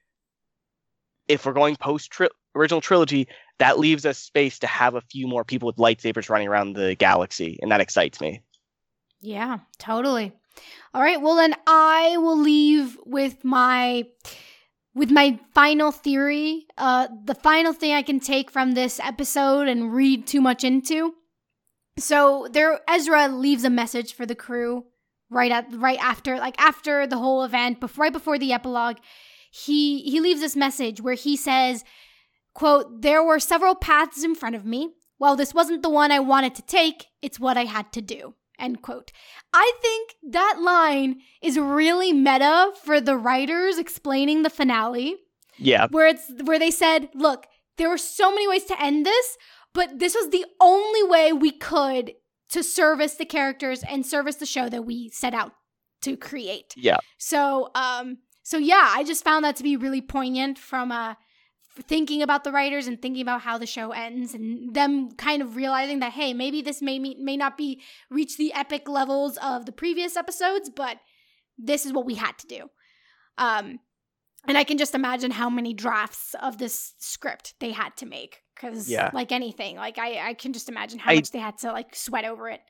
if 1.28 1.44
we're 1.44 1.52
going 1.52 1.76
post 1.76 2.10
tri- 2.10 2.28
original 2.56 2.80
trilogy, 2.80 3.28
that 3.58 3.78
leaves 3.78 4.04
us 4.04 4.18
space 4.18 4.58
to 4.60 4.66
have 4.66 4.94
a 4.94 5.00
few 5.00 5.26
more 5.26 5.44
people 5.44 5.66
with 5.66 5.76
lightsabers 5.76 6.28
running 6.30 6.48
around 6.48 6.72
the 6.72 6.94
galaxy 6.96 7.58
and 7.62 7.70
that 7.70 7.80
excites 7.80 8.20
me. 8.20 8.42
Yeah, 9.20 9.58
totally. 9.78 10.32
All 10.94 11.02
right, 11.02 11.20
well 11.20 11.36
then 11.36 11.54
I 11.66 12.16
will 12.18 12.38
leave 12.38 12.98
with 13.04 13.44
my 13.44 14.04
with 14.94 15.10
my 15.10 15.38
final 15.54 15.92
theory. 15.92 16.66
Uh 16.78 17.08
the 17.24 17.34
final 17.34 17.72
thing 17.72 17.92
I 17.92 18.02
can 18.02 18.20
take 18.20 18.50
from 18.50 18.72
this 18.72 18.98
episode 19.00 19.68
and 19.68 19.94
read 19.94 20.26
too 20.26 20.40
much 20.40 20.64
into. 20.64 21.14
So 21.98 22.48
there 22.50 22.80
Ezra 22.88 23.28
leaves 23.28 23.64
a 23.64 23.70
message 23.70 24.14
for 24.14 24.26
the 24.26 24.34
crew 24.34 24.84
right 25.30 25.50
at 25.50 25.66
right 25.72 25.98
after 26.00 26.38
like 26.38 26.60
after 26.60 27.06
the 27.06 27.18
whole 27.18 27.42
event, 27.42 27.80
before 27.80 28.04
right 28.04 28.12
before 28.12 28.38
the 28.38 28.52
epilogue. 28.52 28.98
He 29.50 30.02
he 30.02 30.20
leaves 30.20 30.40
this 30.40 30.56
message 30.56 31.00
where 31.00 31.14
he 31.14 31.36
says, 31.36 31.84
quote, 32.56 33.02
there 33.02 33.22
were 33.22 33.38
several 33.38 33.74
paths 33.74 34.24
in 34.24 34.34
front 34.34 34.56
of 34.56 34.64
me. 34.64 34.94
While 35.18 35.36
this 35.36 35.54
wasn't 35.54 35.82
the 35.82 35.88
one 35.90 36.10
I 36.12 36.18
wanted 36.20 36.54
to 36.56 36.62
take, 36.62 37.06
it's 37.22 37.40
what 37.40 37.56
I 37.56 37.64
had 37.64 37.92
to 37.92 38.02
do. 38.02 38.34
End 38.58 38.82
quote. 38.82 39.12
I 39.52 39.72
think 39.80 40.04
that 40.32 40.58
line 40.60 41.20
is 41.42 41.58
really 41.58 42.12
meta 42.12 42.72
for 42.84 43.00
the 43.00 43.16
writers 43.16 43.78
explaining 43.78 44.42
the 44.42 44.50
finale, 44.50 45.16
Yeah, 45.58 45.86
where 45.90 46.08
it's 46.08 46.30
where 46.44 46.58
they 46.58 46.70
said, 46.70 47.08
look, 47.14 47.46
there 47.78 47.90
were 47.90 47.98
so 47.98 48.30
many 48.30 48.46
ways 48.48 48.64
to 48.64 48.82
end 48.82 49.04
this, 49.06 49.36
but 49.74 49.98
this 49.98 50.14
was 50.14 50.30
the 50.30 50.46
only 50.60 51.02
way 51.04 51.32
we 51.32 51.50
could 51.52 52.12
to 52.52 52.62
service 52.62 53.14
the 53.16 53.26
characters 53.26 53.82
and 53.82 54.06
service 54.06 54.36
the 54.36 54.46
show 54.46 54.68
that 54.68 54.86
we 54.86 55.10
set 55.10 55.34
out 55.34 55.52
to 56.02 56.16
create. 56.16 56.72
yeah. 56.76 56.98
So, 57.18 57.70
um, 57.74 58.18
so 58.42 58.56
yeah, 58.58 58.88
I 58.98 59.02
just 59.04 59.24
found 59.24 59.44
that 59.44 59.56
to 59.56 59.62
be 59.62 59.76
really 59.76 60.00
poignant 60.00 60.58
from 60.58 60.92
uh, 60.92 61.10
f- 61.10 61.16
thinking 61.76 62.22
about 62.22 62.44
the 62.44 62.52
writers 62.52 62.86
and 62.86 63.00
thinking 63.00 63.22
about 63.22 63.42
how 63.42 63.58
the 63.58 63.66
show 63.66 63.92
ends, 63.92 64.34
and 64.34 64.74
them 64.74 65.10
kind 65.12 65.42
of 65.42 65.56
realizing 65.56 65.98
that 66.00 66.12
hey, 66.12 66.32
maybe 66.34 66.62
this 66.62 66.80
may 66.82 66.98
may 66.98 67.36
not 67.36 67.56
be 67.56 67.80
reach 68.10 68.36
the 68.36 68.52
epic 68.54 68.88
levels 68.88 69.36
of 69.42 69.66
the 69.66 69.72
previous 69.72 70.16
episodes, 70.16 70.70
but 70.74 70.98
this 71.58 71.86
is 71.86 71.92
what 71.92 72.06
we 72.06 72.14
had 72.14 72.36
to 72.38 72.46
do. 72.46 72.70
Um, 73.38 73.78
and 74.48 74.56
I 74.56 74.64
can 74.64 74.78
just 74.78 74.94
imagine 74.94 75.30
how 75.32 75.50
many 75.50 75.74
drafts 75.74 76.34
of 76.40 76.58
this 76.58 76.94
script 76.98 77.54
they 77.60 77.72
had 77.72 77.96
to 77.98 78.06
make, 78.06 78.42
because 78.54 78.88
Yeah. 78.88 79.10
like 79.12 79.32
anything, 79.32 79.76
like 79.76 79.98
I 79.98 80.28
I 80.30 80.34
can 80.34 80.52
just 80.52 80.68
imagine 80.68 80.98
how 80.98 81.12
I- 81.12 81.16
much 81.16 81.30
they 81.30 81.38
had 81.38 81.58
to 81.58 81.72
like 81.72 81.94
sweat 81.94 82.24
over 82.24 82.48
it. 82.48 82.60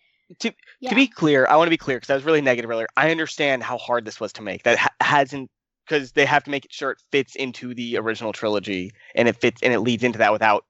To- 0.41 0.55
Yeah. 0.81 0.91
To 0.91 0.97
be 0.97 1.07
clear, 1.07 1.47
I 1.49 1.55
want 1.57 1.67
to 1.69 1.71
be 1.71 1.77
clear 1.77 1.99
because 1.99 2.11
I 2.11 2.15
was 2.15 2.25
really 2.25 2.41
negative 2.41 2.69
earlier. 2.71 2.89
I 2.97 3.11
understand 3.13 3.63
how 3.63 3.79
hard 3.79 4.05
this 4.05 4.19
was 4.19 4.33
to 4.35 4.43
make. 4.43 4.65
That 4.65 4.79
ha- 4.79 4.95
hasn't 5.01 5.51
because 5.87 6.13
they 6.13 6.25
have 6.27 6.45
to 6.45 6.51
make 6.51 6.67
sure 6.71 6.91
it 6.91 7.03
fits 7.13 7.35
into 7.37 7.75
the 7.75 7.97
original 7.99 8.33
trilogy 8.33 8.91
and 9.15 9.29
it 9.29 9.37
fits 9.37 9.63
and 9.63 9.73
it 9.73 9.81
leads 9.81 10.03
into 10.03 10.19
that 10.19 10.33
without 10.33 10.65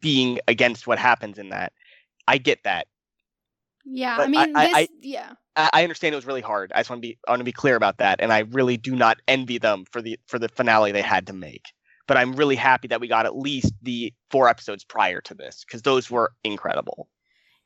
being 0.00 0.38
against 0.46 0.86
what 0.86 0.98
happens 0.98 1.38
in 1.38 1.48
that. 1.50 1.72
I 2.28 2.38
get 2.38 2.62
that. 2.64 2.86
Yeah, 3.84 4.16
But 4.16 4.26
I 4.26 4.28
mean, 4.28 4.56
I- 4.56 4.66
this, 4.66 4.76
I- 4.76 4.88
yeah. 5.00 5.32
I 5.54 5.70
I 5.72 5.82
understand 5.84 6.12
it 6.12 6.16
was 6.16 6.26
really 6.26 6.42
hard. 6.42 6.70
I 6.74 6.80
just 6.80 6.90
want 6.90 7.00
to 7.02 7.08
be 7.08 7.18
I 7.26 7.30
want 7.30 7.40
to 7.40 7.44
be 7.44 7.52
clear 7.52 7.76
about 7.76 7.98
that, 7.98 8.20
and 8.20 8.30
I 8.32 8.40
really 8.40 8.76
do 8.76 8.94
not 8.94 9.18
envy 9.26 9.58
them 9.58 9.84
for 9.90 10.02
the 10.02 10.18
for 10.26 10.38
the 10.38 10.48
finale 10.50 10.92
they 10.92 11.00
had 11.02 11.26
to 11.28 11.32
make. 11.32 11.62
But 12.06 12.16
I'm 12.18 12.34
really 12.36 12.56
happy 12.56 12.88
that 12.88 13.00
we 13.00 13.08
got 13.08 13.26
at 13.26 13.36
least 13.36 13.72
the 13.82 14.12
four 14.30 14.48
episodes 14.48 14.84
prior 14.84 15.20
to 15.22 15.34
this 15.34 15.64
because 15.66 15.82
those 15.82 16.10
were 16.10 16.32
incredible. 16.44 17.08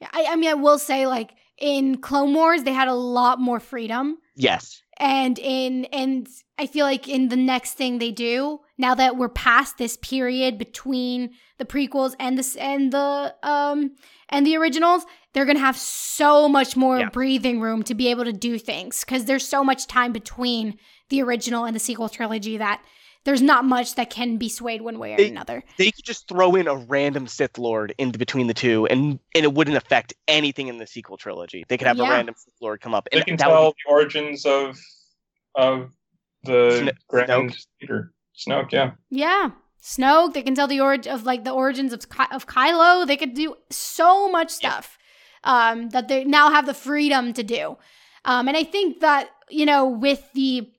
Yeah, 0.01 0.09
I, 0.13 0.27
I 0.31 0.37
mean, 0.37 0.51
I 0.51 0.55
will 0.55 0.79
say, 0.79 1.07
like 1.07 1.33
in 1.59 1.99
Clone 2.01 2.33
Wars, 2.33 2.63
they 2.63 2.73
had 2.73 2.89
a 2.89 2.95
lot 2.95 3.39
more 3.41 3.61
freedom, 3.61 4.17
Yes, 4.37 4.83
and 5.01 5.39
in 5.39 5.87
and 5.87 6.29
I 6.59 6.67
feel 6.67 6.85
like 6.85 7.09
in 7.09 7.29
the 7.31 7.37
next 7.37 7.73
thing 7.73 7.99
they 7.99 8.11
do, 8.13 8.61
now 8.79 8.95
that 8.95 9.17
we're 9.17 9.31
past 9.31 9.79
this 9.79 9.97
period 9.97 10.59
between 10.59 11.31
the 11.59 11.65
prequels 11.65 12.15
and 12.21 12.37
this 12.39 12.55
and 12.57 12.93
the 12.93 13.35
um 13.43 13.97
and 14.29 14.47
the 14.47 14.57
originals, 14.57 15.05
they're 15.33 15.47
gonna 15.47 15.59
have 15.59 15.77
so 15.79 16.49
much 16.49 16.77
more 16.77 16.99
Yeah. 17.01 17.09
breathing 17.09 17.61
room 17.61 17.83
to 17.85 17.95
be 17.95 18.09
able 18.09 18.25
to 18.25 18.33
do 18.33 18.59
things 18.59 19.01
because 19.05 19.25
there's 19.25 19.47
so 19.49 19.65
much 19.65 19.87
time 19.87 20.13
between 20.13 20.79
the 21.09 21.23
original 21.23 21.65
and 21.65 21.75
the 21.75 21.81
sequel 21.81 22.09
trilogy 22.09 22.59
that 22.59 22.83
there's 23.25 23.43
not 23.43 23.65
much 23.65 23.95
that 23.97 24.11
can 24.11 24.37
be 24.39 24.49
swayed 24.49 24.83
one 24.83 24.99
way 24.99 25.15
or 25.15 25.17
They- 25.17 25.29
another. 25.29 25.63
they 25.77 25.91
could 25.91 26.05
just 26.05 26.27
throw 26.29 26.55
in 26.55 26.67
a 26.69 26.75
random 26.77 27.27
Sith 27.27 27.59
Lord 27.59 27.95
in 27.99 28.11
between 28.13 28.47
the 28.47 28.55
two, 28.55 28.87
and 28.87 29.19
and 29.35 29.45
it 29.45 29.53
wouldn't 29.53 29.77
affect 29.77 30.15
anything 30.29 30.69
in 30.69 30.79
the 30.79 30.87
sequel 30.87 31.17
trilogy. 31.17 31.65
They 31.69 31.77
could 31.77 31.87
have 31.87 31.99
Yeah. 31.99 32.07
a 32.07 32.11
random 32.11 32.35
Sith 32.39 32.55
Lord 32.61 32.81
come 32.81 32.95
up, 32.95 33.09
They 33.11 33.19
and 33.19 33.27
can 33.27 33.37
that 33.37 33.45
tell 33.49 33.67
would 33.67 33.75
the 33.87 33.91
origins 33.93 34.47
of 34.47 34.79
of 35.55 35.91
the 36.45 36.79
Sno- 36.79 36.93
Grand 37.09 37.57
Leader 37.81 38.13
Snoke. 38.37 38.73
Yeah, 38.73 38.93
Yeah. 39.11 39.51
Snoke, 39.83 40.35
they 40.35 40.43
can 40.43 40.55
tell 40.55 40.67
the 40.69 40.81
origin 40.81 41.13
of 41.13 41.25
like 41.25 41.45
the 41.45 41.51
origins 41.53 41.93
of 41.93 42.09
Ky- 42.09 42.31
of 42.33 42.47
Kylo. 42.47 43.07
They 43.07 43.17
could 43.17 43.35
do 43.35 43.57
so 43.71 44.31
much 44.31 44.51
stuff 44.51 44.99
um, 45.43 45.89
that 45.91 46.09
they 46.09 46.23
now 46.25 46.51
have 46.51 46.67
the 46.67 46.75
freedom 46.75 47.33
to 47.33 47.43
do. 47.43 47.77
Um, 48.27 48.47
and 48.49 48.57
I 48.57 48.63
think 48.65 49.01
that 49.01 49.31
you 49.49 49.65
know 49.67 49.87
with 49.87 50.31
the 50.35 50.71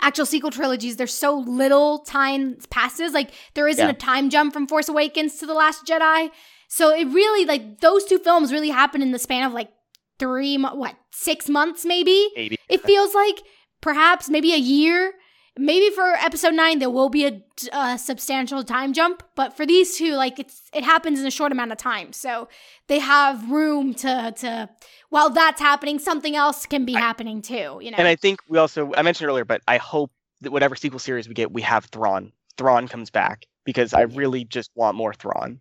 actual 0.00 0.26
sequel 0.26 0.50
trilogies, 0.50 0.96
there's 0.96 1.14
so 1.14 1.38
little 1.38 1.98
time 2.00 2.56
passes. 2.70 3.12
Like 3.12 3.32
there 3.54 3.66
isn't 3.68 3.84
Yeah. 3.84 3.90
a 3.90 3.94
time 3.94 4.30
jump 4.30 4.52
from 4.52 4.66
Force 4.66 4.88
Awakens 4.88 5.36
to 5.38 5.46
the 5.46 5.54
Last 5.54 5.86
Jedi. 5.86 6.30
So 6.68 6.90
it 6.94 7.06
really 7.08 7.44
like 7.44 7.80
those 7.80 8.04
two 8.04 8.18
films 8.18 8.52
really 8.52 8.70
happen 8.70 9.02
in 9.02 9.10
the 9.10 9.18
span 9.18 9.44
of 9.44 9.52
like 9.52 9.70
three 10.18 10.56
what 10.56 10.94
six 11.12 11.48
months 11.48 11.84
maybe. 11.84 12.28
maybe 12.36 12.56
It 12.68 12.82
feels 12.84 13.14
like 13.14 13.42
perhaps 13.80 14.28
maybe 14.28 14.52
a 14.52 14.58
year. 14.58 15.12
Maybe 15.60 15.94
for 15.94 16.06
episode 16.14 16.54
nine 16.54 16.78
there 16.78 16.88
will 16.88 17.10
be 17.10 17.26
a, 17.26 17.42
a 17.72 17.98
substantial 17.98 18.64
time 18.64 18.94
jump, 18.94 19.22
but 19.34 19.54
for 19.56 19.66
these 19.66 19.96
two, 19.96 20.14
like 20.14 20.38
it's 20.38 20.62
it 20.72 20.84
happens 20.84 21.20
in 21.20 21.26
a 21.26 21.30
short 21.30 21.52
amount 21.52 21.70
of 21.70 21.76
time, 21.78 22.12
so 22.14 22.48
they 22.86 22.98
have 22.98 23.50
room 23.50 23.92
to 23.94 24.32
to 24.38 24.70
while 25.10 25.28
that's 25.28 25.60
happening, 25.60 25.98
something 25.98 26.34
else 26.34 26.64
can 26.64 26.84
be 26.86 26.94
happening 26.94 27.42
too. 27.42 27.78
You 27.82 27.90
know, 27.90 27.98
And 27.98 28.08
I 28.08 28.16
think 28.16 28.40
we 28.48 28.56
also 28.58 28.92
I 28.96 29.02
mentioned 29.02 29.28
earlier, 29.28 29.44
but 29.44 29.60
I 29.68 29.76
hope 29.76 30.10
that 30.40 30.50
whatever 30.50 30.74
sequel 30.76 30.98
series 30.98 31.28
we 31.28 31.34
get, 31.34 31.52
we 31.52 31.62
have 31.62 31.84
Thrawn. 31.86 32.32
Thrawn 32.56 32.88
comes 32.88 33.10
back 33.10 33.44
because 33.64 33.92
I 33.92 34.02
really 34.02 34.44
just 34.44 34.70
want 34.74 34.96
more 34.96 35.12
Thrawn. 35.12 35.60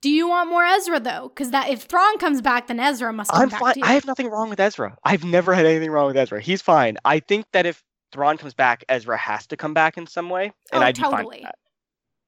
do 0.00 0.08
you 0.10 0.28
want 0.28 0.48
more 0.48 0.64
Ezra 0.64 1.00
though? 1.00 1.28
Because 1.28 1.50
that 1.50 1.68
if 1.68 1.82
Thrawn 1.82 2.16
comes 2.18 2.40
back, 2.40 2.68
then 2.68 2.80
Ezra 2.80 3.12
must 3.12 3.30
come 3.30 3.42
I'm 3.42 3.48
back 3.50 3.60
fine. 3.60 3.74
too. 3.74 3.80
I 3.84 3.92
have 3.92 4.06
nothing 4.06 4.28
wrong 4.30 4.48
with 4.48 4.60
Ezra. 4.60 4.96
I've 5.04 5.24
never 5.24 5.52
had 5.52 5.66
anything 5.66 5.90
wrong 5.90 6.06
with 6.06 6.16
Ezra. 6.16 6.40
He's 6.40 6.62
fine. 6.62 6.96
I 7.04 7.20
think 7.20 7.44
that 7.52 7.66
if 7.66 7.82
Thrawn 8.14 8.38
comes 8.38 8.54
back, 8.54 8.84
Ezra 8.88 9.18
has 9.18 9.46
to 9.48 9.56
come 9.56 9.74
back 9.74 9.98
in 9.98 10.06
some 10.06 10.30
way, 10.30 10.52
and 10.72 10.82
Oh, 10.82 10.86
I'd 10.86 10.94
be 10.96 11.02
fine 11.02 11.10
totally. 11.10 11.36
with 11.36 11.42
that. 11.42 11.58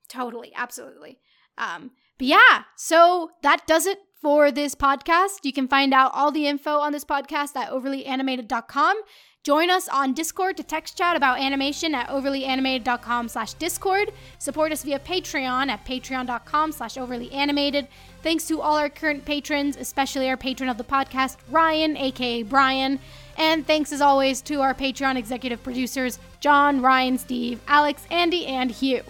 Totally, 0.08 0.52
absolutely. 0.54 1.18
Um, 1.56 1.92
but 2.18 2.26
yeah, 2.26 2.64
so 2.76 3.30
that 3.42 3.66
does 3.66 3.86
it 3.86 3.98
for 4.20 4.50
this 4.50 4.74
podcast. 4.74 5.44
You 5.44 5.52
can 5.52 5.68
find 5.68 5.94
out 5.94 6.10
all 6.14 6.30
the 6.32 6.46
info 6.46 6.78
on 6.78 6.92
this 6.92 7.04
podcast 7.04 7.56
at 7.56 7.70
overlyanimated.com. 7.70 9.00
Join 9.44 9.70
us 9.70 9.88
on 9.88 10.12
Discord 10.12 10.56
to 10.56 10.64
text 10.64 10.98
chat 10.98 11.14
about 11.14 11.38
animation 11.38 11.94
at 11.94 12.08
overlyanimated.com 12.08 13.28
slash 13.28 13.52
Discord. 13.54 14.12
Support 14.40 14.72
us 14.72 14.82
via 14.82 14.98
Patreon 14.98 15.68
at 15.68 15.84
patreon.com 15.84 16.72
slash 16.72 16.94
overlyanimated. 16.96 17.86
Thanks 18.24 18.48
to 18.48 18.60
all 18.60 18.76
our 18.76 18.88
current 18.88 19.24
patrons, 19.24 19.76
especially 19.76 20.28
our 20.28 20.36
patron 20.36 20.68
of 20.68 20.78
the 20.78 20.84
podcast, 20.84 21.36
Ryan, 21.48 21.96
aka 21.96 22.42
Brian. 22.42 22.98
And 23.38 23.66
thanks 23.66 23.92
as 23.92 24.00
always 24.00 24.40
to 24.42 24.62
our 24.62 24.74
Patreon 24.74 25.16
executive 25.16 25.62
producers, 25.62 26.18
John, 26.40 26.80
Ryan, 26.80 27.18
Steve, 27.18 27.60
Alex, 27.68 28.06
Andy, 28.10 28.46
and 28.46 28.70
Hugh. 28.70 29.02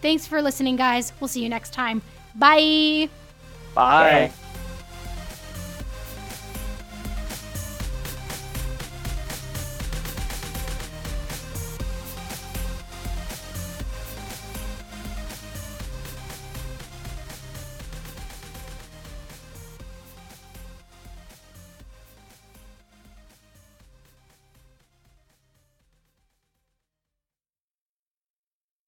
Thanks 0.00 0.26
for 0.26 0.42
listening, 0.42 0.76
guys. 0.76 1.12
We'll 1.20 1.28
see 1.28 1.42
you 1.42 1.48
next 1.48 1.72
time. 1.72 2.02
Bye. 2.34 3.08
Bye. 3.74 4.28
Bye. 4.28 4.32